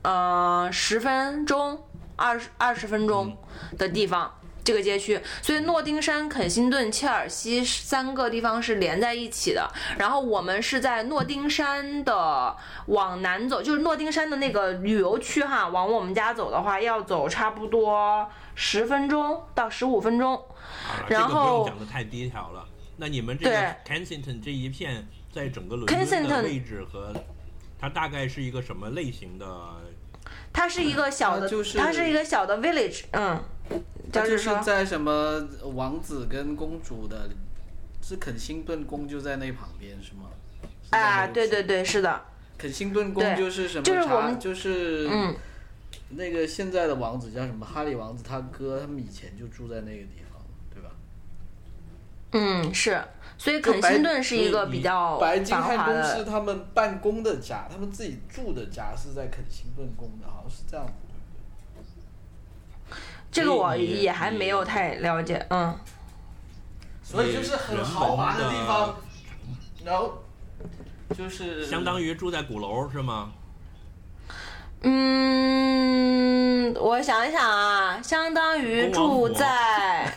[0.00, 1.78] 呃，十分钟、
[2.16, 3.36] 二十二十分钟
[3.76, 4.32] 的地方。
[4.64, 9.70] 这个街区，所以诺丁山、肯辛顿、切尔西三个地方是连在一起的。
[9.98, 12.56] 然后我们是在诺丁山的
[12.86, 20.42] 往南走，就是诺丁山的那个旅游区哈，往我们家走的话要走差不多十分钟到十五分钟。
[21.08, 22.66] 然后不用讲的太低调了。
[22.96, 23.56] 那你们这个
[23.86, 27.12] Kensington 这一片在整个伦敦的位置和
[27.78, 29.46] 它大概是一个什么类型的？
[30.52, 33.42] 它是一个小的，它是一个小的 village，嗯。
[34.12, 35.44] 就是在什么
[35.74, 37.28] 王子跟公主的，
[38.02, 40.30] 是肯辛顿宫就在那旁边是吗？
[40.90, 42.20] 啊，对对对，是的。
[42.56, 43.82] 肯辛顿宫就是什么？
[43.82, 45.34] 就是我们就是嗯，
[46.10, 47.66] 那个现在的王子叫什么？
[47.66, 50.40] 哈利王子他哥他们以前就住在那个地方，
[50.72, 50.90] 对吧？
[52.32, 53.02] 嗯，是。
[53.36, 60.92] 所以肯辛顿是一个比较白金汉宫是他们办公的家，他们自己住的家是在肯辛顿宫的，好像是这样子。
[63.34, 65.76] 这个我也还没有太了解，嗯。
[67.02, 68.96] 所以就是很豪华的地方，
[69.84, 70.22] 然后
[71.14, 73.32] 就是相当于住在鼓楼是吗？
[74.82, 80.06] 嗯，我想一想啊，相当于住在，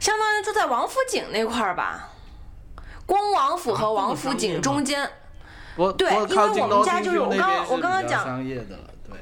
[0.00, 2.08] 相当于住在王府井那块儿吧，
[3.06, 5.08] 恭王府和王府井中间。
[5.96, 9.16] 对，因为我们家就是我刚我刚刚讲，商业的对，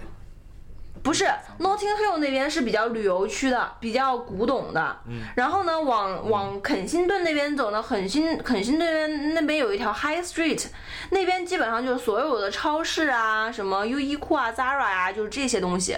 [1.03, 1.24] 不是
[1.59, 4.96] Notting Hill 那边是比较旅游区的，比较古董的。
[5.07, 5.22] 嗯。
[5.36, 10.66] 然后呢，往往肯辛顿那边走呢，肯辛肯辛顿那边有一条 High Street，
[11.11, 15.96] 那边基本上就是所有的超市啊，什么优衣库啊、Zara 啊，就是这些东西。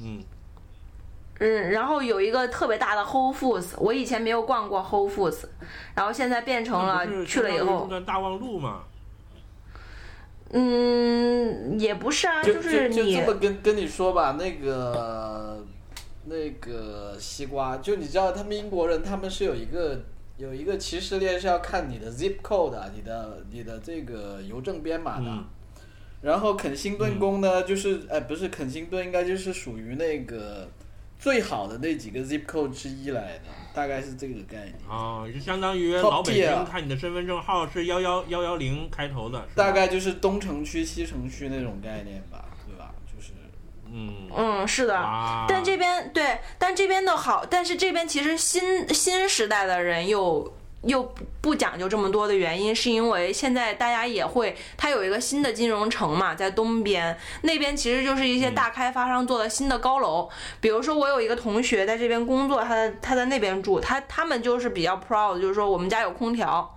[0.00, 0.22] 嗯。
[1.40, 5.44] 嗯，然后有一个特别大的 Whole Foods，我以前没有逛过 Whole Foods，
[5.94, 7.88] 然后现在变成了去了以后。
[8.06, 8.82] 大望路嘛。
[10.52, 15.64] 嗯，也不是啊，就是你就这么跟跟你说吧，那个
[16.24, 20.02] 那个西瓜，就你知道，他们英国人他们是有一个
[20.36, 25.26] 有一个歧视链，是要看你的 zip code 的，你的你的这个邮政编码的。
[26.22, 30.68] 然后肯辛顿宫呢，就是哎，不是肯辛顿，应该就是属于那个
[31.20, 33.44] 最好的那几个 zip code 之一来的，
[33.74, 34.74] 大概是这个概念。
[34.88, 42.94] 啊，就相当于老北京看你的身份证号是幺幺幺幺零开头的，大概就是东城区、西城区那种概念吧，对吧？
[43.06, 43.32] 就是
[43.92, 44.96] 嗯嗯，是的。
[44.96, 50.50] 啊，但这边对，但这边的好，但是这边其实新新时代的人又
[50.82, 51.02] 又
[51.40, 60.28] 不讲究这么多的原因，是因为现在大家也会，它有一个新的金融城嘛，在东边那边其实就是一些大开发商做的新的高楼，
[60.60, 66.76] 比如说我有一个同学在这边工作，他在他在那边住，他他们就是比较 proud，就是说我们家有空调。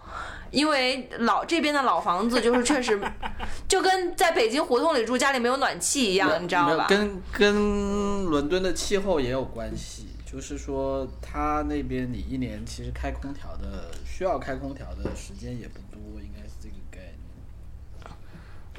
[0.51, 3.01] 因为老这边的老房子就是确实，
[3.68, 6.86] 就跟在北京胡同里住家里没有暖气一样，你知道吧？
[6.88, 17.13] 跟跟伦敦的气候也有关系，就是说他那边你一年其实开空调的需要开空调的时间也不多，应该是这个概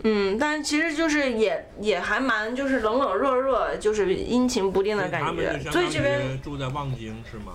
[0.02, 0.32] 念。
[0.32, 5.56] 嗯，但其实就是也也还蛮就是冷冷热热，就是阴晴不定的感觉。
[5.70, 7.52] 所以这边于住在望京是吗？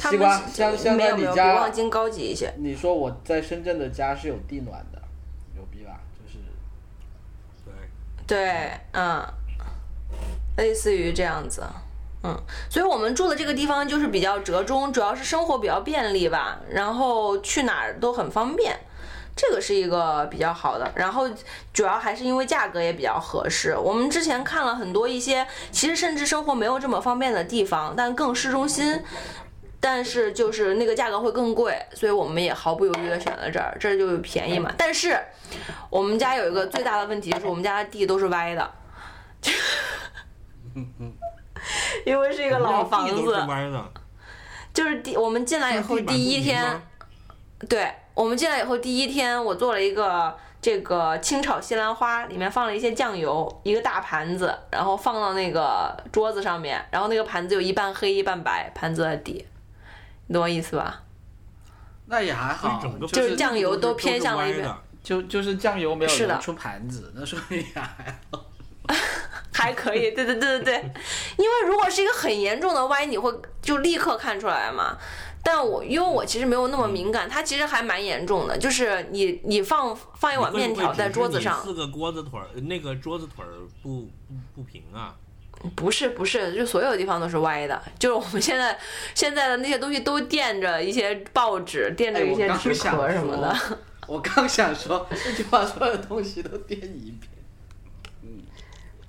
[0.00, 2.50] 他们西瓜相相没有没有比当你家望，京高级一些。
[2.56, 5.02] 你说我在深圳的家是有地暖的，
[5.54, 6.00] 牛逼吧？
[6.18, 6.38] 就是
[7.66, 7.74] 对，
[8.26, 9.22] 对，嗯，
[10.56, 11.62] 类似于这样子。
[12.24, 12.36] 嗯，
[12.68, 18.76] 所以我们住的这个地方就是比较折中，主要是生活比较便利吧，然后去哪儿都很方便，
[19.36, 20.90] 这个是一个比较好的。
[20.96, 21.30] 然后
[21.72, 23.76] 主要还是因为价格也比较合适。
[23.78, 29.00] 我们之前看了很多一些，其实甚至生活没有这么方便的地方，但更市中心，
[29.78, 34.74] 但是就是那个价格会更贵，所以我们也毫不犹豫的选了这儿，这儿就便宜嘛。
[34.76, 35.16] 但是
[35.88, 38.68] 我们家有一个最大的问题，就是我们家的地都是歪的。
[42.06, 43.92] 因为是一个老房地都是子，歪的，
[44.72, 46.82] 就是第我们进来以后第一天，
[47.68, 59.46] 对我们进来以后第一天，我做了一个这个清炒西兰花，里面放了一些酱油，一个大盘子，然后放到那个桌子上面，然后那个盘子有一半黑一半白，盘子的底，
[60.26, 61.02] 你懂我意思吧？
[62.06, 64.66] 那也还好，就就是是酱油都偏向了一边
[65.02, 68.44] 就就是酱油没有出盘子，那说明还好。
[69.52, 70.74] 还可以， 对对对对对，
[71.36, 73.32] 因为如果是一个很严重的歪，你会
[73.62, 74.96] 就立刻看出来嘛。
[75.42, 83.48] 但我因为我其实没有那么敏感，它其实还蛮严重的，就是你你放放一碗面条在桌子上四个锅子腿儿，那个桌子腿儿
[83.82, 85.14] 不不不平啊。
[85.74, 88.78] 不是不是，就所有地方都是歪的，就是我们现在
[89.14, 93.52] 现在的那些东西都垫着一些报纸，垫着一些纸想壳什么的。
[93.54, 93.76] 说
[94.06, 97.37] 我刚想说这句话，所有东西都垫一遍。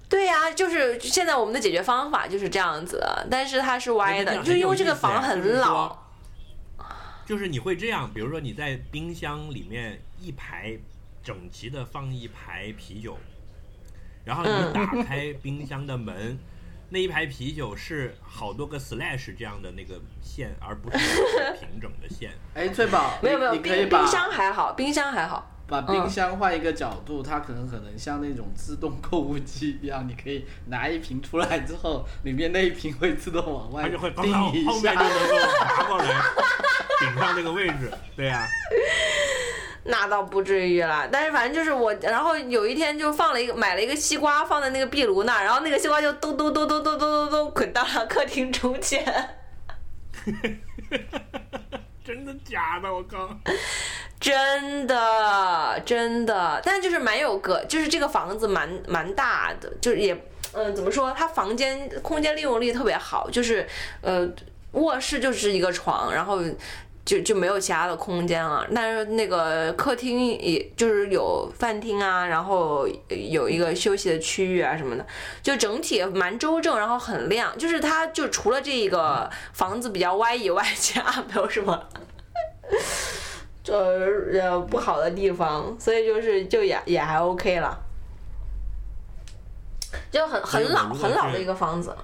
[0.10, 5.96] 对呀、就是现在我们的解决方法就是这样子的，但是它是歪的，就是因为这个房很老。
[7.26, 10.76] 就是你会这样，比如说你在冰箱里面一排
[11.24, 13.16] 整齐的放一排啤酒，
[14.26, 16.40] 然后嗯你打开冰箱的门，
[16.90, 20.98] 那一排啤酒是好多个 slash 这样的那个线，而不是
[21.60, 22.32] 平整的线。
[22.56, 25.52] 哎，翠宝，没有没有，冰冰箱还好，冰箱还好。
[25.70, 35.10] 把冰箱换一个角度，它可能可能像那种自动购物机一样，你可以拿一瓶出来之后，里面那一瓶会自动往外它就会刚叮一好后面就下。
[35.10, 36.06] 能够拿过来
[37.00, 38.46] 顶上那个位置，对呀、
[39.86, 49.06] 那倒不至于啦，但是反正就是我，然后有一天就放了一个买了一个西瓜放在那个壁炉那儿，然后那个西瓜就咚咚咚咚咚咚咚咚滚到了客厅中间。
[52.04, 52.92] 真的假的？
[52.92, 53.30] 我靠！
[54.20, 60.14] 真的，真的，但就是蛮有个，就是这个房子蛮蛮大的，就是也，
[60.52, 61.14] 嗯、怎么说？
[61.18, 63.66] 它房间空间利用率特别好，就是
[64.02, 64.30] 呃，
[64.74, 66.42] 卧室就是一个床，然后
[67.06, 68.68] 就就没有其他的空间了。
[68.76, 75.06] 但是那个客厅也就是有饭厅啊，然后有一个休息的区域啊什么的，
[75.42, 77.58] 就整体蛮周正，然后很亮。
[77.58, 81.82] 就是它就除了这个房子比较歪以外，其他没有什么。
[83.70, 87.78] 这呃不好的地方，所以就是就也也还 OK 了，
[90.12, 91.96] 就很很老很老的一个房子。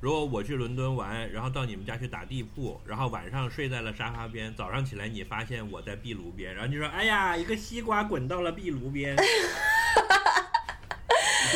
[0.00, 9.16] 如果我去伦敦玩，然后到你们家去打地铺，然后晚上睡在了沙发边，早上起来你发现我在壁炉边，然后你说：“哎呀，一个西瓜滚到了壁炉边。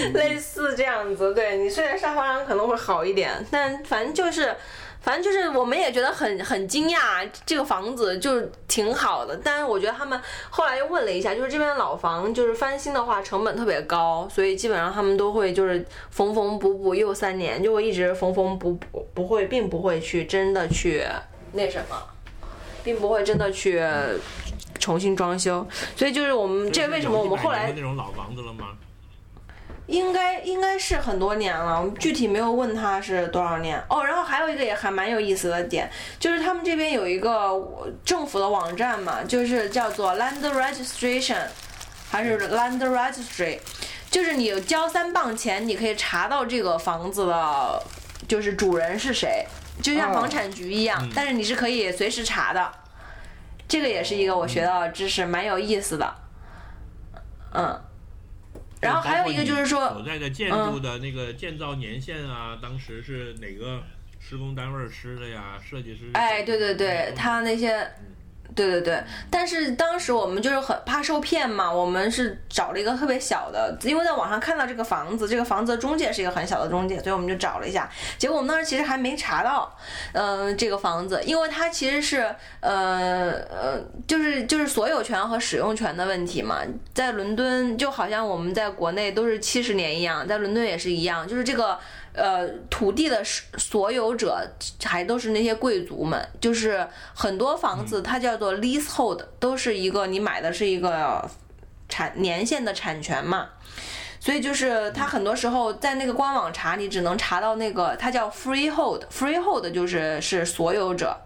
[0.14, 4.57] 类似这样子，对你睡在沙发上可能会好一点，但反正就是，
[5.01, 10.21] 反正就是我们也觉得很很惊讶，这个房子就挺好的，但是我觉得他们
[10.51, 21.03] 后来又问了一下，就是这边老房就是翻新的话成本特别高，所以基本上他们都会就是缝缝补补又三年，就会一直缝缝补补，不会并不会去真的去
[21.53, 21.97] 那什么，
[22.85, 23.83] 并不会真的去。
[24.81, 28.71] 重重新装修，所以就是我们这为什么我们后来那种老房子了吗？
[29.91, 34.05] 应该应该是很多年了，我们具体没有问他是多少年哦。
[34.05, 37.53] 然后还有一个也还蛮有意思的点，就是他们这边有一个
[38.05, 41.43] 政府的网站嘛，就是叫做 Land Registration，
[42.11, 43.59] 还是 Land Registry，
[44.11, 47.82] 就是你交三磅钱，你可以查到这个房子的，
[48.28, 49.45] 就是主人是谁，
[49.82, 52.72] 就像哦房产局一样，嗯但是你是可以随时查的。
[53.66, 56.14] 这个也是一个我学到的知识，蛮有意思的。
[57.55, 57.80] 嗯，
[58.81, 63.83] 然后还有一个就是说，所在的建筑的那个建造年限啊，当时是哪个
[64.18, 65.61] 施工单位施的呀？
[65.62, 66.11] 设计师？
[66.14, 67.87] 哎，对对对，他那些，
[68.55, 77.89] 对对对，但是当时我们就是很怕受骗嘛，我们是找了一个特别小的，因为在网上看到这个房子，这个房子的中介是一个很小的中介，所以我们就找了一下，
[78.19, 79.75] 结果我们当时其实还没查到，
[80.13, 86.59] 嗯、这个房子，因为它其实是，呃呃，就是就是所有权和使用权的问题嘛，
[86.93, 91.79] 在伦敦就好像我们在国内都是七十年一样，在伦敦也是一样，就是这个。
[92.13, 94.45] 呃，土地的所所有者
[94.85, 101.29] 还都是那些贵族们，就是很多房子它叫做 leasehold，都是一个你买的是一个
[101.89, 103.49] 产年限的产权嘛，
[104.19, 111.17] 所以就是它很多时候在那个官网查，你只能查到那个它叫 freehold，freehold 就是是所有者。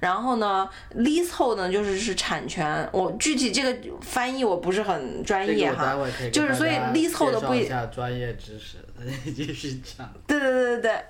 [0.00, 0.66] 然后呢
[0.96, 5.94] ，leasehold 呢就是是产权，我具体这个翻译我不是很专业哈。
[6.32, 10.08] 就是所以 leasehold 不一专业知识，你继续讲。
[10.26, 11.04] 对对对对对。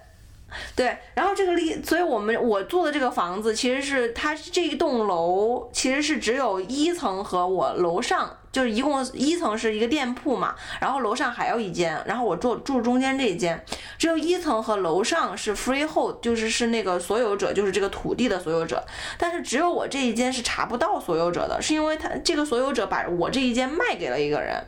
[0.75, 13.65] 对，然后这个例，所以我们我做的这个房子其实是它这一栋楼其实是只有一层和我楼上就是一共一层是一个店铺嘛，然后楼上还有一间，然后我住住中间这一间，
[13.97, 18.85] 只有一层和楼上是 freehold，就是是那个所有者，就是这个土地的所有者，
[19.17, 24.61] 但是只有我这一间是查不到所有者的，是因为他这个所有者把我这一间卖给了一个人。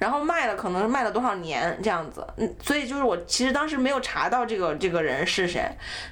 [0.00, 5.62] 然后卖了，可能卖了多少年这样子，嗯，所以就是我其实当时没有查到这个这个人是谁，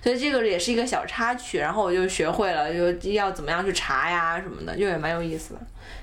[0.02, 5.60] 所以这个也是一个小插曲，然后我就学会了，就要怎么样去查呀什么的，就也蛮有意思的。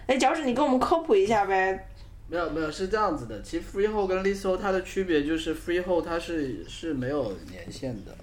[0.08, 1.88] 哎，脚趾，你给我们科普一下呗。
[2.28, 8.18] 没有没有是这样子的，其实 freehold 跟 leasehold 它的区别就是 freehold 它是是没有年限的，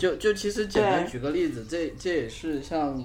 [0.00, 2.98] 就就其实简单举个例子，这这也是像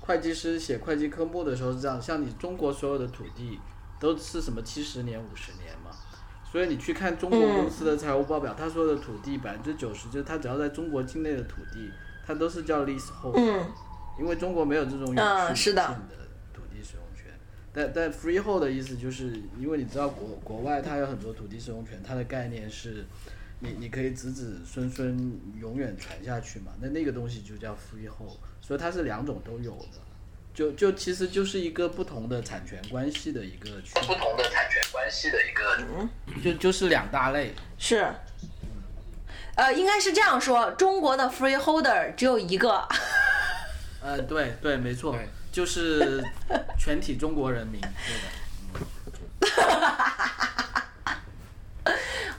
[0.00, 3.60] 会计师写会计科目的时候是这样，像你中国所有的土地
[4.00, 5.90] 都是什么七十年、五十年嘛，
[6.50, 11.90] 所以你去看中国公司的财务报表，它所有的土地百分之九十就是它只要在中国境内的土地，
[12.26, 13.66] 它都是叫 leasehold，、嗯，
[14.18, 15.82] 因为中国没有这种永嗯是的。
[15.82, 16.16] 续性的
[16.52, 17.26] 土地使用权。
[17.72, 23.04] 但但 freehold 的意思就是，因为你知道国国外它有很多土地使用权，它的概念是，
[23.60, 30.00] 你你可以子子孙孙永远传下去嘛，那那个东西就叫 freehold，所以它是两种都有的。
[30.52, 35.78] 就就其实就是一个不同的产权关系的一个区别，不同的产权关系的一个
[36.42, 37.54] 就就是两大类。
[37.78, 38.06] 是。
[39.56, 42.86] 呃，应该是这样说，中国的 freeholder 只有一个。
[44.02, 45.16] 呃，对对，没错，
[45.52, 46.22] 就是
[46.78, 48.28] 全体中国人民，对的。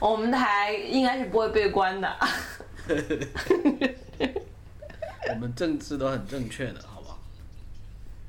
[0.00, 2.16] 我们台应该是不会被关的。
[5.28, 6.80] 我们政治都很正确的？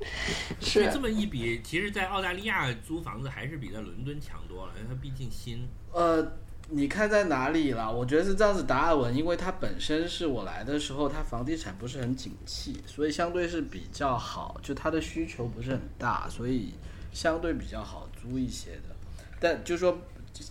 [0.61, 5.67] 是这么一比，其实，在澳大利亚租房子还是比在伦敦强多了，因为它毕竟新。
[5.91, 6.33] 呃，
[6.69, 7.91] 你看在哪里了？
[7.91, 16.73] 我觉得是这样子，达尔文，因为它本身是我来的时候，它房地产不是很景气，所以相对是比较好，就它的需求不是很大，所以
[17.11, 18.95] 相对比较好租一些的。
[19.39, 19.99] 但就说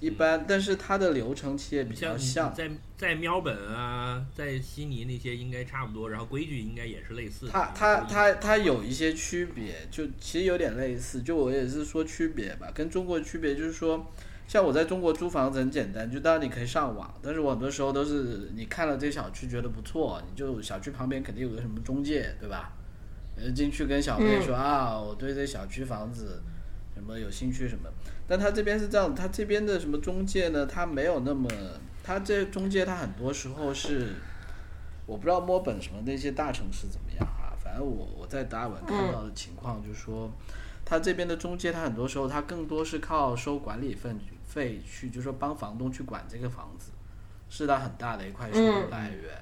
[0.00, 2.54] 一般，但是它的流程其实也比较像像。
[2.54, 2.70] 在
[3.02, 7.50] 在喵本啊，在悉尼那些应该差不多，然后规矩应该也是类似的。
[7.52, 11.20] 它它它它有一些区别，就其实有点类似。
[11.22, 14.06] 就我也是说区别吧，跟中国区别就是说，
[14.46, 22.72] 像我在中国租房子很简单，就当然你可以上网，但是我很多时候都是你看了这小区觉得不错，你就小区旁边肯定有个什么中介，对吧？
[23.34, 26.40] 呃，进去跟小妹说、啊，我对这小区房子
[26.94, 27.88] 什么有兴趣什么。
[28.28, 30.64] 但他这边是这样，他这边的什么中介呢？
[30.64, 31.50] 他没有那么，
[32.02, 34.14] 他这中介他很多时候是。
[35.04, 40.30] 我不知道墨尔本什么那些大城市怎么样啊，反正我我在达尔文看到的情况就是说，
[40.84, 44.14] 他这边的中介，他很多时候他更多是靠收管理费
[44.46, 46.92] 费去，就是说帮房东去管这个房子，
[47.50, 49.36] 是他很大的一块收入来源。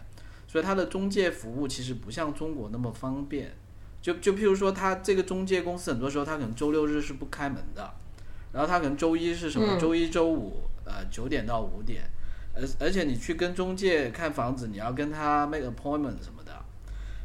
[0.49, 3.53] 所以他的中介服务其实不像中国那么方便。
[4.01, 7.93] 就就譬如说，他这个中介公司很多时候他可能周六日是不开门的，
[8.55, 9.77] 然后他可能周一是什么？
[9.77, 12.11] 嗯周一周五呃九点到五点。
[12.61, 16.53] 而而且你去跟中介看房子，你要跟他 make appointment 什么的，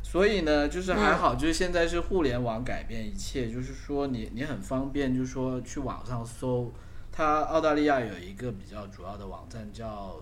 [0.02, 6.72] 所所以呢，就是还好，就是现在是互联网改变一切，就是说你你很方便，就是说去网上搜，
[7.12, 10.16] 它澳大利亚有一个比较主要的网站叫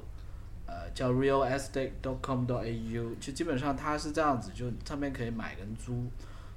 [0.65, 6.07] 呃叫 realestate.com.au，就基本上它是这样子，就上面可以买跟租。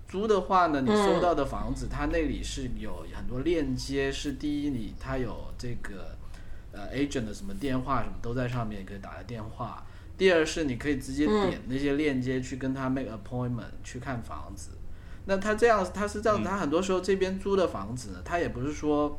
[0.09, 6.16] 租的话呢，你搜到的房子，它那里是有很多链接，是第一你它有这个
[6.77, 9.85] 呃 agent 的什么电话什么都在上面，可以打个电话。
[10.19, 14.71] 第二是你可以直接点那些链接去跟他 make appointment 去看房子。
[15.25, 19.19] 那他这样，他是这样，他很多时候这边租的房子呢，他也不是说，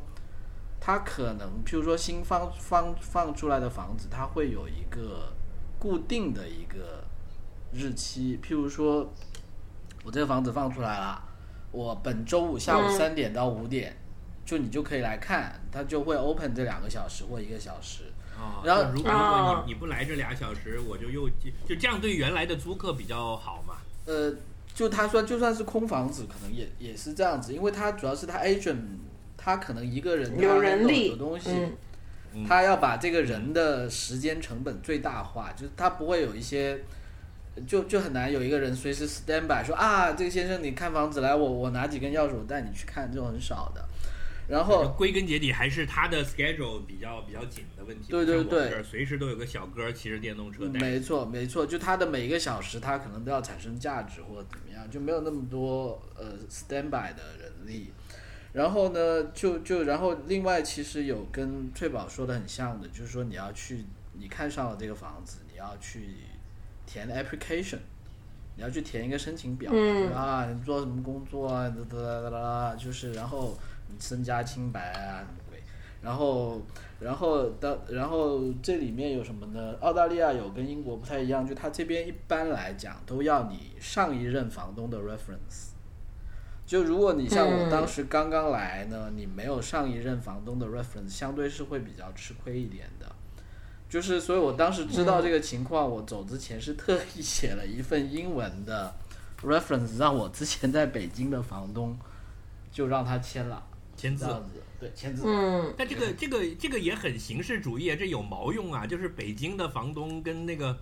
[0.80, 5.32] 他可能譬如说新放放放出来的房子，它会有一个
[5.78, 7.04] 固定的一个
[7.72, 9.12] 日期，譬如说，
[10.02, 11.22] 我这个房子放出来了，
[11.70, 13.96] 我本周五下午嗯三点到五点，
[14.48, 18.04] 就你就可以来看，它就会 open 这两个小时或一个小时。
[18.34, 21.28] 啊，然后就如果你你不来这俩小时，我就又
[21.68, 23.74] 就这样对原来的租客比较好嘛。
[24.06, 24.32] 呃，
[24.72, 28.78] 就他说就算是空房子，可能也也是这样子，因为他主要是他 agent，
[29.36, 31.50] 他可能一个人他有人力有东西，
[32.48, 36.82] 他要把这个人的时间成本最大化，就是他不会有一些。
[37.66, 43.84] 就就很难有一个人随时 stand by 说啊，这个先生你看房子来，我我拿几根钥匙我带你去看，这种很少的。
[44.48, 48.10] 然后归根结底还是他的 schedule 比较比较紧的问题。
[48.10, 50.64] 对对我们对这儿随时都有个小哥骑着电动车。
[50.70, 57.92] 没错，没错，就他的每一个小时，他可能都要产生价值或者怎么样，就没有那么多呃 standby 的人力。
[58.54, 63.84] 然后呢，就就然后另外其实有跟翠宝说的很像的，就是说你要去，
[64.14, 66.16] 你看上了这个房子，你要去
[66.86, 67.80] 填 application，
[68.56, 69.70] 你要去填一个申请表，
[70.14, 73.67] 啊，你做什么工作啊，哒哒哒哒哒，就是然后你
[73.98, 75.62] 身家清白啊，什么鬼，
[76.02, 76.60] 然后
[77.00, 79.74] 然后的，然后这里面有什么呢？
[79.80, 85.68] 澳大利亚有跟英国不太一样，就它这边一般来讲都要你上一任房东的 reference。
[86.66, 93.10] 就如果你像我嗯当时刚刚来呢，你没有上一任房东的 reference，相对是会比较吃亏一点的。
[93.88, 98.94] 就是，所以我当时知道这个情况，我走之前是特意写了一份英文的
[99.42, 101.96] reference，让我之前在北京的房东
[102.70, 103.64] 就让他签了，
[103.98, 104.24] 签字
[104.80, 105.24] 对，签字。
[105.26, 108.86] 嗯，但这个这个这个也很形式主义啊，这有毛用啊？
[108.86, 110.78] 就是北京的房东跟那个，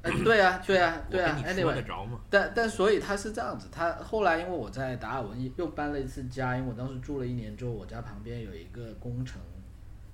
[0.00, 2.18] 哎，对啊，对啊，对啊我跟你说得着吗？
[2.30, 9.38] 但但所以他是这样子，他后来因为我在达尔文又搬了一次家，因为我当时住了一年之后，我家旁边有一个工程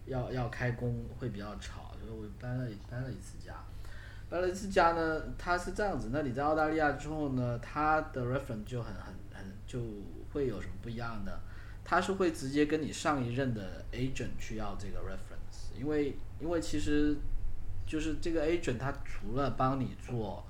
[0.06, 3.54] 要要开工，会比较吵，所以我搬了搬了一次家。
[4.28, 9.80] 搬了一次家呢，他是这样子，那你在澳大利亚之后呢，他的 reference 就很很很就
[10.32, 11.40] 会有什么不一样的，
[11.90, 17.16] 它是会直接跟你上一任的 agent 去要这个 reference，因为因为其实
[17.84, 20.46] 就是这个 agent 他除了帮你做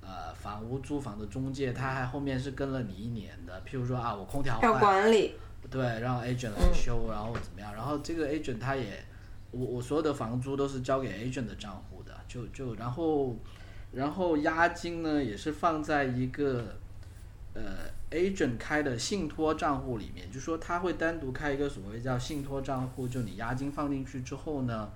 [0.00, 3.60] 呃房屋租房的中介，他还后面是跟了你一年的。
[3.66, 5.34] 譬如说啊，我空调要管理，
[5.68, 7.74] 对，让 agent 来修，然后怎么样？
[7.74, 9.04] 然后这个 agent 他也，
[9.50, 13.34] 我我所有的房租都是交给 agent 的账户的，就就然后
[13.90, 16.78] 然后押金呢也是放在一个
[17.58, 24.90] 呃 agent 开的信托账户里面，就说他会单独开一个所谓叫信托账户，就你押金放进去之后呢。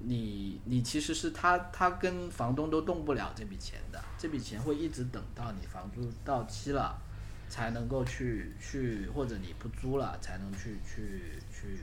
[0.00, 6.96] 你你其实是他他跟房东都动不了这笔钱的，这笔钱会一直等到你房租到期了，
[7.48, 11.80] 才能够去去或者你不租了才能去去去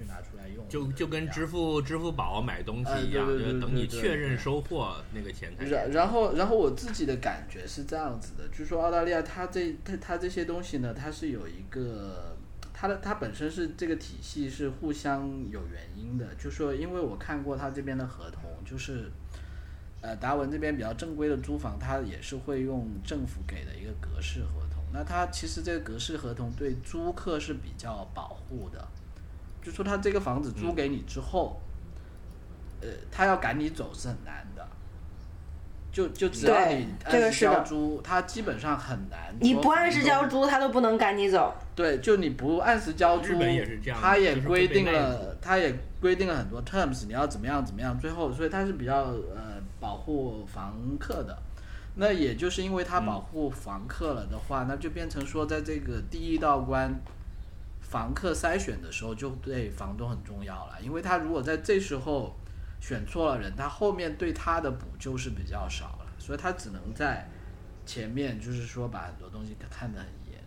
[0.00, 1.82] 去拿出来用，就就跟支付。
[1.82, 12.36] 支付宝买东西哎一样，就是等你确认收货那个钱才然然后然后我自己的感觉是这样子的，就说澳大利亚它这它它这些东西呢，它是有一个
[12.72, 19.10] 它的它本身是这个体系是互相有原因的，就说因为我看过它这边的合同，就是
[20.00, 24.82] 呃达文这边比较正规的租房，它也是会用政府给的一个格式合同。
[24.92, 28.86] 那它其实这个格式合同对租客是比较保护的，
[29.62, 31.60] 就说他这个房子租给你之后，
[32.80, 34.66] 呃，他要赶你走是很难的。
[35.92, 39.34] 就就只要你按时这个是的交租，他基本上很难。
[39.40, 41.52] 你不按时交，租，他都不能赶你走。
[41.74, 51.36] 对，就你不按时交租，日本也是这样他也就是规定了，他也规定了很多 terms，你要怎么样怎么样，最后所以他是比较呃保护房客的。
[51.96, 56.94] 那也就是因为他保护房客了的话，那就变成说，在这个第一道关
[57.90, 62.36] 房客筛选的时候，就对房东很重要了，因为他如果在这时候
[62.80, 67.28] 选错了人，他后面对他的补救是比较少了，所以他只能在
[67.84, 70.40] 前面就是说把很多东西看得很严。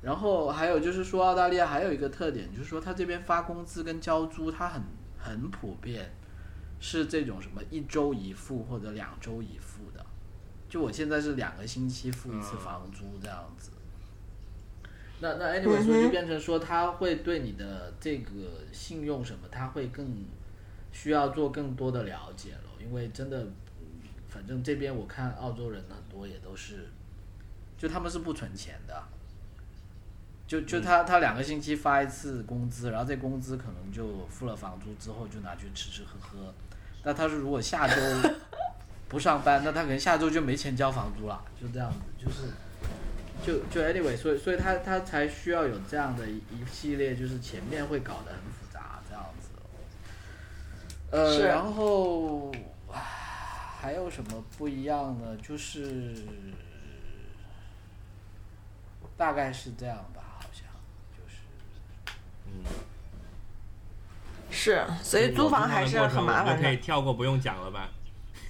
[0.00, 4.80] 然后还有就是说，澳大利亚还有一个特点，就是说他这边发工资跟交租，他很
[5.18, 6.08] 很普遍，
[6.78, 10.06] 是这种什么一周一付或者两周一付的。
[10.68, 13.72] 就我现在是两个星期付一次嗯房租这样子。
[15.20, 18.30] 那那 anyway，所以就变成说，他会对你的这个
[18.72, 20.24] 信用什么，他会更
[20.92, 23.52] 需要做更多的了解了，因为真的，嗯
[24.28, 26.88] 反正这边我看澳洲人很多也都是，
[27.76, 29.02] 就他们是不存钱的，
[30.46, 36.54] 就就他他两个星期发一次工资，然后这工资可能就付了房租之后就拿去吃吃喝喝，
[37.02, 38.00] 那他是如果下周
[39.08, 42.42] 不上班，那他可能下周就没钱交房租了，就这样子，就是。
[43.44, 49.48] 就就 anyway，所以所以他他才需要有这样的一一系列，就是前面会搞得很复杂这样子。
[51.10, 52.52] 呃，是然后
[53.80, 55.36] 还有什么不一样呢？
[55.42, 56.14] 就是
[59.16, 60.64] 大概是这样吧，好像
[61.16, 61.36] 就是
[62.46, 62.64] 嗯，
[64.50, 66.56] 是，所以租房还是很麻烦的。
[66.56, 67.88] 我可以跳过不用讲了吧？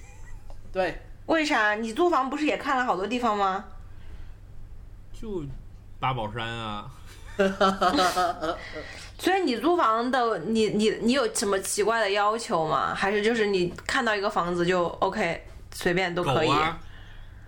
[0.73, 1.75] 对，为啥？
[1.75, 3.65] 你租房不是也看了好多地方吗？
[5.19, 5.43] 就
[5.99, 6.89] 八宝山啊，
[9.17, 12.93] 所以你租房的，你你你有什么奇怪的要求吗？
[12.95, 16.49] 还是就是你看到一个房子就 OK，随便都可以？
[16.49, 16.79] 啊，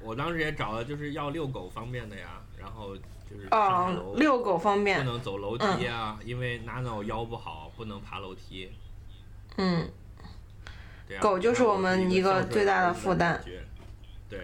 [0.01, 5.09] 我当时也找了，就是要遛狗方便的呀，然后就是哦，遛狗方便不。
[5.09, 8.69] 能走楼梯啊，因为 Nano 腰不好，不能爬楼梯。
[9.55, 9.89] 嗯，
[11.07, 13.41] 对啊狗就是我们一个最大的负担。
[14.29, 14.39] 对，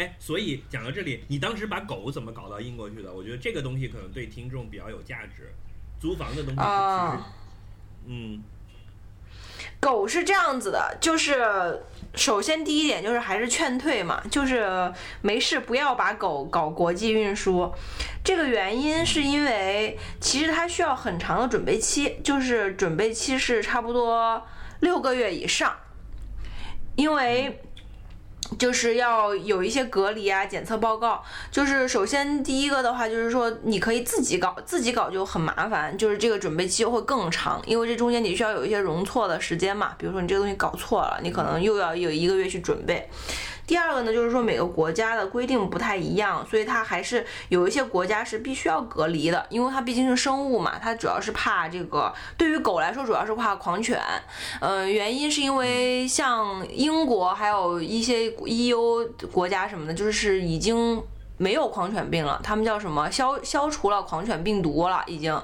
[0.00, 3.12] 哎，所以讲到这里，你当时把狗怎么搞到英国去的？
[3.12, 5.52] 我觉得这个东西可能对听众比较有价值。
[6.00, 7.24] 租房的东西，啊其实，
[8.06, 8.42] 嗯，
[9.78, 11.82] 狗是这样子的，就是
[12.14, 14.90] 首先第一点就是还是劝退嘛，就是
[15.20, 17.70] 没事不要把狗搞国际运输。
[18.24, 24.42] 这个原因是因为其实它需要很长的准备期，就是准备期是差不多
[24.80, 25.76] 六个月以上，
[26.96, 27.60] 因为。
[28.58, 31.22] 就是要有一些隔离啊、检测报告。
[31.50, 39.92] 就是首先第一个的话，就是说你可以自己搞，自己搞就很麻烦，就是这个准备期会更长，因为这中间你需要有一些容错的时间嘛。
[39.98, 43.08] 比如说你这个东西搞错了，你可能又要有一个月去准备。
[43.70, 52.12] 第二个呢，就是说每个国家的规定不太一样，所以它还是有一些国家是必须要隔离的，因为它毕竟是生物嘛，它主要是怕这个。
[52.36, 53.96] 对于狗来说，主要是怕狂犬。
[54.60, 61.00] 呃，原因是因为像英国还有一些 EU 国家什么的，就是已经
[61.36, 65.40] 没有狂犬病了，他们叫什么消消除了狂犬病毒了，已经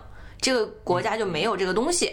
[0.46, 2.12] 这个国家就没有这个东西。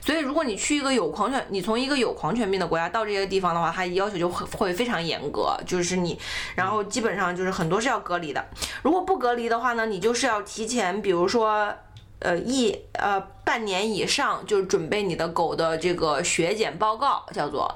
[0.00, 6.18] 所以，如果你去一个有狂犬，你从一个有狂犬病的国家到这些地方的话，它要求就会会非常严格，就是你，
[6.54, 8.42] 然后基本上就是很多是要隔离的。
[8.82, 11.70] 如果不隔离的话呢，你就是要提前，比如说。
[12.18, 17.70] 呃，一呃半年以上，就是准备你的狗的这个血检报告，叫做，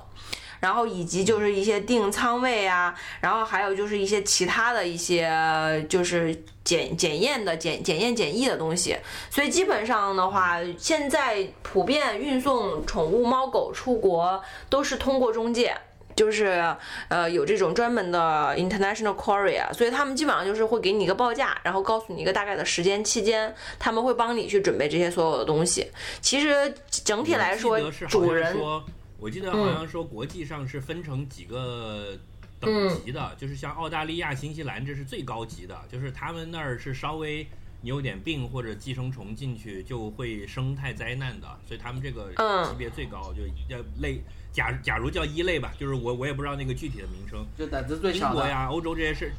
[0.61, 8.97] 然后以及就是一些定仓位啊，然后还有就是一些其他的一些就是检检验的检检验检疫的东西，
[9.31, 15.77] 所以基本上的话，现在普遍运送宠物猫狗出国都是通过中介。
[16.17, 16.77] 就是
[17.09, 25.91] 呃有这种专门的 international courier，所以他们基本上就是会给你一个报价，然后告诉你一个大概的时间期间，他们会帮你去准备这些所有的东西。
[26.21, 28.85] 其实整体来说主人说，
[29.21, 32.19] 我记得好像说国际上是分成几个
[32.59, 37.47] 等级的，就是像澳大利亚、新西兰这是最高级的，就是他们那儿是稍微
[37.83, 44.21] 你有点病或者寄生虫进去就会生态灾难的，所以他们这个嗯级别最高，就要类
[44.53, 47.45] 假假如叫一类吧，就是我我也不知道那个具体的名称。
[47.59, 48.35] 就胆子最小的。
[48.35, 49.33] 英国呀、欧洲这些是，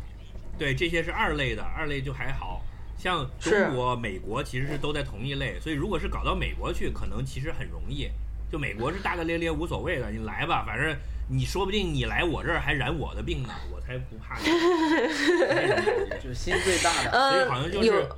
[0.57, 2.61] 对这些是二类的，二类就还好。
[2.97, 8.07] 像中国、美国其实是都在同一类，所以如果是搞到美国去，可能其实很容易。
[8.51, 10.93] 就美国是大大咧咧无所谓的，你来吧，反正
[11.29, 14.43] 你说不定你来我这儿还染我的病呢，我才不怕你。
[14.45, 18.09] 这种感觉就心最大的，呃所以好像就是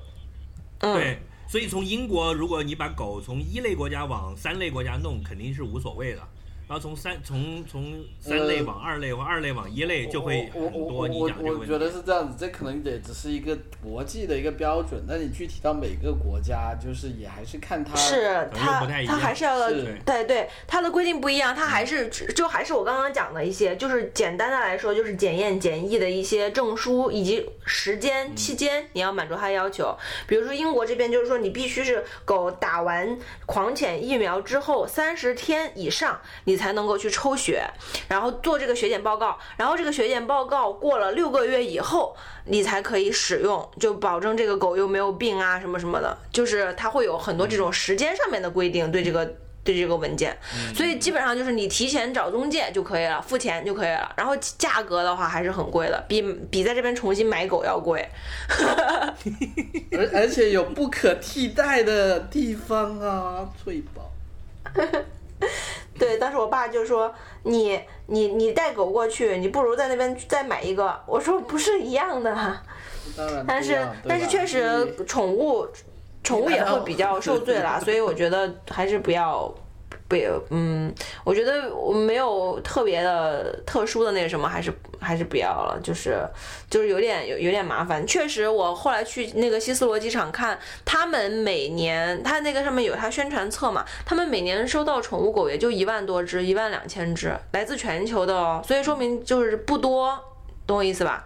[0.79, 6.27] 对，所以从英国，如果你把狗从一类国家往三类国家弄，肯定是无所谓的。
[6.73, 11.07] 然后从三从从三类往二类或二类往一类，就会很多。
[11.07, 19.69] 你我我我讲这个问题我觉，得是这样子，这可能也只是一个国际的一个标准，但你具体到每个国家，就是也还是看它是它它还是要
[20.03, 29.95] 对对，它的规定不一样，它还是就还是我刚刚讲的一些，就是简单的来说，就是检验检疫的一些证书以及时间期间，你要满足它的要求。
[30.25, 37.61] 比如说英国这边就是说，你必须是狗打完狂犬疫苗之后三十天以上，你才能够去抽血，
[38.07, 42.15] 然后做这个血检报告，然后这个血检报告过了六个月以后，
[42.45, 49.25] 你才可以使用，就保证这个狗又没有病啊什么什么的，就是它会有很多这种时间上面的规定，对这个
[49.63, 54.11] 对这个文件，嗯所以基本上就是你提前找中介就可以了，付钱就可以了。
[54.17, 56.21] 然后价格的话还是很贵的，比
[56.51, 58.07] 比在这边重新买狗要贵。
[59.97, 64.11] 而而且有不可替代的地方啊，翠宝。
[65.97, 67.13] 对，当时我爸就说
[67.43, 70.99] 你你你带狗过去，你不如在那边再买一个。
[71.05, 72.57] 我说不是一样的，
[73.47, 75.67] 但是但是确实宠物
[76.23, 79.53] 宠物也会比较受罪啦，所以我觉得还是不要。
[80.13, 84.71] 不也，嗯，我觉得我没有特别的特殊的那个什么，还是
[85.01, 86.23] 还是不要了，就是
[86.69, 88.05] 就是有点有有点麻烦。
[88.05, 100.15] 确实，我后来去那个希斯罗机场看，他们每年他那个上面有他宣传册嘛，他们每年收到宠物狗也就一万多只，一万两千只，来自全球的哦，所以说明就是不多，
[100.67, 101.25] 懂我意思吧？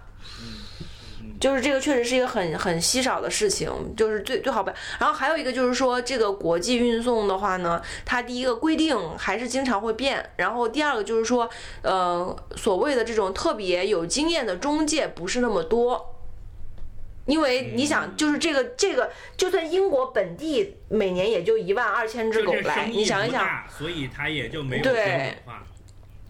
[1.40, 4.72] 就是这个确实是一个很很稀少的事情，就是最最好不。
[5.00, 11.50] 然后还有一个就是说，这个国际运送的话呢，它第一个规定还是经常会变，然后第二个就是说，
[11.82, 16.14] 呃，所谓的这种特别有经验的中介不是那么多。
[17.26, 25.34] 因为你想，就是这个这个，就算英国本地每年也就一万二千只狗来，你想一想，所以它也就没有对。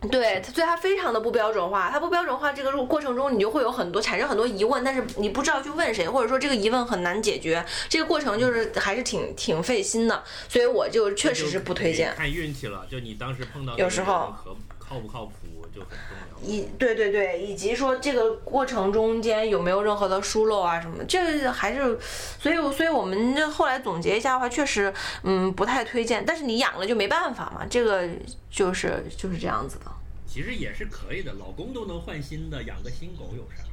[0.10, 1.90] 对，它所以它非常的不标准化。
[1.90, 7.66] 它不标准化这个过程中，你就会有很多产生很多疑问，但是你不知道去问谁，或者说这个疑问很难解决。
[7.90, 12.14] 这个过程就是还是挺挺费心的，所以我就确实是不推荐。
[12.16, 14.34] 看运气了，就你当时碰到有时候
[14.80, 15.34] 靠不靠谱
[15.74, 16.48] 就很重要。
[16.48, 21.98] 以对对对，以及说这个过程中间有没有任何的疏漏啊什么，这个还是，
[22.40, 24.94] 所以所以我们后来总结一下的话，确实
[25.24, 26.24] 嗯不太推荐。
[26.26, 28.08] 但是你养了就没办法嘛，这个
[28.50, 29.92] 就是就是这样子的。
[30.38, 33.64] 其实也是可以的，老公都能换新的，养个新狗有啥？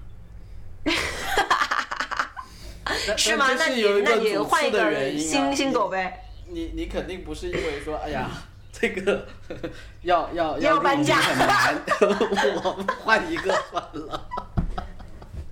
[3.06, 3.48] 但是吗？
[3.48, 6.24] 但那你这是有一那你换一个新新狗呗。
[6.48, 8.30] 你你肯定不是因为说，哎呀，
[8.72, 9.28] 这个
[10.00, 14.26] 要要要搬家很难， 我换一个算了。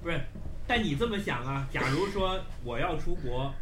[0.03, 0.19] 不是，
[0.67, 3.53] 但你这么想啊，假如说我要出国，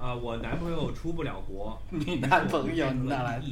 [0.00, 3.42] 啊、我男朋友出不了国，你男朋友哪来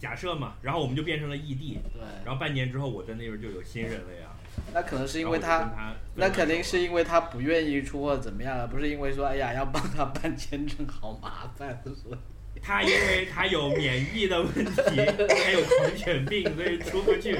[0.00, 4.30] 假设嘛，然后我们就变成了异地，对，然后半年之后我在那边就有新人了呀。
[4.72, 5.70] 那可能是因为他，
[6.16, 12.16] 那肯定是因为他不愿意出或者怎么样，而不是因为说，哎呀，要帮他办签证好麻烦，所
[12.54, 17.38] 以他因为他有免疫的问题，他有狂犬病，所以出不去。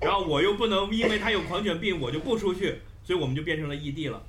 [0.00, 4.20] 然后我又不能因为他有狂犬病，我就不出去，所以我们就变成了异地了。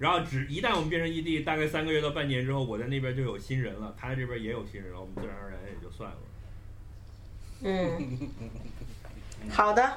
[0.00, 6.16] 然后只一旦我们变成异地，大概三个月到半年之后，我在那边就有新人了，他在这边也有新人了，我们自然而然也就算了。
[7.62, 8.18] 嗯，
[9.50, 9.92] 好的，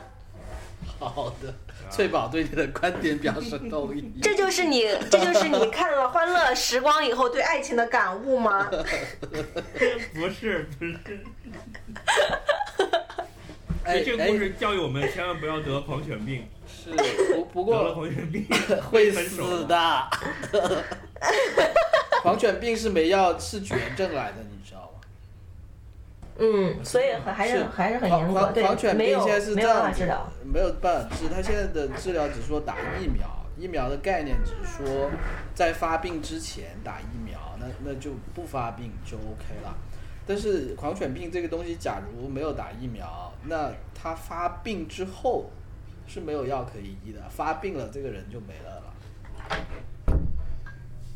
[0.99, 1.53] 好的。
[1.91, 4.11] 翠宝对你的观点表示同意。
[4.21, 8.67] 这就是你，这就是你看了《欢乐时光》以后对爱情的感悟吗？
[10.13, 10.97] 不 是不是，
[13.83, 16.89] 哎这个哎故事教育我们千万不要得狂犬病，是
[17.35, 18.47] 不不过得了过狂犬病
[18.89, 20.07] 会死的。
[22.23, 24.37] 狂犬病是没药，是绝症来的？
[26.37, 31.29] 嗯，所以很还是还是很严格，狂对狂，犬没有病现在是没有办这样子法治疗。，没有办法治。
[31.29, 35.09] 他现在的治疗只说打疫苗，疫苗的概念只是说
[35.53, 39.73] 在发病之前打疫苗，那那就不发病就 OK 了。
[40.27, 45.49] 但是狂犬病这个东西，假如没有打疫苗，那他发病之后
[46.07, 48.93] 是没有药可以医的，发病了这个人就没了了。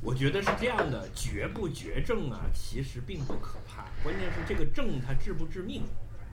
[0.01, 5.83] 我觉得是这样的，绝不绝症啊，其实并不可怕，关键是这个症它治不致命。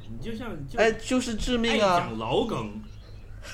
[0.09, 1.99] 你就像就哎，就是致命啊！
[1.99, 2.81] 讲老梗，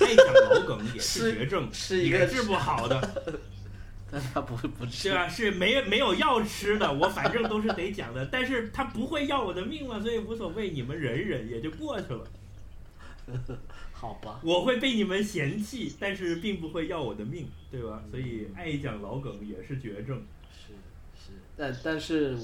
[0.00, 3.40] 爱讲老梗也是是绝症，是一个治不好的，
[4.12, 5.26] 但他不不治对吧？
[5.26, 12.26] 是没没有药吃的，我反正都是得讲的，但是他不会要我的命了，所以无所谓，你们忍忍也就过去了。
[14.02, 14.40] 好吧？
[14.42, 18.02] 我会被你们嫌弃，但是并不会要我的命，对吧？
[18.10, 20.20] 所以爱讲老梗也是绝症。
[20.52, 20.72] 是
[21.14, 22.36] 是，但但是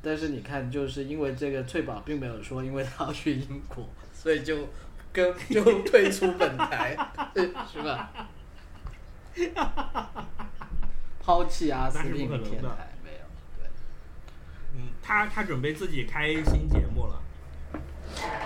[0.00, 3.84] 但是你看，就是因为这个翠宝并没有说，因为他要去英国，
[4.14, 4.68] 所以就
[5.12, 6.96] 跟 就退出本台，
[7.34, 8.28] 是吧？
[11.20, 13.18] 抛弃阿司令那是不可能的天台没有，
[13.58, 13.66] 对，
[14.76, 17.20] 嗯，他他准备自己开新节目了。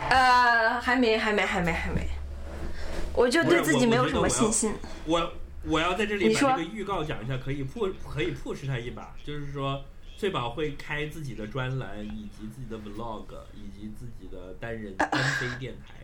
[0.08, 2.08] 呃，还没，还没，还没，还没。
[3.16, 4.74] 我就对自己没有什么信心。
[5.06, 5.32] 我
[5.64, 9.82] 我要在这里把这个预告讲一下，可以 push 可以 push 他一把，就是说
[10.16, 13.24] 翠宝会开自己的专栏，以及自己的 vlog，
[13.54, 15.94] 以及自己的单人 单飞电台。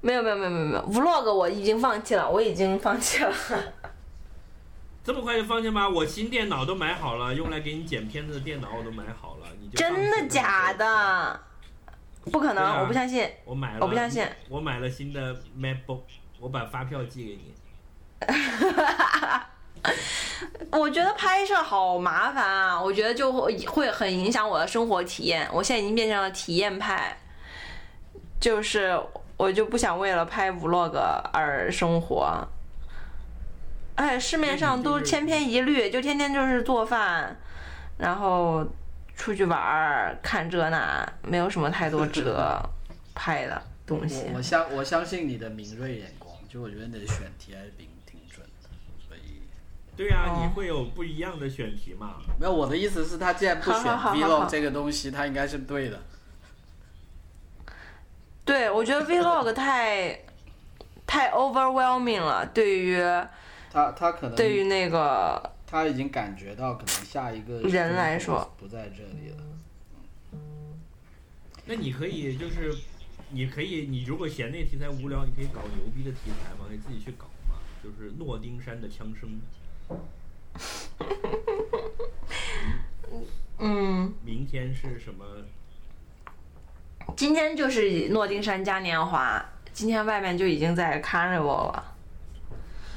[0.00, 0.82] 没有，没有，没有，没有，没有。
[0.90, 3.32] vlog 我已经放弃了，我已经放弃了。
[5.04, 5.88] 这么快就放弃吗？
[5.88, 10.72] 我新电脑都买好了，用来给你剪片子的电脑我都买好了，你就真的假？
[10.74, 11.40] 的？
[12.30, 13.26] 不可能，啊我不相信。
[13.46, 14.22] 我买了，我不相信。
[14.50, 16.02] 我买了新的 MacBook，
[16.40, 17.54] 我把发票寄给你。
[20.72, 25.48] 我觉得拍摄好麻烦啊，我觉得就会会很影响我的生活体验。
[25.52, 27.16] 我现在已经变成了体验派，
[28.40, 29.00] 就是
[29.36, 30.96] 我就不想为了拍 vlog
[31.32, 32.46] 而生活。
[33.94, 37.36] 哎，市面上都是千篇一律，就天天就是做饭，
[37.96, 38.64] 然后
[39.16, 42.60] 出去玩儿，看这那，没有什么太多值得
[43.14, 44.38] 拍的东西我。
[44.38, 46.17] 我相我相信你的敏锐眼光，
[46.48, 48.68] 就我觉得你的选题还是挺挺准的，
[49.06, 49.42] 所以
[49.96, 52.16] 对呀、哦你会有不一样的选题嘛？
[52.40, 56.00] 没有我的意思是，他既然不选 vlog 这个东西，他应该是对的。
[58.44, 60.20] 对，我觉得 vlog 太
[61.06, 62.96] 太 overwhelming 了，对于
[63.70, 69.44] 他他可能对于那个他已经感觉到，可能下一个人来说不在这里了。
[71.66, 72.74] 那你可以就是，
[73.30, 77.56] 你可以，你如果嫌那题材无聊，你可以搞牛逼的题材嘛，你自己去搞嘛。
[77.82, 79.40] 就是诺丁山的枪声，
[83.58, 85.24] 嗯，明天是什么？
[87.16, 91.96] 今天就是诺丁山嘉年华，今天外面就已经在 carnival 了。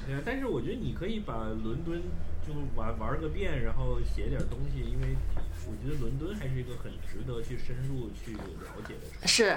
[0.06, 2.02] 对啊，但是我觉得你可以把伦敦
[2.46, 5.16] 就玩玩个遍，然后写点东西，因为
[5.68, 9.28] 我觉得伦敦还是一个很值得去深入去了解的城市。
[9.28, 9.56] 是，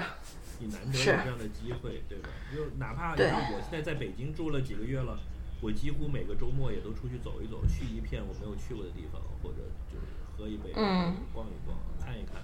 [0.59, 2.29] 你难得有这样的机会，对吧？
[2.53, 5.19] 就哪怕你对看我现在在北京住了几个月了，
[5.61, 9.57] 我几乎每个周末也都出去走一走，去一片我没有去过的地方，或者
[9.91, 10.05] 就是
[10.37, 12.41] 喝一杯，嗯逛一逛，看一看，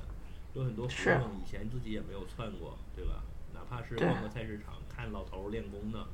[0.54, 3.24] 有很多活是动以前自己也没有窜过，对吧？
[3.54, 6.06] 哪怕是逛个菜市场，看老头儿练功呢。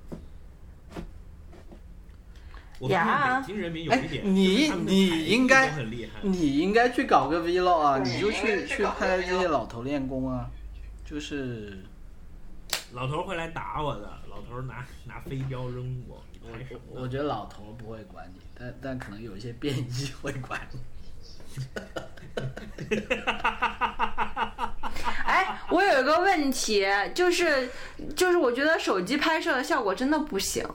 [2.80, 6.20] 我发呀北京人民有哎一点，你你应该很厉害。
[6.22, 10.52] 你应该去搞个 vlog 啊，你就去去拍这些老头练功啊，
[11.10, 11.78] 就是
[12.92, 17.02] 老头会来打我的，老头拿拿飞镖扔我，你拍什么呢？
[17.02, 20.80] 我觉得老头不会管你，但但可能有一些变异会管你。
[25.26, 26.86] 哎，我有一个问题，
[27.16, 27.70] 就是
[28.14, 30.68] 就是我觉得手机拍摄的效果真的不行。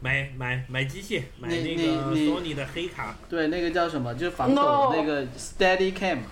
[0.00, 1.82] 买买买机器，买你那个
[2.14, 3.14] 你你 Sony 的黑卡。
[3.28, 4.14] 对，那个叫什么？
[4.14, 6.16] 就是防抖那个 Steady Cam。
[6.16, 6.22] No,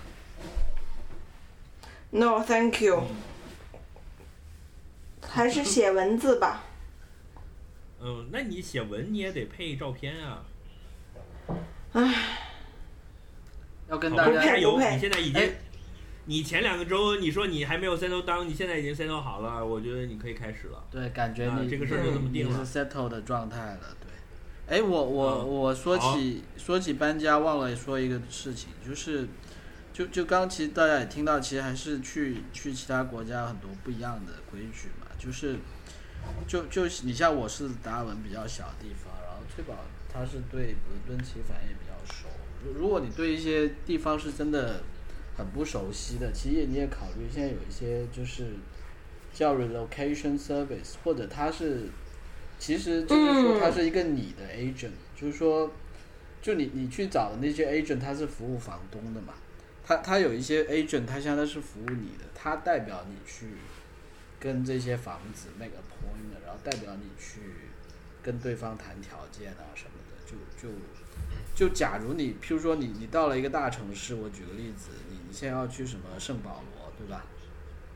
[2.45, 2.99] thank you。
[2.99, 3.15] 嗯
[5.25, 6.61] 还是写文字吧。
[7.99, 10.43] 嗯，那你写文你也得配照片啊。
[11.93, 12.13] 唉，
[13.89, 14.77] 要跟大家加油！
[14.77, 15.55] 你现在已哎经，
[16.25, 20.83] 你前两个周你说你还没有 settle down，你现在已经 settle 好了，我觉得你可以开始了。
[20.91, 24.77] 对，感觉你、啊这个事儿就这么定了你是 settle 的状态了，对。
[24.77, 29.27] 哎，我我、嗯我说起说起搬家，忘了说一个事情，就是
[29.93, 35.57] 就就刚其实大家也听到，其实还是去去其他国家有很多不一样的规矩嘛，就是
[36.47, 39.75] 就就你像我是达尔文比较小的地方，然后翠宝
[40.11, 42.27] 他是对伦敦其实反正也比较熟。
[42.65, 44.81] 如如果你对一些地方是真的
[45.37, 48.47] 很不熟悉的，其实你也考虑现在有一些就是
[49.33, 51.89] 叫 relocation service，或者它是，
[52.57, 55.71] 其实就是说它是一个你的 agent，、就是说，
[56.41, 59.33] 就你你去找的那些 agent，他是服务房东的嘛，
[59.85, 63.47] 他他有一些 agent，他相当是服务你的，他代表你去
[64.39, 67.41] 跟这些房子 make appointment，然后代表你去
[68.21, 70.73] 跟对方谈条件啊什么的，就就
[71.55, 77.25] 就假如你，譬如说你你到了一个大城市，我举个例子，你你现在要去什么圣保罗，对吧？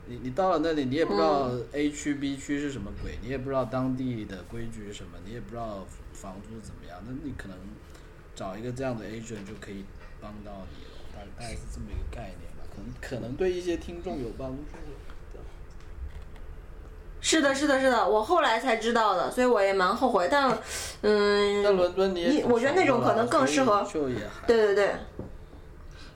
[0.10, 7.58] 你你到了那里，你也不知道 A 区 B 区是什么鬼，你也不知道当地的规矩是什么，你也不知道房租怎么样，那你可能
[8.34, 9.84] 找一个这样的 agent 就可以
[10.22, 10.87] 帮到你了，
[11.38, 14.64] 大大概是这么一个概念吧，可能可能对一些听众有帮助。
[17.20, 20.28] 是的，是的，是的，我后来才知道的，所以我也蛮后悔。
[20.32, 20.58] 但，在
[21.02, 24.96] 嗯，伦敦你你我觉得那种可能更适合就也还对对对，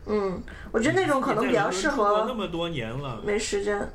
[0.05, 0.41] 嗯，
[0.71, 3.89] 我觉得那种可能比较适你在伦敦住过那合么多年了，没时间。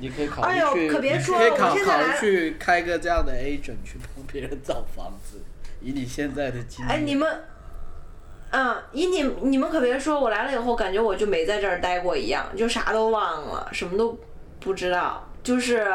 [0.00, 5.40] 你可以考虑哎呦去，可别说你可以考我现在来考虑去开个这样的 agent 去帮别人找房子，
[5.80, 6.88] 以你现在的经验。
[6.94, 7.44] 哎，你们，
[8.50, 14.18] 嗯，以你你们可别说，我来了以后感觉我就没在这儿待过一样，就啥都忘了，什么都
[14.60, 15.28] 不知道。
[15.42, 15.86] 就是，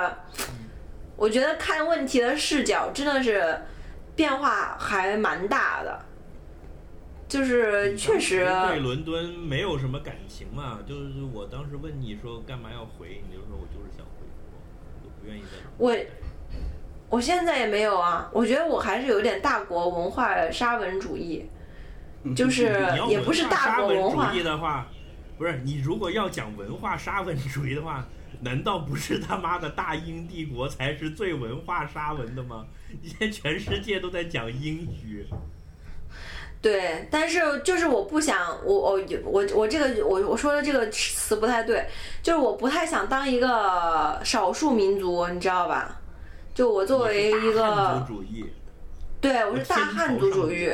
[1.16, 3.60] 我觉得看问题的视角真的是
[4.16, 6.00] 变化还蛮大的。
[7.28, 10.78] 就是确实，对伦敦没有什么感情嘛。
[10.88, 14.60] 就是我当时问你说干嘛要回，你就说我就是想回国，
[15.04, 15.58] 我不愿意在。
[15.78, 15.96] 我
[17.10, 21.50] 我现在也没有啊，我觉得我还是有点大国文化沙文主义，
[22.36, 22.64] 就是
[23.10, 24.88] 也不是大文国文化主义，的话，
[25.38, 28.06] 不是你如果要讲文化沙文主义的话，
[28.41, 32.66] 难道不是他妈的大英帝国才是最文化沙文的吗？
[33.04, 35.26] 现在全世界都在讲英语，
[36.62, 41.86] 对，但是就是我不想，我我我我这个我我说的这个词不太对，
[42.22, 46.00] 就是我不太想当一个少数民族，你知道吧？
[46.54, 48.45] 就我作为一个，族主义，
[49.20, 50.70] 对我是大汉族主义，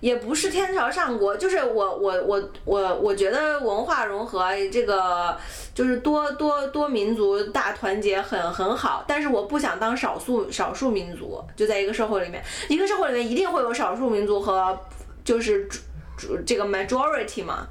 [0.00, 5.36] 也不是天朝上国，就是我我我我我觉得文化融合这个
[5.74, 14.78] 就是多多多民族大团结很很好，但是我不想当少数少数民族，就在一个社会里面，一个社会里面一定会有少数民族和
[15.24, 15.80] 就是主
[16.16, 17.66] 主这个 majority 嘛。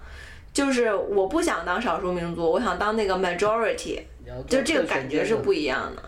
[0.54, 4.00] 就是我不想当少数民族，我想当那个 majority，
[4.48, 6.02] 就这个感觉是不一样的，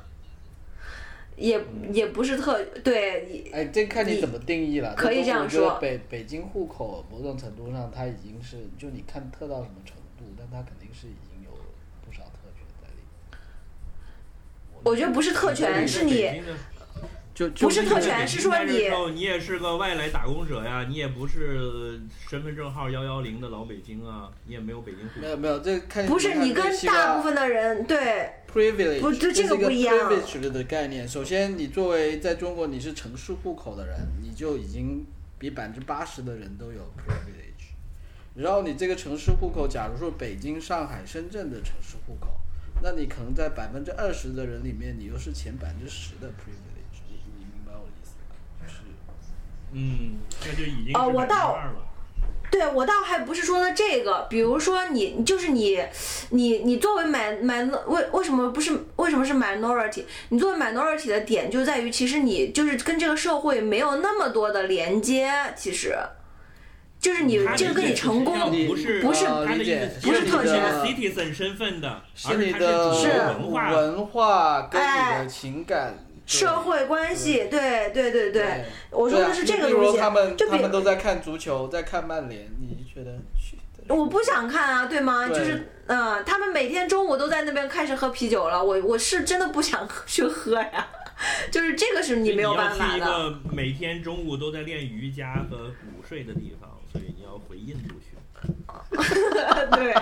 [1.38, 1.60] 也
[1.94, 4.94] 也不是特对，哎，这看你怎么定义了。
[4.96, 11.52] 可以这样我觉得说北北京户口某种程度上，它已经是就你看特到什么程度，但它肯定是已经有
[12.06, 13.40] 不少特权在里面。
[14.84, 16.42] 我觉得不是特权，是你
[17.38, 25.22] 就就不是特权是说你你也是个外来打工者呀，你也不是身份证号幺幺零的老北京啊，你也没有北京户口。
[25.22, 31.08] 没有没有，这看不是你跟大部分的人对 privilege 不就这个是一个不一样 privilege 的概念。
[31.08, 35.06] 首先，你作为在中国你是城市户口的人，你就已经
[35.38, 37.76] 比百分之八十的人都有 privilege。
[38.34, 42.40] 然后你这个城市户口，假如说北京、上海、深圳的城市户口，
[42.82, 47.02] 那你可能在百分之二十的人里面，你又是前百分之十的 privilege。
[47.10, 48.36] 你你明白我的意思吗？
[48.62, 48.82] 就是
[49.78, 51.58] 嗯，这就已经哦我到。
[52.50, 55.78] 对我倒还不是说的这个，比如说你就是你，
[56.30, 60.06] 你你作为 min min 为为什么不是为什么是 minority？
[60.30, 65.94] 你作为 minority 的点就在于，其实你就是跟这个社会没有那么多的连接，其实
[67.02, 69.30] 就是你这个跟你成功不是不是
[70.02, 73.72] 不是特权 citizen 身份的，是而他你的是文化。
[73.72, 75.94] 文化跟你哎的情感。
[75.94, 83.18] 对社会关系，对对对对，对我说的是这个东西他们就他们都在看足球，在看曼联，你觉得。
[83.88, 85.30] 我不想看啊，对吗？
[85.30, 90.88] 对就是，嗯、他们每天中午都在那边开始喝啤酒了，我我是真的不想去喝呀，
[91.50, 92.98] 就是这个是你没有办法的。
[92.98, 98.18] 要去一个每天中午都在练瑜伽和午睡的地方，所以你要回印度去。
[99.72, 99.96] 对，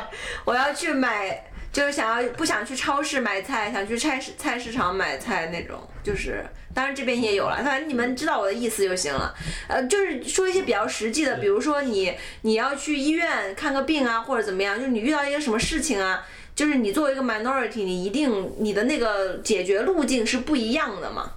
[0.44, 6.42] 我要去买，就是想要不想去超市买菜，想去菜市菜市场买菜那种，就是
[6.74, 9.36] 当然这边也有了，反正你们知道我的意思就行了。
[9.68, 16.26] 呃，就是说一些比较实际的，比如说你你要去医院看个病啊，或者怎么样，就是你遇到一些什么事情啊。
[16.56, 21.30] 就是你作为一个 minority，你一定你的那个解决路径是不一样的嘛。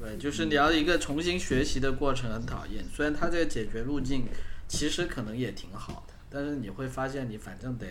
[0.00, 2.84] 对，就是你要一个重新学习的过程，很讨厌。
[2.92, 4.24] 虽然它这个解决路径
[4.66, 7.86] 其实可能也挺好的，但是你会发现你反正得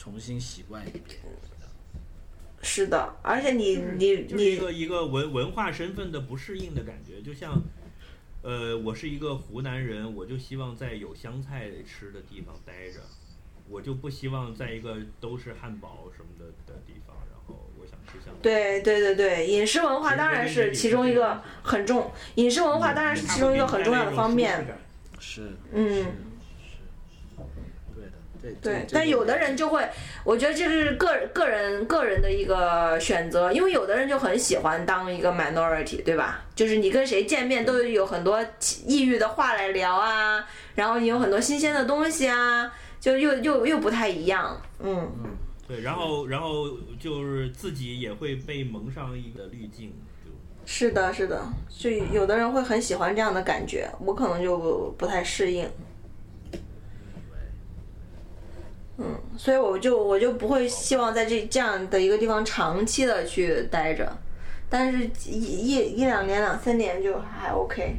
[0.00, 1.20] 重新习惯一遍。
[2.62, 7.62] 是的，而且你你就是一个一个文文化身份的不适应的感觉，就像，
[8.42, 13.00] 呃，我是一个湖南人，我就希望在有湘菜吃的地方待着，
[13.68, 18.40] 我就不希望在一个都是汉堡什么的的地方，然后我想吃湘菜。
[18.40, 24.66] 对对对对，饮食文化当然是其中一个很重，饮食文化当然是其中一个很重要的方面。
[25.18, 26.06] 是，嗯
[28.42, 29.86] 对，对对，但有的人就会，
[30.24, 36.44] 我觉得这是个个人个人的一个选择，因为有的人就很喜欢当一个 minority，对吧？
[36.54, 38.44] 就是你跟谁见面都有很多
[38.86, 40.44] 抑郁的话来聊啊，
[40.74, 45.10] 然后你有很多新鲜的东西啊，就又又又不太一样，嗯。
[45.68, 46.68] 对，然后然后
[46.98, 49.92] 就是自己也会被蒙上一个滤镜，
[50.66, 55.70] 是的，是的，就有的人会很喜欢这样的感觉，我可能就不太适应。
[59.02, 64.14] 嗯，所以我就我就不会希望在这这样的一个地方长期的去待着，
[64.68, 67.96] 但是一一一两年、两三年就还 OK。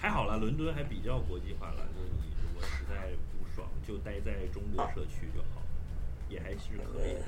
[0.00, 5.62] 还好了，伦敦还比较国际化了，就是你如果实在不爽，就待在中国社区就好，
[6.28, 6.58] 也还是
[6.92, 7.20] 可以的。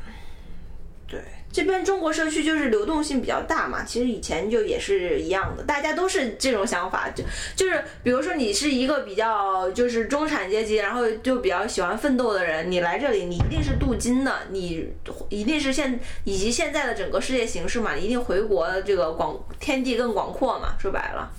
[1.09, 1.21] 对，
[1.53, 7.23] 这边中国社区就是流动性比较大嘛，其实以前就也是一样的，大家都是这种想法，就
[7.55, 14.93] 就是比如说你是一个比较就是中产阶级，然后就比较喜欢奋斗的人，你来这里你一定是镀金的，你
[15.29, 21.31] 一定是现以及现在的整个世界形势嘛，你一定回国这个广天地更广阔嘛，说白了。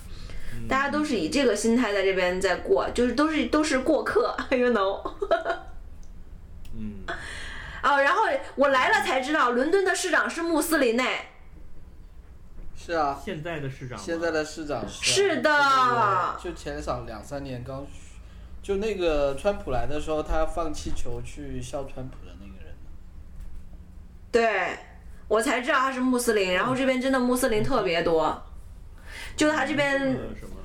[0.68, 5.00] 大家都是以这个心态在这边在过，就是都是都是过客，you know。
[6.76, 7.16] 嗯，啊，
[7.88, 8.22] 哦，然后
[8.56, 11.04] 我来了才知道，伦敦的市长是穆斯林呢。
[12.76, 17.86] 是啊，现在的市长，现在的市长是啊是的就前两两三年刚，
[18.62, 22.74] 就那个川普来的时候，他放气球去笑川普的那个人。
[24.30, 24.76] 对，
[25.26, 28.42] 我才知道他是穆斯林，然后这边真的穆斯林特别多，
[29.36, 30.56] 就他这边呃什么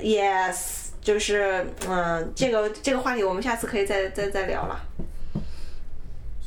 [0.00, 4.80] ？yes，就是嗯，这个这个话题我们下次可以再再再聊了。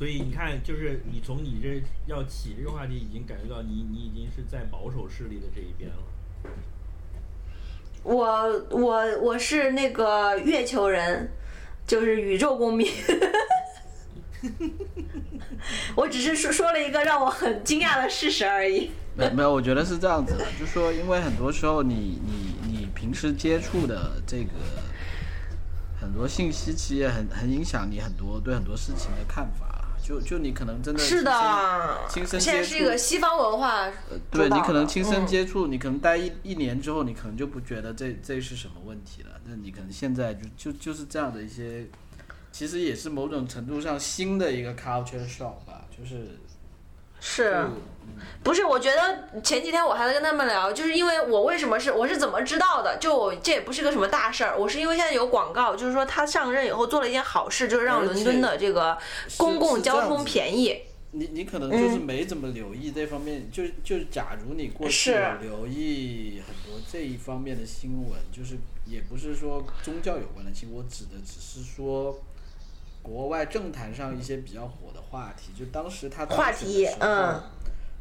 [0.03, 5.95] 所以你看，就是你从你这要起这个话题，已经感觉到你你已经是在保守势力的这一边了。
[8.03, 11.31] 我我我是那个月球人，
[11.87, 12.91] 就是宇宙公民。
[15.95, 18.91] 我只是说说了一个让我很惊讶的事实而已。
[19.15, 24.51] 没没有，我觉得是这样子的，就说因为很多时候你你你平时接触的这个
[26.01, 29.79] 很多信息，其实也很很影响你很多对很多事情的看法。
[30.03, 33.89] 就就你可能真的是的，亲身现在是一个西方文化。
[34.29, 39.29] 对你可能亲身嗯接触，你可能待一一年之后，你可能就不觉得这这是什么问题了。
[39.45, 41.87] 那你可能现在就就就是这样的一些，
[42.51, 46.37] 其实也是某种程度上新的一个 culture shock 吧，就是
[47.21, 47.51] 是。
[47.51, 47.69] 就
[48.43, 52.97] 不是，我觉得前几天我还在跟他们聊，就是因为我为什么是我是怎么知道的？
[52.99, 58.97] 就我这也不是个什么大事儿，我是因为现在有广告，就是说他上任以后做了一件好事，就是让伦敦的这个
[59.37, 60.23] 公共交通。
[60.23, 60.81] 便宜。
[61.11, 72.19] 你你可能就是没怎么留意这方面，就就假如你过去有留意很多这一方面的新闻，就是也不是说宗教有关的新闻，我指的只是说
[73.03, 77.39] 国外政坛上一些比较火的话题，就当时他当话题嗯，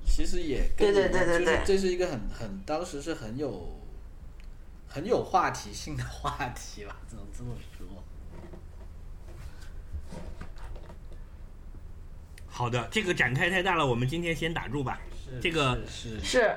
[0.06, 3.80] 其实也跟对对对就是对对对这是一个很很当时是很有
[4.88, 7.86] 很有话题性的话题吧，只能这么说。
[12.46, 15.00] 好的，这个展开太大了，我们今天先打住吧。
[15.40, 16.56] 这个是是是，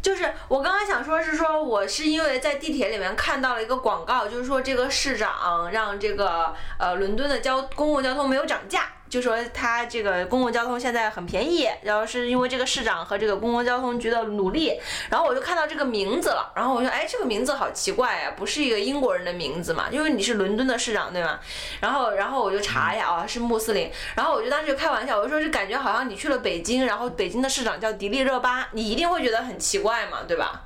[0.00, 14.76] 就是我刚刚想说，是说我是因为在地铁里面看到了一个广告，就是说这个市长让这个呃伦敦的交公共交通没有涨价，就说他这个公共交通现在很便宜，然后是因为这个市长和这个公共交通局的努力，
[15.08, 21.38] 然后我就看到这个名字了，然后我说，哎，这个名字好奇怪呀、不是一个英国人的名字嘛，因为你是伦敦的市长对吗？
[21.78, 30.64] 然后然后我就查呀，啊是穆斯林，然后我就当时就开玩笑，我就说就感觉好像你去了北京，然后北京的市长叫迪丽热巴，你一定会觉得很奇怪嘛，对吧？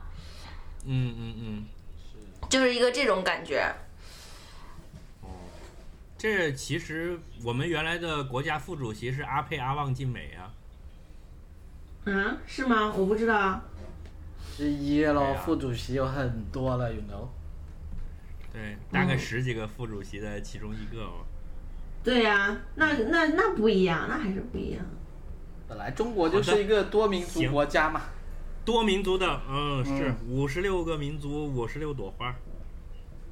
[0.87, 1.65] 嗯嗯嗯，
[2.49, 3.71] 就是一个这种感觉。
[6.19, 10.53] 这其实我们原来的国家副主席是阿佩阿旺晋美啊。
[12.05, 12.93] 啊，是吗？
[12.93, 13.63] 我不知道。
[14.57, 17.29] 之一咯，对啊副主席有很多了，you know。
[18.53, 21.25] 对，大概十几个副主席的其中一个嘛。
[22.03, 24.85] 对呀、那那那不一样，那还是不一样。
[25.69, 28.01] 本来中国就是一个多民族国家嘛，
[28.65, 32.35] 多民族的，嗯，嗯是五十六个民族，五十六朵花。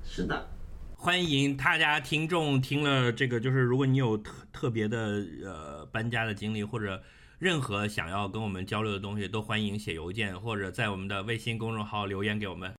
[0.04, 0.48] 是的。
[1.06, 7.00] 欢迎大家听众听了这个，就是如果你有特特别的呃搬家的经历，或者
[7.38, 12.74] 任何想要跟我们交流的东西，都欢迎写邮件或者在我们的微信公众号留言给我们。